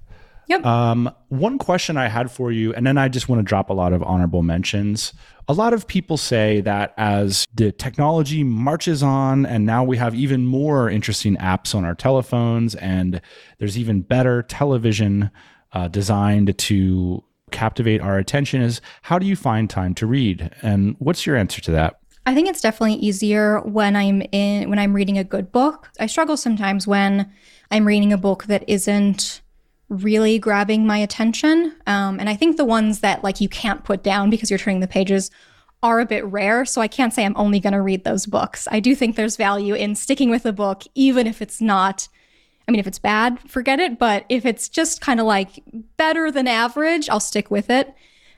Yep. 0.50 0.66
Um, 0.66 1.14
one 1.28 1.58
question 1.58 1.96
I 1.96 2.08
had 2.08 2.28
for 2.28 2.50
you, 2.50 2.74
and 2.74 2.84
then 2.84 2.98
I 2.98 3.06
just 3.06 3.28
want 3.28 3.38
to 3.38 3.44
drop 3.44 3.70
a 3.70 3.72
lot 3.72 3.92
of 3.92 4.02
honorable 4.02 4.42
mentions. 4.42 5.12
A 5.46 5.52
lot 5.52 5.72
of 5.72 5.86
people 5.86 6.16
say 6.16 6.60
that 6.62 6.92
as 6.96 7.46
the 7.54 7.70
technology 7.70 8.42
marches 8.42 9.00
on, 9.00 9.46
and 9.46 9.64
now 9.64 9.84
we 9.84 9.96
have 9.98 10.12
even 10.12 10.46
more 10.46 10.90
interesting 10.90 11.36
apps 11.36 11.72
on 11.72 11.84
our 11.84 11.94
telephones, 11.94 12.74
and 12.74 13.20
there's 13.58 13.78
even 13.78 14.02
better 14.02 14.42
television 14.42 15.30
uh, 15.72 15.86
designed 15.86 16.58
to 16.58 17.22
captivate 17.52 18.00
our 18.00 18.18
attention, 18.18 18.60
is 18.60 18.80
how 19.02 19.20
do 19.20 19.26
you 19.26 19.36
find 19.36 19.70
time 19.70 19.94
to 19.94 20.06
read? 20.06 20.50
And 20.62 20.96
what's 20.98 21.26
your 21.26 21.36
answer 21.36 21.60
to 21.60 21.70
that? 21.70 21.99
I 22.30 22.34
think 22.34 22.46
it's 22.46 22.60
definitely 22.60 22.94
easier 22.94 23.58
when 23.62 23.96
I'm 23.96 24.22
in 24.30 24.70
when 24.70 24.78
I'm 24.78 24.94
reading 24.94 25.18
a 25.18 25.24
good 25.24 25.50
book. 25.50 25.90
I 25.98 26.06
struggle 26.06 26.36
sometimes 26.36 26.86
when 26.86 27.28
I'm 27.72 27.84
reading 27.84 28.12
a 28.12 28.16
book 28.16 28.44
that 28.44 28.62
isn't 28.68 29.40
really 29.88 30.38
grabbing 30.38 30.86
my 30.86 30.98
attention. 30.98 31.74
Um, 31.88 32.20
and 32.20 32.28
I 32.28 32.36
think 32.36 32.56
the 32.56 32.64
ones 32.64 33.00
that 33.00 33.24
like 33.24 33.40
you 33.40 33.48
can't 33.48 33.82
put 33.82 34.04
down 34.04 34.30
because 34.30 34.48
you're 34.48 34.60
turning 34.60 34.78
the 34.78 34.86
pages 34.86 35.32
are 35.82 35.98
a 35.98 36.06
bit 36.06 36.24
rare. 36.24 36.64
So 36.64 36.80
I 36.80 36.86
can't 36.86 37.12
say 37.12 37.24
I'm 37.24 37.36
only 37.36 37.58
going 37.58 37.72
to 37.72 37.82
read 37.82 38.04
those 38.04 38.26
books. 38.26 38.68
I 38.70 38.78
do 38.78 38.94
think 38.94 39.16
there's 39.16 39.36
value 39.36 39.74
in 39.74 39.96
sticking 39.96 40.30
with 40.30 40.46
a 40.46 40.52
book, 40.52 40.84
even 40.94 41.26
if 41.26 41.42
it's 41.42 41.60
not. 41.60 42.06
I 42.68 42.70
mean, 42.70 42.78
if 42.78 42.86
it's 42.86 43.00
bad, 43.00 43.40
forget 43.40 43.80
it. 43.80 43.98
But 43.98 44.24
if 44.28 44.46
it's 44.46 44.68
just 44.68 45.00
kind 45.00 45.18
of 45.18 45.26
like 45.26 45.64
better 45.96 46.30
than 46.30 46.46
average, 46.46 47.08
I'll 47.08 47.18
stick 47.18 47.50
with 47.50 47.70
it. 47.70 47.92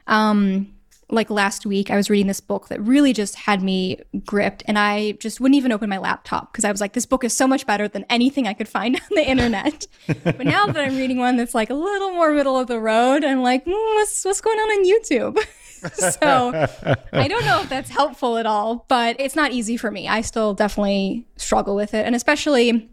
Um, 0.07 0.73
like 1.13 1.31
last 1.31 1.67
week, 1.67 1.91
I 1.91 1.97
was 1.97 2.09
reading 2.09 2.27
this 2.27 2.41
book 2.41 2.69
that 2.69 2.81
really 2.81 3.13
just 3.13 3.35
had 3.37 3.63
me 3.63 3.99
gripped, 4.25 4.63
and 4.67 4.79
I 4.79 5.13
just 5.13 5.41
wouldn't 5.41 5.57
even 5.57 5.71
open 5.71 5.89
my 5.91 5.99
laptop 5.99 6.53
because 6.53 6.65
I 6.65 6.73
was 6.73 6.81
like, 6.81 6.95
this 6.95 7.07
book 7.07 7.23
is 7.23 7.37
so 7.37 7.47
much 7.47 7.67
better 7.67 7.87
than 7.87 8.05
anything 8.09 8.49
I 8.49 8.55
could 8.55 8.69
find 8.69 8.97
on 9.01 9.09
the 9.11 9.29
internet. 9.29 9.87
but 10.25 10.45
now 10.45 10.67
that 10.67 10.79
I'm 10.79 10.97
reading 10.97 11.19
one 11.19 11.37
that's 11.37 11.55
like 11.55 11.71
a 11.71 11.75
little 11.75 12.13
more 12.13 12.33
middle 12.33 12.59
of 12.59 12.67
the 12.67 12.81
road, 12.81 13.25
I'm 13.25 13.43
like, 13.43 13.65
mm, 13.67 13.95
what's 13.95 14.25
what's 14.25 14.41
going 14.41 14.59
on 14.59 14.71
on 14.71 14.85
YouTube? 14.85 15.39
so 15.93 16.69
I 17.13 17.29
don't 17.29 17.45
know 17.45 17.61
if 17.61 17.69
that's 17.69 17.91
helpful 17.91 18.39
at 18.39 18.47
all, 18.47 18.87
but 18.89 19.17
it's 19.19 19.37
not 19.37 19.53
easy 19.53 19.77
for 19.77 19.91
me. 19.91 20.09
I 20.09 20.23
still 20.23 20.55
definitely 20.55 21.27
struggle 21.37 21.77
with 21.77 21.93
it, 21.93 22.07
and 22.07 22.15
especially 22.15 22.89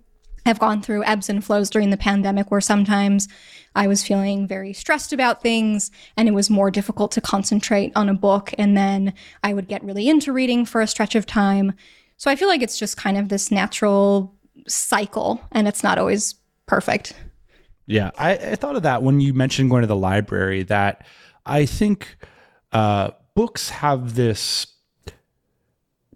I've 0.50 0.60
gone 0.60 0.82
through 0.82 1.04
ebbs 1.06 1.30
and 1.30 1.44
flows 1.44 1.70
during 1.70 1.90
the 1.90 1.98
pandemic 1.98 2.52
where 2.52 2.62
sometimes 2.62 3.28
I 3.76 3.88
was 3.88 4.04
feeling 4.04 4.48
very 4.48 4.74
stressed 4.74 5.14
about 5.14 5.42
things 5.42 5.92
and 6.18 6.28
it 6.28 6.34
was 6.34 6.50
more 6.50 6.72
difficult 6.72 7.12
to 7.14 7.22
concentrate 7.22 7.92
on 7.96 8.10
a 8.10 8.14
book. 8.14 8.54
And 8.58 8.76
then 8.76 9.14
I 9.44 9.54
would 9.54 9.68
get 9.68 9.84
really 9.84 10.10
into 10.10 10.34
reading 10.34 10.66
for 10.66 10.82
a 10.82 10.88
stretch 10.88 11.16
of 11.16 11.26
time. 11.26 11.74
So 12.18 12.30
I 12.30 12.36
feel 12.36 12.48
like 12.48 12.62
it's 12.62 12.78
just 12.78 12.98
kind 12.98 13.18
of 13.18 13.30
this 13.30 13.52
natural 13.52 14.36
cycle 14.68 15.42
and 15.52 15.68
it's 15.68 15.84
not 15.84 15.98
always 15.98 16.36
perfect. 16.66 17.14
Yeah. 17.86 18.12
I, 18.18 18.32
I 18.34 18.56
thought 18.56 18.76
of 18.76 18.84
that 18.84 19.04
when 19.04 19.20
you 19.20 19.34
mentioned 19.34 19.70
going 19.70 19.82
to 19.82 19.88
the 19.88 19.96
library, 19.96 20.64
that 20.64 21.06
I 21.46 21.66
think 21.66 22.18
uh, 22.72 23.12
books 23.36 23.70
have 23.70 24.16
this 24.16 24.68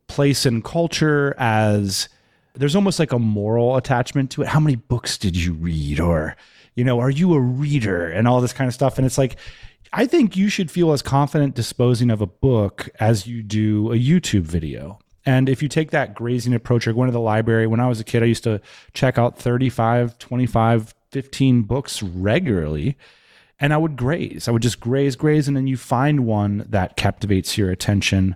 place 0.08 0.46
in 0.46 0.62
culture 0.62 1.34
as 1.38 2.10
there's 2.56 2.76
almost 2.76 2.99
like 2.99 3.12
a 3.12 3.20
moral 3.20 3.76
attachment 3.76 4.32
to 4.32 4.41
it. 4.43 4.47
How 4.47 4.60
many 4.60 4.76
books 4.76 5.18
did 5.18 5.36
you 5.36 5.54
read? 5.54 5.99
Or, 5.99 6.36
you 6.76 6.84
know, 6.84 6.99
are 6.99 7.10
you 7.10 7.34
a 7.34 7.39
reader 7.39 8.08
and 8.08 8.28
all 8.28 8.41
this 8.41 8.54
kind 8.54 8.68
of 8.68 8.74
stuff? 8.74 8.97
And 8.97 9.06
it's 9.06 9.18
like, 9.18 9.38
I 9.91 10.06
think 10.06 10.36
you 10.36 10.49
should 10.49 10.72
feel 10.72 10.91
as 10.91 11.01
confident 11.01 11.56
disposing 11.56 12.10
of 12.10 12.22
a 12.22 12.28
book 12.28 12.89
as 12.99 13.28
you 13.28 13.43
do 13.43 13.91
a 13.91 13.95
YouTube 13.95 14.41
video. 14.41 14.99
And 15.26 15.47
if 15.47 15.62
you 15.62 15.70
take 15.70 15.91
that 15.91 16.16
grazing 16.16 16.54
approach 16.54 16.88
or 16.88 16.93
going 16.93 17.08
to 17.08 17.14
the 17.14 17.20
library, 17.20 17.68
when 17.68 17.80
I 17.80 17.88
was 17.88 17.99
a 17.99 18.04
kid, 18.04 18.24
I 18.24 18.28
used 18.28 18.43
to 18.43 18.60
check 18.93 19.18
out 19.18 19.38
35, 19.38 20.18
25, 20.18 20.93
15 21.12 21.62
books 21.64 22.04
regularly. 22.04 22.97
And 23.60 23.74
I 23.74 23.78
would 23.78 23.95
graze. 23.95 24.47
I 24.47 24.51
would 24.51 24.62
just 24.62 24.80
graze, 24.80 25.16
graze. 25.16 25.47
And 25.47 25.56
then 25.56 25.68
you 25.68 25.78
find 25.78 26.26
one 26.26 26.66
that 26.70 26.97
captivates 26.97 27.58
your 27.58 27.70
attention. 27.70 28.36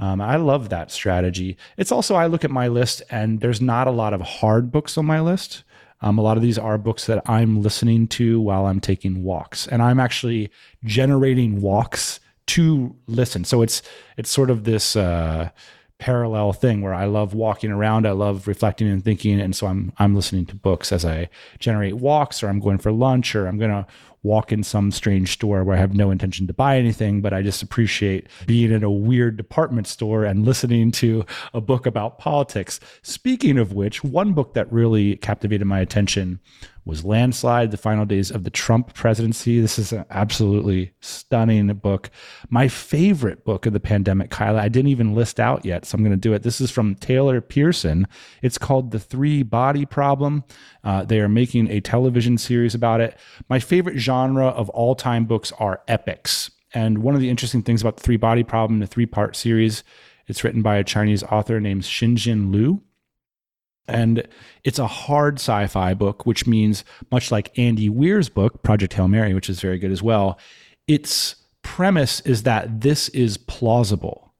Um, 0.00 0.20
I 0.20 0.36
love 0.36 0.70
that 0.70 0.90
strategy. 0.90 1.56
It's 1.76 1.92
also, 1.92 2.16
I 2.16 2.26
look 2.26 2.44
at 2.44 2.50
my 2.50 2.66
list 2.68 3.02
and 3.10 3.40
there's 3.40 3.60
not 3.60 3.86
a 3.86 3.92
lot 3.92 4.12
of 4.12 4.20
hard 4.20 4.72
books 4.72 4.98
on 4.98 5.06
my 5.06 5.20
list. 5.20 5.62
Um, 6.02 6.18
a 6.18 6.22
lot 6.22 6.38
of 6.38 6.42
these 6.42 6.58
are 6.58 6.78
books 6.78 7.06
that 7.06 7.22
I'm 7.28 7.60
listening 7.60 8.08
to 8.08 8.40
while 8.40 8.66
I'm 8.66 8.80
taking 8.80 9.22
walks, 9.22 9.66
and 9.66 9.82
I'm 9.82 10.00
actually 10.00 10.50
generating 10.82 11.60
walks 11.60 12.20
to 12.46 12.96
listen. 13.06 13.44
So 13.44 13.60
it's 13.60 13.82
it's 14.16 14.30
sort 14.30 14.50
of 14.50 14.64
this 14.64 14.96
uh, 14.96 15.50
parallel 15.98 16.54
thing 16.54 16.80
where 16.80 16.94
I 16.94 17.04
love 17.04 17.34
walking 17.34 17.70
around, 17.70 18.06
I 18.06 18.12
love 18.12 18.48
reflecting 18.48 18.88
and 18.88 19.04
thinking, 19.04 19.38
and 19.38 19.54
so 19.54 19.66
I'm 19.66 19.92
I'm 19.98 20.14
listening 20.14 20.46
to 20.46 20.54
books 20.54 20.90
as 20.90 21.04
I 21.04 21.28
generate 21.58 21.96
walks, 21.96 22.42
or 22.42 22.48
I'm 22.48 22.60
going 22.60 22.78
for 22.78 22.92
lunch, 22.92 23.34
or 23.34 23.46
I'm 23.46 23.58
going 23.58 23.70
to 23.70 23.86
walk 24.22 24.52
in 24.52 24.62
some 24.62 24.90
strange 24.90 25.32
store 25.32 25.64
where 25.64 25.76
I 25.76 25.80
have 25.80 25.94
no 25.94 26.10
intention 26.10 26.46
to 26.46 26.52
buy 26.52 26.78
anything, 26.78 27.20
but 27.20 27.32
I 27.32 27.42
just 27.42 27.62
appreciate 27.62 28.26
being 28.46 28.70
in 28.70 28.84
a 28.84 28.90
weird 28.90 29.36
department 29.36 29.86
store 29.86 30.24
and 30.24 30.44
listening 30.44 30.90
to 30.92 31.24
a 31.54 31.60
book 31.60 31.86
about 31.86 32.18
politics. 32.18 32.80
Speaking 33.02 33.58
of 33.58 33.72
which, 33.72 34.04
one 34.04 34.32
book 34.32 34.54
that 34.54 34.70
really 34.72 35.16
captivated 35.16 35.66
my 35.66 35.80
attention 35.80 36.40
was 36.84 37.04
Landslide, 37.04 37.70
The 37.70 37.76
Final 37.76 38.04
Days 38.04 38.30
of 38.30 38.44
the 38.44 38.50
Trump 38.50 38.94
Presidency. 38.94 39.60
This 39.60 39.78
is 39.78 39.92
an 39.92 40.04
absolutely 40.10 40.92
stunning 41.00 41.68
book. 41.74 42.10
My 42.48 42.68
favorite 42.68 43.44
book 43.44 43.66
of 43.66 43.72
the 43.72 43.80
pandemic, 43.80 44.30
Kyla, 44.30 44.60
I 44.60 44.68
didn't 44.68 44.90
even 44.90 45.14
list 45.14 45.38
out 45.38 45.64
yet, 45.64 45.84
so 45.84 45.96
I'm 45.96 46.02
going 46.02 46.12
to 46.12 46.16
do 46.16 46.32
it. 46.32 46.42
This 46.42 46.60
is 46.60 46.70
from 46.70 46.94
Taylor 46.94 47.40
Pearson. 47.40 48.06
It's 48.42 48.58
called 48.58 48.90
The 48.90 48.98
Three 48.98 49.42
Body 49.42 49.84
Problem. 49.84 50.44
Uh, 50.82 51.04
they 51.04 51.20
are 51.20 51.28
making 51.28 51.70
a 51.70 51.80
television 51.80 52.38
series 52.38 52.74
about 52.74 53.00
it. 53.00 53.16
My 53.48 53.58
favorite 53.58 53.98
genre 53.98 54.46
of 54.46 54.68
all 54.70 54.94
time 54.94 55.26
books 55.26 55.52
are 55.58 55.82
epics. 55.86 56.50
And 56.72 56.98
one 56.98 57.14
of 57.14 57.20
the 57.20 57.30
interesting 57.30 57.62
things 57.62 57.80
about 57.80 57.96
The 57.96 58.02
Three 58.02 58.16
Body 58.16 58.44
Problem, 58.44 58.80
the 58.80 58.86
three 58.86 59.06
part 59.06 59.36
series, 59.36 59.82
it's 60.26 60.44
written 60.44 60.62
by 60.62 60.76
a 60.76 60.84
Chinese 60.84 61.22
author 61.24 61.60
named 61.60 61.82
Cixin 61.82 62.52
Liu. 62.52 62.82
And 63.90 64.26
it's 64.64 64.78
a 64.78 64.86
hard 64.86 65.34
sci 65.38 65.66
fi 65.66 65.94
book, 65.94 66.26
which 66.26 66.46
means, 66.46 66.84
much 67.10 67.30
like 67.30 67.56
Andy 67.58 67.88
Weir's 67.88 68.28
book, 68.28 68.62
Project 68.62 68.94
Hail 68.94 69.08
Mary, 69.08 69.34
which 69.34 69.50
is 69.50 69.60
very 69.60 69.78
good 69.78 69.92
as 69.92 70.02
well, 70.02 70.38
its 70.86 71.36
premise 71.62 72.20
is 72.20 72.44
that 72.44 72.80
this 72.80 73.08
is 73.10 73.36
plausible. 73.36 74.32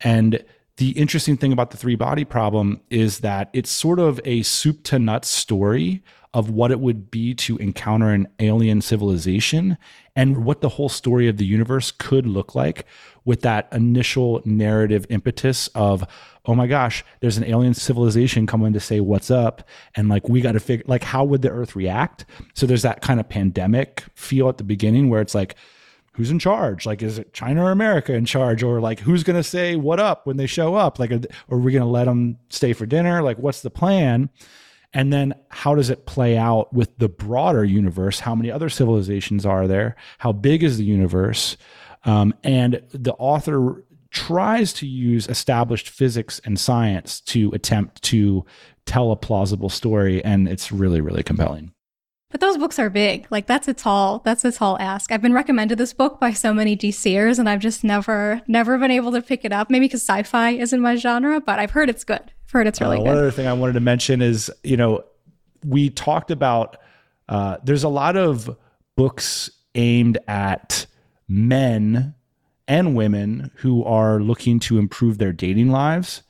And 0.00 0.44
the 0.76 0.90
interesting 0.90 1.36
thing 1.36 1.52
about 1.52 1.70
the 1.70 1.76
three 1.76 1.96
body 1.96 2.24
problem 2.24 2.80
is 2.88 3.20
that 3.20 3.50
it's 3.52 3.70
sort 3.70 3.98
of 3.98 4.20
a 4.24 4.42
soup 4.42 4.84
to 4.84 4.98
nuts 4.98 5.28
story 5.28 6.02
of 6.34 6.50
what 6.50 6.70
it 6.70 6.78
would 6.78 7.10
be 7.10 7.34
to 7.34 7.56
encounter 7.56 8.10
an 8.10 8.28
alien 8.38 8.80
civilization 8.80 9.78
and 10.14 10.44
what 10.44 10.60
the 10.60 10.68
whole 10.68 10.88
story 10.88 11.26
of 11.26 11.36
the 11.36 11.46
universe 11.46 11.90
could 11.90 12.26
look 12.26 12.54
like 12.54 12.84
with 13.24 13.40
that 13.40 13.66
initial 13.72 14.42
narrative 14.44 15.06
impetus 15.10 15.68
of 15.68 16.04
oh 16.48 16.54
my 16.54 16.66
gosh 16.66 17.04
there's 17.20 17.36
an 17.36 17.44
alien 17.44 17.74
civilization 17.74 18.46
coming 18.46 18.72
to 18.72 18.80
say 18.80 18.98
what's 18.98 19.30
up 19.30 19.68
and 19.94 20.08
like 20.08 20.28
we 20.28 20.40
got 20.40 20.52
to 20.52 20.60
figure 20.60 20.84
like 20.88 21.04
how 21.04 21.22
would 21.22 21.42
the 21.42 21.50
earth 21.50 21.76
react 21.76 22.24
so 22.54 22.66
there's 22.66 22.82
that 22.82 23.00
kind 23.00 23.20
of 23.20 23.28
pandemic 23.28 24.04
feel 24.14 24.48
at 24.48 24.58
the 24.58 24.64
beginning 24.64 25.08
where 25.08 25.20
it's 25.20 25.34
like 25.34 25.54
who's 26.18 26.32
in 26.32 26.40
charge? 26.40 26.84
Like, 26.84 27.00
is 27.00 27.16
it 27.16 27.32
China 27.32 27.66
or 27.66 27.70
America 27.70 28.12
in 28.12 28.24
charge? 28.24 28.64
Or 28.64 28.80
like, 28.80 28.98
who's 28.98 29.22
going 29.22 29.36
to 29.36 29.42
say 29.44 29.76
what 29.76 30.00
up 30.00 30.26
when 30.26 30.36
they 30.36 30.48
show 30.48 30.74
up? 30.74 30.98
Like, 30.98 31.12
are, 31.12 31.20
are 31.48 31.58
we 31.58 31.70
going 31.70 31.84
to 31.84 31.88
let 31.88 32.06
them 32.06 32.38
stay 32.50 32.72
for 32.72 32.86
dinner? 32.86 33.22
Like, 33.22 33.38
what's 33.38 33.62
the 33.62 33.70
plan? 33.70 34.28
And 34.92 35.12
then 35.12 35.36
how 35.48 35.76
does 35.76 35.90
it 35.90 36.06
play 36.06 36.36
out 36.36 36.72
with 36.72 36.98
the 36.98 37.08
broader 37.08 37.64
universe? 37.64 38.18
How 38.18 38.34
many 38.34 38.50
other 38.50 38.68
civilizations 38.68 39.46
are 39.46 39.68
there? 39.68 39.94
How 40.18 40.32
big 40.32 40.64
is 40.64 40.76
the 40.76 40.84
universe? 40.84 41.56
Um, 42.04 42.34
and 42.42 42.82
the 42.90 43.12
author 43.14 43.84
tries 44.18 44.72
to 44.72 44.86
use 44.86 45.28
established 45.28 45.88
physics 45.88 46.40
and 46.44 46.58
science 46.58 47.20
to 47.20 47.52
attempt 47.52 48.02
to 48.02 48.44
tell 48.84 49.12
a 49.12 49.16
plausible 49.16 49.68
story. 49.68 50.24
And 50.24 50.48
it's 50.48 50.72
really, 50.72 51.00
really 51.00 51.22
compelling. 51.22 51.72
But 52.30 52.40
those 52.40 52.58
books 52.58 52.80
are 52.80 52.90
big. 52.90 53.28
Like 53.30 53.46
that's 53.46 53.68
a 53.68 53.74
tall 53.74 54.18
that's 54.24 54.44
a 54.44 54.50
tall 54.50 54.76
ask. 54.80 55.12
I've 55.12 55.22
been 55.22 55.32
recommended 55.32 55.78
this 55.78 55.92
book 55.94 56.18
by 56.18 56.32
so 56.32 56.52
many 56.52 56.76
DCers 56.76 57.38
and 57.38 57.48
I've 57.48 57.60
just 57.60 57.84
never 57.84 58.42
never 58.48 58.76
been 58.76 58.90
able 58.90 59.12
to 59.12 59.22
pick 59.22 59.44
it 59.44 59.52
up. 59.52 59.70
Maybe 59.70 59.86
because 59.86 60.02
sci-fi 60.02 60.50
isn't 60.50 60.80
my 60.80 60.96
genre, 60.96 61.40
but 61.40 61.58
I've 61.58 61.70
heard 61.70 61.88
it's 61.88 62.04
good. 62.04 62.20
I've 62.20 62.50
heard 62.50 62.66
it's 62.66 62.80
really 62.80 62.98
uh, 62.98 63.02
good. 63.02 63.08
One 63.08 63.18
other 63.18 63.30
thing 63.30 63.46
I 63.46 63.52
wanted 63.52 63.74
to 63.74 63.80
mention 63.80 64.20
is, 64.20 64.50
you 64.64 64.76
know, 64.76 65.04
we 65.64 65.90
talked 65.90 66.30
about 66.30 66.76
uh, 67.28 67.58
there's 67.62 67.84
a 67.84 67.88
lot 67.88 68.16
of 68.16 68.54
books 68.96 69.48
aimed 69.74 70.18
at 70.26 70.86
men 71.28 72.14
and 72.68 72.94
women 72.94 73.50
who 73.56 73.82
are 73.82 74.20
looking 74.20 74.60
to 74.60 74.78
improve 74.78 75.18
their 75.18 75.32
dating 75.32 75.70
lives. 75.70 76.22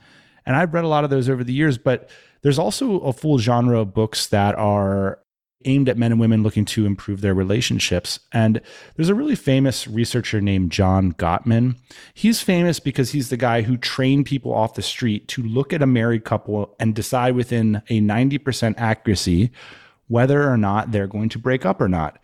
And 0.47 0.57
I've 0.57 0.73
read 0.73 0.85
a 0.85 0.89
lot 0.89 1.05
of 1.05 1.11
those 1.11 1.29
over 1.29 1.45
the 1.45 1.53
years, 1.53 1.77
but 1.77 2.09
there's 2.43 2.59
also 2.59 3.01
a 3.01 3.13
full 3.13 3.39
genre 3.39 3.81
of 3.81 3.93
books 3.93 4.29
that 4.29 4.55
are 4.55 5.19
aimed 5.65 5.89
at 5.89 5.99
men 5.99 6.13
and 6.13 6.21
women 6.21 6.43
looking 6.45 6.65
to 6.65 6.87
improve 6.87 7.21
their 7.21 7.35
relationships. 7.35 8.21
And 8.33 8.61
there's 8.95 9.09
a 9.09 9.15
really 9.15 9.35
famous 9.35 9.89
researcher 9.89 10.41
named 10.41 10.71
John 10.71 11.13
Gottman. 11.15 11.77
He's 12.15 12.41
famous 12.41 12.79
because 12.79 13.11
he's 13.11 13.29
the 13.29 13.37
guy 13.37 13.63
who 13.63 13.77
trained 13.77 14.27
people 14.27 14.55
off 14.55 14.75
the 14.75 14.83
street 14.83 15.27
to 15.29 15.43
look 15.43 15.73
at 15.73 15.83
a 15.83 15.87
married 15.87 16.25
couple 16.25 16.77
and 16.79 16.95
decide 16.95 17.35
within 17.35 17.83
a 17.89 18.01
90% 18.01 18.75
accuracy 18.79 19.51
whether 20.07 20.49
or 20.49 20.57
not 20.57 20.93
they're 20.93 21.07
going 21.09 21.29
to 21.29 21.39
break 21.39 21.67
up 21.67 21.81
or 21.81 21.89
not. 21.89 22.19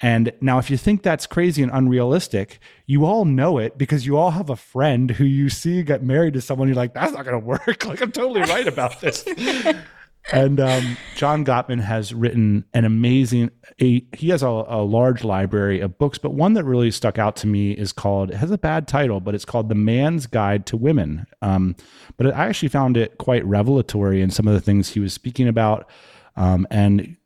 And 0.00 0.32
now, 0.40 0.58
if 0.58 0.70
you 0.70 0.76
think 0.76 1.02
that's 1.02 1.26
crazy 1.26 1.62
and 1.62 1.72
unrealistic, 1.74 2.60
you 2.86 3.04
all 3.04 3.24
know 3.24 3.58
it 3.58 3.76
because 3.76 4.06
you 4.06 4.16
all 4.16 4.30
have 4.30 4.48
a 4.48 4.56
friend 4.56 5.10
who 5.10 5.24
you 5.24 5.48
see 5.48 5.82
get 5.82 6.04
married 6.04 6.34
to 6.34 6.40
someone. 6.40 6.68
You're 6.68 6.76
like, 6.76 6.94
that's 6.94 7.12
not 7.12 7.24
going 7.24 7.40
to 7.40 7.44
work. 7.44 7.84
Like, 7.88 8.02
I'm 8.02 8.12
totally 8.12 8.42
right 8.42 8.68
about 8.68 9.00
this. 9.00 9.24
and 10.32 10.60
um, 10.60 10.96
John 11.16 11.44
Gottman 11.44 11.80
has 11.80 12.14
written 12.14 12.64
an 12.74 12.84
amazing. 12.84 13.50
A, 13.80 14.04
he 14.14 14.28
has 14.28 14.42
a, 14.42 14.48
a, 14.48 14.82
large 14.82 15.24
library 15.24 15.80
of 15.80 15.98
books, 15.98 16.18
but 16.18 16.34
one 16.34 16.52
that 16.54 16.64
really 16.64 16.90
stuck 16.90 17.18
out 17.18 17.34
to 17.36 17.46
me 17.46 17.72
is 17.72 17.92
called. 17.92 18.30
It 18.30 18.36
has 18.36 18.50
a 18.50 18.58
bad 18.58 18.86
title, 18.86 19.20
but 19.20 19.34
it's 19.34 19.44
called 19.44 19.68
"The 19.68 19.74
Man's 19.74 20.26
Guide 20.26 20.66
to 20.66 20.76
Women." 20.76 21.26
Um, 21.40 21.76
but 22.16 22.34
I 22.34 22.46
actually 22.46 22.68
found 22.68 22.96
it 22.96 23.18
quite 23.18 23.44
revelatory 23.46 24.20
in 24.20 24.30
some 24.30 24.46
of 24.46 24.54
the 24.54 24.60
things 24.60 24.90
he 24.90 25.00
was 25.00 25.12
speaking 25.12 25.48
about, 25.48 25.88
um, 26.36 26.66
and 26.70 27.16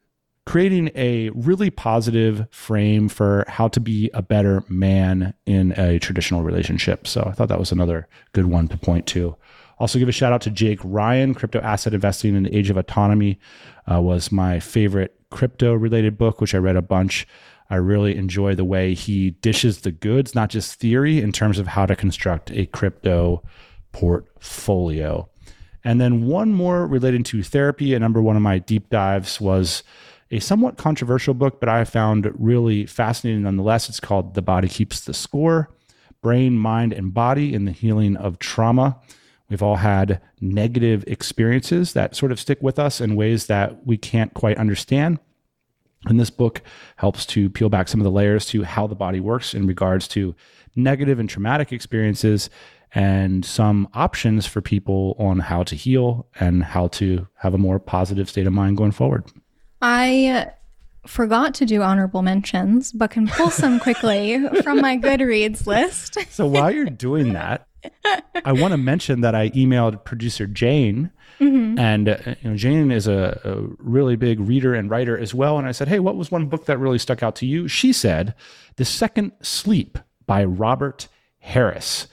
creating 0.45 0.91
a 0.95 1.31
really 1.31 1.71
positive 1.71 2.47
frame 2.51 3.09
for 3.09 3.45
how 3.49 3.69
to 3.69 3.81
be 3.81 4.11
a 4.13 4.23
better 4.23 4.65
man 4.69 5.35
in 5.47 5.73
a 5.79 5.99
traditional 5.99 6.43
relationship. 6.43 7.07
So 7.07 7.23
I 7.27 7.33
thought 7.33 7.49
that 7.49 7.61
was 7.61 7.73
another 7.73 8.09
good 8.33 8.47
one 8.47 8.69
to 8.69 8.77
point 8.77 9.07
to. 9.09 9.37
Also, 9.79 9.99
give 9.99 10.09
a 10.09 10.13
shout 10.13 10.33
out 10.33 10.43
to 10.43 10.51
Jake 10.51 10.79
Ryan. 10.85 11.35
Crypto 11.35 11.61
Asset 11.61 11.95
Investing 11.95 12.37
in 12.37 12.45
the 12.45 12.57
Age 12.57 12.71
of 12.71 12.77
Autonomy 12.77 13.39
uh, 13.91 14.01
was 14.01 14.31
my 14.31 14.61
favorite 14.61 15.15
crypto 15.31 15.75
related 15.75 16.17
book, 16.17 16.41
which 16.41 16.55
I 16.55 16.59
read 16.59 16.77
a 16.77 16.83
bunch. 16.83 17.27
I 17.71 17.77
really 17.77 18.17
enjoy 18.17 18.55
the 18.55 18.65
way 18.65 18.95
he 18.95 19.31
dishes 19.31 19.81
the 19.81 19.91
goods, 19.91 20.35
not 20.35 20.51
just 20.51 20.79
theory, 20.79 21.21
in 21.21 21.33
terms 21.33 21.59
of 21.59 21.69
how 21.69 21.87
to 21.87 21.97
construct 21.97 22.51
a 22.53 22.67
crypto 22.67 23.43
portfolio. 23.93 25.29
And 25.83 26.01
then 26.01 26.27
one 26.27 26.53
more 26.53 26.87
relating 26.87 27.25
to 27.25 27.43
therapy. 27.43 27.95
And 27.95 28.03
number 28.03 28.23
one 28.23 28.37
of 28.37 28.43
my 28.43 28.59
deep 28.59 28.89
dives 28.91 29.41
was 29.41 29.83
a 30.33 30.41
somewhat 30.41 30.79
controversial 30.79 31.35
book, 31.35 31.61
but 31.61 31.69
I 31.69 31.85
found 31.85 32.33
really 32.35 32.87
fascinating 32.87 33.43
nonetheless. 33.43 33.89
It's 33.91 34.01
called 34.01 34.35
The 34.35 34.43
Body 34.43 34.67
Keeps 34.67 35.03
the 35.03 35.15
Score 35.15 35.69
Brain, 36.23 36.57
Mind, 36.57 36.93
and 36.93 37.13
Body 37.13 37.53
in 37.53 37.67
the 37.67 37.73
Healing 37.73 38.17
of 38.17 38.39
Trauma. 38.39 38.99
We've 39.51 39.63
all 39.63 39.77
had 39.77 40.23
negative 40.41 41.05
experiences 41.07 41.93
that 41.93 42.17
sort 42.17 42.33
of 42.33 42.41
stick 42.41 42.63
with 42.63 42.79
us 42.79 43.01
in 43.01 43.17
ways 43.17 43.47
that 43.47 43.87
we 43.87 43.99
can't 43.99 44.33
quite 44.33 44.57
understand. 44.57 45.19
And 46.07 46.19
this 46.19 46.31
book 46.31 46.63
helps 46.97 47.27
to 47.27 47.51
peel 47.51 47.69
back 47.69 47.89
some 47.89 48.01
of 48.01 48.05
the 48.05 48.11
layers 48.11 48.47
to 48.47 48.63
how 48.63 48.87
the 48.87 48.95
body 48.95 49.21
works 49.21 49.53
in 49.53 49.67
regards 49.67 50.09
to 50.09 50.35
negative 50.75 51.19
and 51.19 51.29
traumatic 51.29 51.73
experiences 51.73 52.49
and 52.95 53.45
some 53.45 53.89
options 53.93 54.47
for 54.47 54.61
people 54.61 55.15
on 55.19 55.41
how 55.41 55.63
to 55.65 55.77
heal 55.77 56.27
and 56.41 56.65
how 56.65 56.89
to 56.89 57.27
have 57.35 57.53
a 57.53 57.59
more 57.59 57.79
positive 57.79 58.31
state 58.31 58.47
of 58.47 58.53
mind 58.53 58.79
going 58.79 58.93
forward. 58.93 59.25
I 59.83 60.53
forgot 61.07 61.55
to 61.55 61.67
do 61.67 61.83
honorable 61.83 62.23
mentions, 62.23 62.93
but 62.93 63.11
can 63.11 63.27
pull 63.27 63.51
some 63.51 63.81
quickly 63.81 64.41
from 64.63 64.81
my 64.81 64.97
Goodreads 64.97 65.67
list. 65.67 66.17
so 66.31 66.47
while 66.47 66.71
you're 66.71 66.87
doing 66.87 67.33
that, 67.33 67.67
I 68.45 68.53
want 68.53 68.71
to 68.71 68.79
mention 68.79 69.23
that 69.23 69.35
I 69.35 69.51
emailed 69.51 70.05
producer 70.05 70.47
Jane, 70.47 71.11
mm-hmm. 71.41 71.77
and 71.79 72.09
uh, 72.09 72.17
you 72.41 72.51
know, 72.51 72.57
Jane 72.57 72.93
is 72.93 73.09
a, 73.09 73.41
a, 73.43 73.57
really 73.79 74.15
big 74.15 74.39
reader 74.39 74.73
and 74.73 74.89
writer 74.89 75.19
as 75.19 75.35
well. 75.35 75.59
And 75.59 75.67
I 75.67 75.73
said, 75.73 75.89
"Hey, 75.89 75.99
what 75.99 76.15
was 76.15 76.31
one 76.31 76.47
book 76.47 76.67
that 76.67 76.79
really 76.79 76.99
stuck 76.99 77.25
out 77.25 77.35
to 77.37 77.47
you?" 77.47 77.67
She 77.67 77.93
said, 77.93 78.37
"The 78.77 78.85
Second 78.85 79.33
Sleep" 79.43 79.99
by 80.27 80.45
Robert 80.45 81.09
Harris 81.41 82.07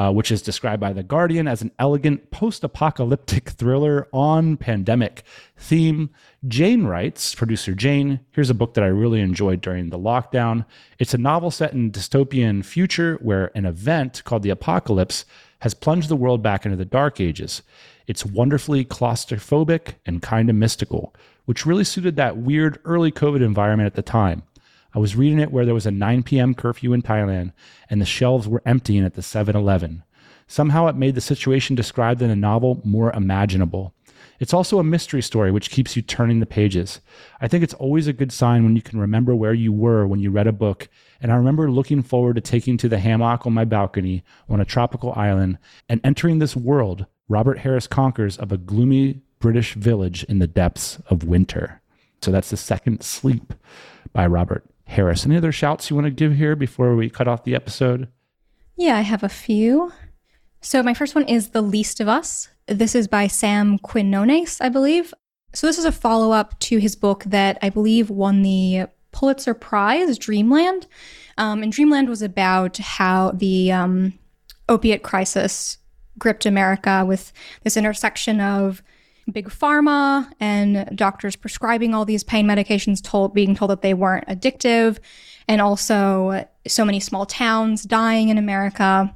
uh, 0.00 0.10
which 0.10 0.32
is 0.32 0.40
described 0.40 0.80
by 0.80 0.94
The 0.94 1.02
Guardian 1.02 1.46
as 1.46 1.60
an 1.60 1.72
elegant 1.78 2.30
post 2.30 2.64
apocalyptic 2.64 3.50
thriller 3.50 4.08
on 4.14 4.56
pandemic 4.56 5.24
theme. 5.58 6.08
Jane 6.48 6.84
writes, 6.84 7.34
producer 7.34 7.74
Jane, 7.74 8.20
here's 8.30 8.48
a 8.48 8.54
book 8.54 8.72
that 8.72 8.84
I 8.84 8.86
really 8.86 9.20
enjoyed 9.20 9.60
during 9.60 9.90
the 9.90 9.98
lockdown. 9.98 10.64
It's 10.98 11.12
a 11.12 11.18
novel 11.18 11.50
set 11.50 11.74
in 11.74 11.92
dystopian 11.92 12.64
future 12.64 13.18
where 13.20 13.50
an 13.54 13.66
event 13.66 14.22
called 14.24 14.42
the 14.42 14.48
apocalypse 14.48 15.26
has 15.58 15.74
plunged 15.74 16.08
the 16.08 16.16
world 16.16 16.42
back 16.42 16.64
into 16.64 16.78
the 16.78 16.86
dark 16.86 17.20
ages. 17.20 17.60
It's 18.06 18.24
wonderfully 18.24 18.86
claustrophobic 18.86 19.96
and 20.06 20.22
kind 20.22 20.48
of 20.48 20.56
mystical, 20.56 21.14
which 21.44 21.66
really 21.66 21.84
suited 21.84 22.16
that 22.16 22.38
weird 22.38 22.78
early 22.86 23.12
COVID 23.12 23.44
environment 23.44 23.86
at 23.86 23.96
the 23.96 24.02
time. 24.02 24.44
I 24.94 24.98
was 24.98 25.16
reading 25.16 25.38
it 25.38 25.52
where 25.52 25.64
there 25.64 25.74
was 25.74 25.86
a 25.86 25.90
9 25.90 26.22
p.m. 26.24 26.54
curfew 26.54 26.92
in 26.92 27.02
Thailand 27.02 27.52
and 27.88 28.00
the 28.00 28.06
shelves 28.06 28.48
were 28.48 28.62
emptying 28.66 29.04
at 29.04 29.14
the 29.14 29.22
7 29.22 29.54
Eleven. 29.54 30.02
Somehow 30.46 30.88
it 30.88 30.96
made 30.96 31.14
the 31.14 31.20
situation 31.20 31.76
described 31.76 32.20
in 32.22 32.30
a 32.30 32.36
novel 32.36 32.80
more 32.84 33.12
imaginable. 33.12 33.94
It's 34.40 34.54
also 34.54 34.78
a 34.78 34.84
mystery 34.84 35.22
story 35.22 35.52
which 35.52 35.70
keeps 35.70 35.94
you 35.94 36.02
turning 36.02 36.40
the 36.40 36.46
pages. 36.46 37.00
I 37.40 37.46
think 37.46 37.62
it's 37.62 37.74
always 37.74 38.06
a 38.06 38.12
good 38.12 38.32
sign 38.32 38.64
when 38.64 38.74
you 38.74 38.82
can 38.82 38.98
remember 38.98 39.34
where 39.34 39.52
you 39.52 39.72
were 39.72 40.06
when 40.06 40.20
you 40.20 40.30
read 40.30 40.46
a 40.46 40.52
book, 40.52 40.88
and 41.20 41.30
I 41.30 41.36
remember 41.36 41.70
looking 41.70 42.02
forward 42.02 42.36
to 42.36 42.40
taking 42.40 42.78
to 42.78 42.88
the 42.88 42.98
hammock 42.98 43.46
on 43.46 43.52
my 43.52 43.66
balcony 43.66 44.24
on 44.48 44.60
a 44.60 44.64
tropical 44.64 45.12
island 45.12 45.58
and 45.88 46.00
entering 46.02 46.38
this 46.38 46.56
world 46.56 47.04
Robert 47.28 47.58
Harris 47.58 47.86
conquers 47.86 48.38
of 48.38 48.50
a 48.50 48.58
gloomy 48.58 49.20
British 49.40 49.74
village 49.74 50.24
in 50.24 50.38
the 50.38 50.46
depths 50.46 50.98
of 51.08 51.24
winter. 51.24 51.82
So 52.22 52.30
that's 52.30 52.50
the 52.50 52.56
second 52.56 53.02
sleep 53.02 53.52
by 54.12 54.26
Robert 54.26 54.69
Harris. 54.90 55.24
Any 55.24 55.36
other 55.36 55.52
shouts 55.52 55.88
you 55.88 55.96
want 55.96 56.06
to 56.06 56.10
give 56.10 56.34
here 56.34 56.56
before 56.56 56.94
we 56.96 57.08
cut 57.08 57.28
off 57.28 57.44
the 57.44 57.54
episode? 57.54 58.08
Yeah, 58.76 58.96
I 58.96 59.02
have 59.02 59.22
a 59.22 59.28
few. 59.28 59.92
So 60.60 60.82
my 60.82 60.94
first 60.94 61.14
one 61.14 61.24
is 61.24 61.50
The 61.50 61.62
Least 61.62 62.00
of 62.00 62.08
Us. 62.08 62.48
This 62.66 62.94
is 62.94 63.08
by 63.08 63.26
Sam 63.26 63.78
Quinones, 63.78 64.60
I 64.60 64.68
believe. 64.68 65.14
So 65.54 65.66
this 65.66 65.78
is 65.78 65.84
a 65.84 65.92
follow 65.92 66.32
up 66.32 66.58
to 66.60 66.78
his 66.78 66.96
book 66.96 67.24
that 67.24 67.58
I 67.62 67.70
believe 67.70 68.10
won 68.10 68.42
the 68.42 68.86
Pulitzer 69.12 69.54
Prize, 69.54 70.18
Dreamland. 70.18 70.86
Um, 71.38 71.62
and 71.62 71.72
Dreamland 71.72 72.08
was 72.08 72.22
about 72.22 72.76
how 72.78 73.30
the 73.32 73.72
um, 73.72 74.18
opiate 74.68 75.02
crisis 75.02 75.78
gripped 76.18 76.46
America 76.46 77.04
with 77.06 77.32
this 77.62 77.76
intersection 77.76 78.40
of 78.40 78.82
big 79.30 79.48
pharma 79.48 80.30
and 80.40 80.88
doctors 80.96 81.36
prescribing 81.36 81.94
all 81.94 82.04
these 82.04 82.24
pain 82.24 82.46
medications 82.46 83.02
told 83.02 83.34
being 83.34 83.54
told 83.54 83.70
that 83.70 83.82
they 83.82 83.94
weren't 83.94 84.26
addictive 84.26 84.98
and 85.48 85.60
also 85.60 86.46
so 86.66 86.84
many 86.84 87.00
small 87.00 87.26
towns 87.26 87.82
dying 87.82 88.28
in 88.28 88.38
America 88.38 89.14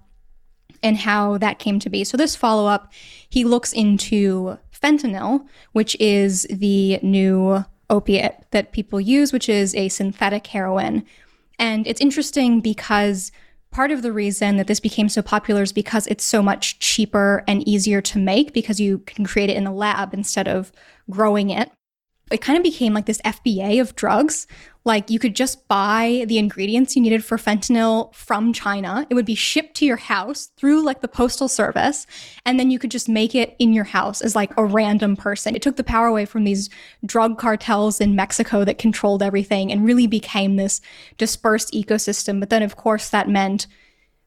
and 0.83 0.99
how 0.99 1.39
that 1.39 1.59
came 1.59 1.79
to 1.79 1.89
be. 1.89 2.05
So 2.05 2.17
this 2.17 2.37
follow 2.37 2.67
up, 2.67 2.93
he 3.29 3.45
looks 3.45 3.73
into 3.73 4.59
fentanyl, 4.73 5.47
which 5.73 5.97
is 5.99 6.47
the 6.51 6.99
new 7.03 7.65
opiate 7.89 8.37
that 8.51 8.73
people 8.73 9.01
use, 9.01 9.33
which 9.33 9.49
is 9.49 9.75
a 9.75 9.89
synthetic 9.89 10.47
heroin. 10.47 11.05
And 11.59 11.87
it's 11.87 12.01
interesting 12.01 12.61
because 12.61 13.33
part 13.75 13.91
of 13.91 14.03
the 14.03 14.13
reason 14.13 14.57
that 14.57 14.69
this 14.69 14.79
became 14.79 15.09
so 15.09 15.21
popular 15.21 15.61
is 15.61 15.73
because 15.73 16.07
it's 16.07 16.23
so 16.23 16.41
much 16.41 16.79
cheaper 16.79 17.43
and 17.49 17.67
easier 17.67 18.01
to 18.01 18.21
make 18.21 18.53
because 18.53 18.79
you 18.79 19.01
can 19.01 19.27
create 19.27 19.51
it 19.51 19.57
in 19.57 19.65
the 19.65 19.73
lab 19.73 20.15
instead 20.15 20.47
of 20.47 20.71
growing 21.11 21.51
it. 21.51 21.73
It 22.31 22.41
kind 22.41 22.57
of 22.57 22.63
became 22.63 22.95
like 22.95 23.07
this 23.07 23.21
FBA 23.23 23.81
of 23.81 23.97
drugs. 23.97 24.47
Like 24.87 25.09
you 25.09 25.19
could 25.19 25.35
just 25.35 25.67
buy 25.67 26.25
the 26.29 26.37
ingredients 26.37 26.95
you 26.95 27.01
needed 27.01 27.25
for 27.25 27.39
fentanyl 27.39 28.15
from 28.15 28.53
China. 28.53 29.07
It 29.09 29.15
would 29.15 29.25
be 29.25 29.35
shipped 29.35 29.75
to 29.77 29.87
your 29.87 29.97
house 29.97 30.51
through 30.59 30.85
like 30.85 31.01
the 31.01 31.09
postal 31.09 31.49
service. 31.49 32.07
And 32.45 32.61
then 32.61 32.71
you 32.71 32.79
could 32.79 32.91
just 32.91 33.09
make 33.09 33.35
it 33.35 33.57
in 33.59 33.73
your 33.73 33.85
house 33.85 34.21
as 34.21 34.37
like 34.37 34.53
a 34.59 34.65
random 34.65 35.17
person. 35.17 35.57
It 35.57 35.63
took 35.63 35.77
the 35.77 35.85
power 35.85 36.07
away 36.07 36.27
from 36.27 36.45
these 36.45 36.69
drug 37.07 37.39
cartels 37.39 37.99
in 37.99 38.15
Mexico 38.15 38.63
that 38.65 38.77
controlled 38.77 39.23
everything 39.23 39.73
and 39.73 39.87
really 39.87 40.07
became 40.07 40.57
this 40.57 40.83
dispersed 41.17 41.73
ecosystem. 41.73 42.39
But 42.39 42.51
then, 42.51 42.63
of 42.63 42.77
course, 42.77 43.09
that 43.09 43.29
meant 43.29 43.67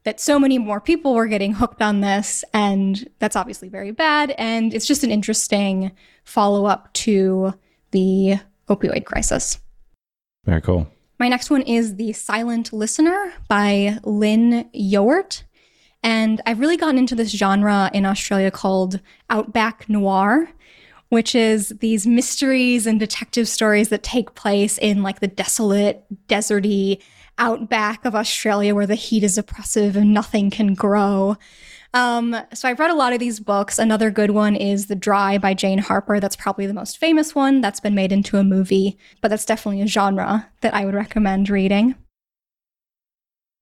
that 0.02 0.18
so 0.18 0.40
many 0.40 0.58
more 0.58 0.80
people 0.80 1.14
were 1.14 1.26
getting 1.26 1.52
hooked 1.52 1.82
on 1.82 2.00
this. 2.00 2.42
And 2.52 3.08
that's 3.20 3.36
obviously 3.36 3.68
very 3.68 3.92
bad. 3.92 4.34
And 4.38 4.74
it's 4.74 4.86
just 4.86 5.04
an 5.04 5.12
interesting 5.12 5.92
follow 6.24 6.66
up 6.66 6.92
to 6.94 7.54
the 7.92 8.38
opioid 8.68 9.04
crisis. 9.04 9.58
Very 10.48 10.62
cool. 10.62 10.88
My 11.18 11.28
next 11.28 11.50
one 11.50 11.60
is 11.60 11.96
The 11.96 12.14
Silent 12.14 12.72
Listener 12.72 13.34
by 13.48 13.98
Lynn 14.02 14.70
Yeowart. 14.74 15.42
And 16.02 16.40
I've 16.46 16.58
really 16.58 16.78
gotten 16.78 16.96
into 16.96 17.14
this 17.14 17.32
genre 17.32 17.90
in 17.92 18.06
Australia 18.06 18.50
called 18.50 18.98
Outback 19.28 19.90
Noir, 19.90 20.48
which 21.10 21.34
is 21.34 21.74
these 21.80 22.06
mysteries 22.06 22.86
and 22.86 22.98
detective 22.98 23.46
stories 23.46 23.90
that 23.90 24.02
take 24.02 24.34
place 24.34 24.78
in 24.78 25.02
like 25.02 25.20
the 25.20 25.28
desolate, 25.28 26.02
deserty 26.28 27.02
outback 27.36 28.06
of 28.06 28.14
Australia 28.14 28.74
where 28.74 28.86
the 28.86 28.94
heat 28.94 29.22
is 29.22 29.36
oppressive 29.36 29.96
and 29.96 30.14
nothing 30.14 30.48
can 30.48 30.72
grow. 30.72 31.36
Um, 31.94 32.36
so 32.52 32.68
I've 32.68 32.78
read 32.78 32.90
a 32.90 32.94
lot 32.94 33.12
of 33.12 33.18
these 33.18 33.40
books. 33.40 33.78
Another 33.78 34.10
good 34.10 34.30
one 34.30 34.54
is 34.54 34.86
The 34.86 34.94
Dry 34.94 35.38
by 35.38 35.54
Jane 35.54 35.78
Harper. 35.78 36.20
That's 36.20 36.36
probably 36.36 36.66
the 36.66 36.74
most 36.74 36.98
famous 36.98 37.34
one 37.34 37.60
that's 37.60 37.80
been 37.80 37.94
made 37.94 38.12
into 38.12 38.36
a 38.36 38.44
movie, 38.44 38.98
but 39.20 39.28
that's 39.28 39.46
definitely 39.46 39.80
a 39.82 39.86
genre 39.86 40.50
that 40.60 40.74
I 40.74 40.84
would 40.84 40.94
recommend 40.94 41.48
reading. 41.48 41.94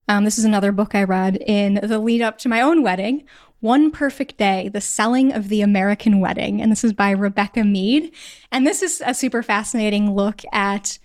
Um, 0.08 0.24
this 0.24 0.38
is 0.38 0.44
another 0.44 0.72
book 0.72 0.94
I 0.94 1.02
read 1.02 1.36
in 1.46 1.80
the 1.82 1.98
lead 1.98 2.22
up 2.22 2.38
to 2.38 2.48
my 2.48 2.60
own 2.60 2.82
wedding. 2.82 3.24
One 3.60 3.90
Perfect 3.90 4.36
Day, 4.36 4.68
The 4.68 4.80
Selling 4.80 5.32
of 5.32 5.48
the 5.48 5.62
American 5.62 6.20
Wedding. 6.20 6.60
And 6.60 6.70
this 6.70 6.84
is 6.84 6.92
by 6.92 7.10
Rebecca 7.10 7.64
Mead. 7.64 8.12
And 8.52 8.66
this 8.66 8.82
is 8.82 9.02
a 9.04 9.14
super 9.14 9.42
fascinating 9.42 10.14
look 10.14 10.42
at 10.52 10.98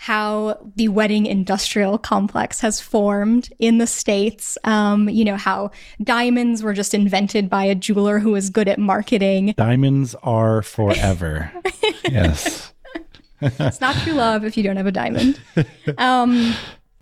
how 0.00 0.56
the 0.76 0.86
wedding 0.86 1.26
industrial 1.26 1.98
complex 1.98 2.60
has 2.60 2.80
formed 2.80 3.52
in 3.58 3.78
the 3.78 3.86
States. 3.86 4.56
Um, 4.62 5.08
you 5.08 5.24
know, 5.24 5.36
how 5.36 5.72
diamonds 6.02 6.62
were 6.62 6.72
just 6.72 6.94
invented 6.94 7.50
by 7.50 7.64
a 7.64 7.74
jeweler 7.74 8.20
who 8.20 8.30
was 8.30 8.48
good 8.48 8.68
at 8.68 8.78
marketing. 8.78 9.54
Diamonds 9.56 10.14
are 10.22 10.62
forever. 10.62 11.52
yes. 12.04 12.72
it's 13.42 13.80
not 13.80 13.96
true 13.96 14.12
love 14.12 14.44
if 14.44 14.56
you 14.56 14.62
don't 14.62 14.76
have 14.76 14.86
a 14.86 14.92
diamond. 14.92 15.40
Um, 15.98 16.54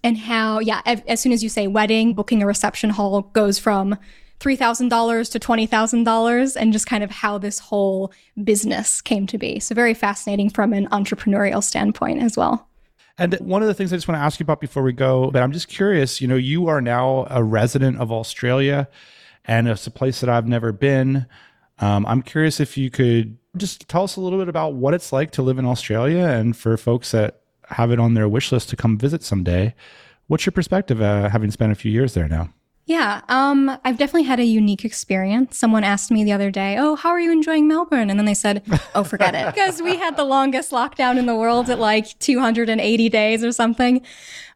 and 0.03 0.16
how, 0.16 0.61
yeah, 0.61 0.80
as, 0.86 1.03
as 1.07 1.20
soon 1.20 1.32
as 1.32 1.42
you 1.42 1.51
say 1.51 1.66
wedding, 1.66 2.14
booking 2.14 2.42
a 2.42 2.47
reception 2.47 2.88
hall 2.88 3.22
goes 3.34 3.59
from 3.59 3.99
$3,000 4.40 5.30
to 5.32 5.38
$20,000 5.38 6.57
and 6.57 6.72
just 6.72 6.86
kind 6.86 7.05
of 7.05 7.11
how 7.11 7.36
this 7.36 7.59
whole 7.59 8.11
business 8.42 9.03
came 9.03 9.26
to 9.26 9.36
be. 9.36 9.61
So, 9.61 9.74
very 9.74 9.92
fascinating 9.92 10.49
from 10.49 10.72
an 10.72 10.88
entrepreneurial 10.88 11.62
standpoint 11.62 12.22
as 12.22 12.38
well. 12.38 12.66
And 13.19 13.35
one 13.35 13.62
of 13.62 13.69
the 13.69 13.75
things 13.75 13.93
I 13.93 13.97
just 13.97 14.09
want 14.09 14.19
to 14.19 14.23
ask 14.23 14.39
you 14.39 14.45
about 14.45 14.61
before 14.61 14.83
we 14.83 14.93
go, 14.93 15.31
but 15.31 15.43
I'm 15.43 15.53
just 15.53 15.69
curious, 15.69 16.21
you 16.21 16.29
know, 16.29 16.37
you 16.37 16.69
are 16.69 16.83
now 16.83 17.27
a 17.31 17.43
resident 17.43 17.99
of 17.99 18.12
Australia 18.12 18.89
and 19.47 19.69
it's 19.69 19.87
a 19.87 19.91
place 19.91 20.21
that 20.21 20.29
I've 20.29 20.47
never 20.47 20.73
been. 20.73 21.27
Um, 21.79 22.05
I'm 22.07 22.23
curious 22.23 22.61
if 22.61 22.77
you 22.77 22.91
could 22.91 23.39
just 23.57 23.89
tell 23.89 24.03
us 24.03 24.17
a 24.17 24.21
little 24.21 24.39
bit 24.39 24.49
about 24.49 24.75
what 24.75 24.93
it's 24.93 25.12
like 25.12 25.31
to 25.33 25.43
live 25.43 25.59
in 25.59 25.64
Australia 25.64 26.25
and 26.25 26.57
for 26.57 26.77
folks 26.77 27.12
that 27.12 27.41
have 27.69 27.91
it 27.91 27.99
on 27.99 28.14
their 28.14 28.29
wish 28.29 28.53
list 28.53 28.69
to 28.71 28.77
come 28.77 28.99
visit 28.99 29.23
someday. 29.23 29.75
What's 30.27 30.45
your 30.45 30.53
perspective 30.53 31.01
uh, 31.01 31.31
having 31.31 31.51
spent 31.51 31.73
a 31.73 31.77
few 31.77 31.91
years 31.91 32.14
there 32.14 32.29
now? 32.29 32.53
Yeah, 32.89 33.22
um, 33.28 33.68
I've 33.84 33.99
definitely 33.99 34.28
had 34.28 34.39
a 34.39 34.45
unique 34.45 34.84
experience. 34.84 35.59
Someone 35.59 35.82
asked 35.82 36.12
me 36.12 36.22
the 36.22 36.30
other 36.30 36.53
day, 36.53 36.76
"Oh, 36.78 36.95
how 36.95 37.09
are 37.11 37.18
you 37.18 37.32
enjoying 37.32 37.66
Melbourne?" 37.66 38.11
And 38.11 38.18
then 38.18 38.26
they 38.26 38.34
said, 38.34 38.62
"Oh, 38.95 39.03
forget 39.03 39.34
it," 39.34 39.45
because 39.55 39.82
we 39.82 39.97
had 39.97 40.16
the 40.16 40.22
longest 40.22 40.70
lockdown 40.70 41.18
in 41.18 41.26
the 41.26 41.34
world 41.34 41.68
at 41.68 41.80
like 41.80 42.16
280 42.20 43.09
days 43.09 43.43
or 43.43 43.51
something. 43.51 44.03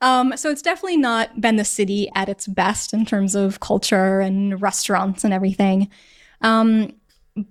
Um, 0.01 0.35
so 0.37 0.49
it's 0.49 0.63
definitely 0.63 0.97
not 0.97 1.41
been 1.41 1.57
the 1.57 1.65
city 1.65 2.09
at 2.15 2.29
its 2.29 2.47
best 2.47 2.95
in 2.95 3.05
terms 3.05 3.35
of 3.35 3.59
culture 3.59 4.21
and 4.21 4.63
restaurants 4.63 5.25
and 5.25 5.35
everything. 5.35 5.89
Um, 6.41 6.95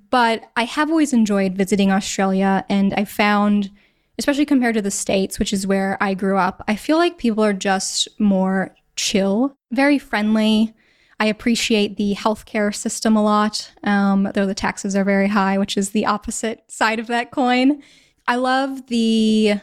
but 0.09 0.49
I 0.55 0.63
have 0.63 0.89
always 0.89 1.11
enjoyed 1.11 1.55
visiting 1.55 1.91
Australia, 1.91 2.63
and 2.69 2.93
I 2.93 3.03
found, 3.03 3.69
especially 4.17 4.45
compared 4.45 4.75
to 4.75 4.81
the 4.81 4.91
states, 4.91 5.39
which 5.39 5.51
is 5.51 5.67
where 5.67 5.97
I 5.99 6.13
grew 6.13 6.37
up, 6.37 6.63
I 6.69 6.77
feel 6.77 6.95
like 6.95 7.17
people 7.17 7.43
are 7.43 7.53
just 7.53 8.07
more 8.17 8.73
chill, 8.95 9.57
very 9.71 9.99
friendly. 9.99 10.73
I 11.19 11.25
appreciate 11.25 11.97
the 11.97 12.15
healthcare 12.15 12.73
system 12.73 13.15
a 13.15 13.23
lot, 13.23 13.71
um, 13.83 14.31
though 14.33 14.45
the 14.45 14.55
taxes 14.55 14.95
are 14.95 15.03
very 15.03 15.27
high, 15.27 15.57
which 15.57 15.75
is 15.75 15.89
the 15.89 16.05
opposite 16.05 16.63
side 16.71 16.99
of 16.99 17.07
that 17.07 17.31
coin. 17.31 17.83
I 18.27 18.35
love 18.35 18.87
the 18.87 19.55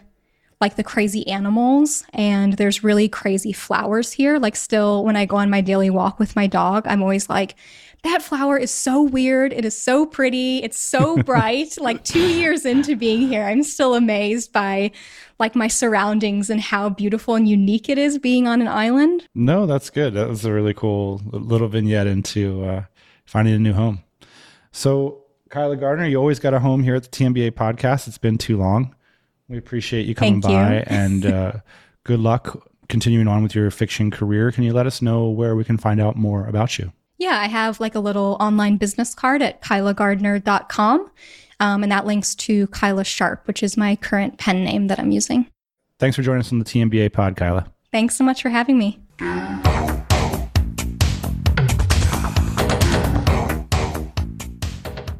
like 0.61 0.77
the 0.77 0.83
crazy 0.83 1.27
animals 1.29 2.05
and 2.15 2.55
there's 2.55 2.83
really 2.83 3.09
crazy 3.09 3.53
flowers 3.53 4.13
here. 4.13 4.39
Like 4.39 4.57
still 4.57 5.05
when 5.05 5.15
I 5.15 5.27
go 5.27 5.37
on 5.37 5.51
my 5.51 5.61
daily 5.61 5.91
walk 5.91 6.19
with 6.19 6.35
my 6.35 6.47
dog, 6.47 6.87
I'm 6.87 7.03
always 7.03 7.29
like, 7.29 7.57
that 8.07 8.23
flower 8.23 8.57
is 8.57 8.71
so 8.71 9.03
weird. 9.03 9.53
It 9.53 9.65
is 9.65 9.81
so 9.81 10.07
pretty. 10.07 10.63
It's 10.63 10.79
so 10.79 11.17
bright. 11.23 11.79
like 11.79 12.05
two 12.05 12.29
years 12.35 12.65
into 12.65 12.97
being 12.97 13.29
here, 13.29 13.45
I'm 13.45 13.63
still 13.63 13.95
amazed 13.95 14.53
by 14.53 14.93
like 15.39 15.55
my 15.55 15.69
surroundings 15.69 16.49
and 16.49 16.61
how 16.61 16.89
beautiful 16.89 17.35
and 17.35 17.49
unique 17.49 17.89
it 17.89 17.99
is 17.99 18.19
being 18.19 18.47
on 18.47 18.61
an 18.61 18.69
island. 18.69 19.29
No, 19.35 19.67
that's 19.67 19.91
good. 19.91 20.15
That 20.15 20.29
was 20.29 20.45
a 20.45 20.53
really 20.53 20.75
cool 20.75 21.21
little 21.33 21.69
vignette 21.69 22.07
into 22.07 22.65
uh, 22.65 22.85
finding 23.25 23.55
a 23.55 23.59
new 23.59 23.73
home. 23.73 24.03
So, 24.73 25.25
Kyla 25.51 25.77
Gardner, 25.77 26.07
you 26.07 26.17
always 26.17 26.39
got 26.39 26.55
a 26.55 26.61
home 26.61 26.83
here 26.83 26.95
at 26.95 27.05
the 27.05 27.09
TMBA 27.09 27.53
podcast. 27.53 28.09
It's 28.09 28.19
been 28.19 28.39
too 28.39 28.57
long. 28.57 28.95
We 29.49 29.59
appreciate 29.59 30.07
you 30.07 30.15
coming 30.15 30.43
Thank 30.43 30.55
by 30.55 30.77
you. 30.77 30.85
and 30.87 31.27
uh, 31.27 31.53
good 32.05 32.21
luck 32.21 32.69
continuing 32.89 33.29
on 33.29 33.43
with 33.43 33.55
your 33.55 33.71
fiction 33.71 34.11
career. 34.11 34.51
Can 34.51 34.65
you 34.65 34.73
let 34.73 34.87
us 34.87 35.01
know 35.03 35.29
where 35.29 35.55
we 35.55 35.65
can 35.65 35.77
find 35.77 36.01
out 36.01 36.17
more 36.17 36.47
about 36.47 36.79
you? 36.79 36.93
Yeah, 37.19 37.39
I 37.41 37.47
have 37.47 37.81
like 37.81 37.95
a 37.95 38.01
little 38.01 38.37
online 38.41 38.77
business 38.77 39.15
card 39.15 39.41
at 39.43 39.63
kylagardner.com. 39.63 41.11
Um, 41.59 41.83
and 41.83 41.91
that 41.91 42.05
links 42.05 42.35
to 42.35 42.67
Kyla 42.69 43.05
Sharp, 43.05 43.47
which 43.47 43.63
is 43.63 43.77
my 43.79 43.97
current 43.97 44.39
pen 44.39 44.63
name 44.63 44.89
that 44.89 44.99
I'm 44.99 45.11
using. 45.11 45.47
Thanks 45.99 46.17
for 46.17 46.23
joining 46.23 46.41
us 46.41 46.53
on 46.53 46.59
the 46.59 46.67
TMBA 46.67 47.13
pod, 47.15 47.37
Kyla. 47.37 47.73
Thanks 47.91 48.17
so 48.17 48.25
much 48.25 48.43
for 48.43 48.51
having 48.51 48.77
me. 48.79 49.01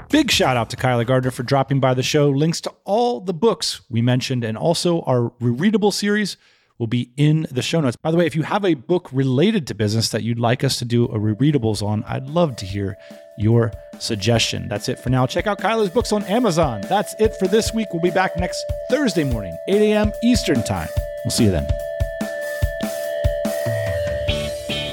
Big 0.09 0.27
Big 0.27 0.31
shout 0.31 0.57
out 0.57 0.71
to 0.71 0.77
Kyla 0.77 1.05
Gardner 1.07 1.31
for 1.31 1.43
dropping 1.43 1.81
by 1.81 1.95
the 1.95 2.03
show. 2.03 2.29
Links 2.29 2.61
to 2.63 2.73
all 2.85 3.21
the 3.21 3.35
books 3.35 3.81
we 3.89 4.03
mentioned 4.03 4.45
and 4.45 4.59
also 4.59 5.01
our 5.03 5.31
rereadable 5.41 5.93
series 5.93 6.37
will 6.79 6.87
be 6.87 7.11
in 7.17 7.47
the 7.51 7.63
show 7.63 7.81
notes. 7.81 7.97
By 7.97 8.11
the 8.11 8.17
way, 8.17 8.27
if 8.27 8.37
you 8.37 8.43
have 8.43 8.65
a 8.65 8.75
book 8.75 9.09
related 9.13 9.67
to 9.69 9.75
business 9.75 10.11
that 10.11 10.23
you'd 10.23 10.39
like 10.39 10.65
us 10.65 10.79
to 10.79 10.85
do 10.85 11.05
a 11.07 11.19
rereadables 11.19 11.83
on, 11.83 12.05
I'd 12.05 12.29
love 12.29 12.57
to 12.57 12.67
hear 12.67 12.97
your 13.39 13.73
suggestion. 13.99 14.69
That's 14.69 14.89
it 14.89 14.99
for 14.99 15.11
now. 15.11 15.27
Check 15.27 15.47
out 15.47 15.59
Kyla's 15.59 15.91
books 15.91 16.13
on 16.13 16.23
Amazon. 16.25 16.83
That's 16.89 17.15
it 17.19 17.37
for 17.37 17.49
this 17.49 17.73
week. 17.73 17.89
We'll 17.93 18.03
be 18.03 18.11
back 18.11 18.37
next 18.37 18.63
Thursday 18.91 19.25
morning, 19.25 19.57
8 19.69 19.93
a.m. 19.93 20.13
Eastern 20.23 20.63
Time. 20.65 20.89
We'll 21.25 21.31
see 21.31 21.45
you 21.45 21.51
then. 21.51 21.67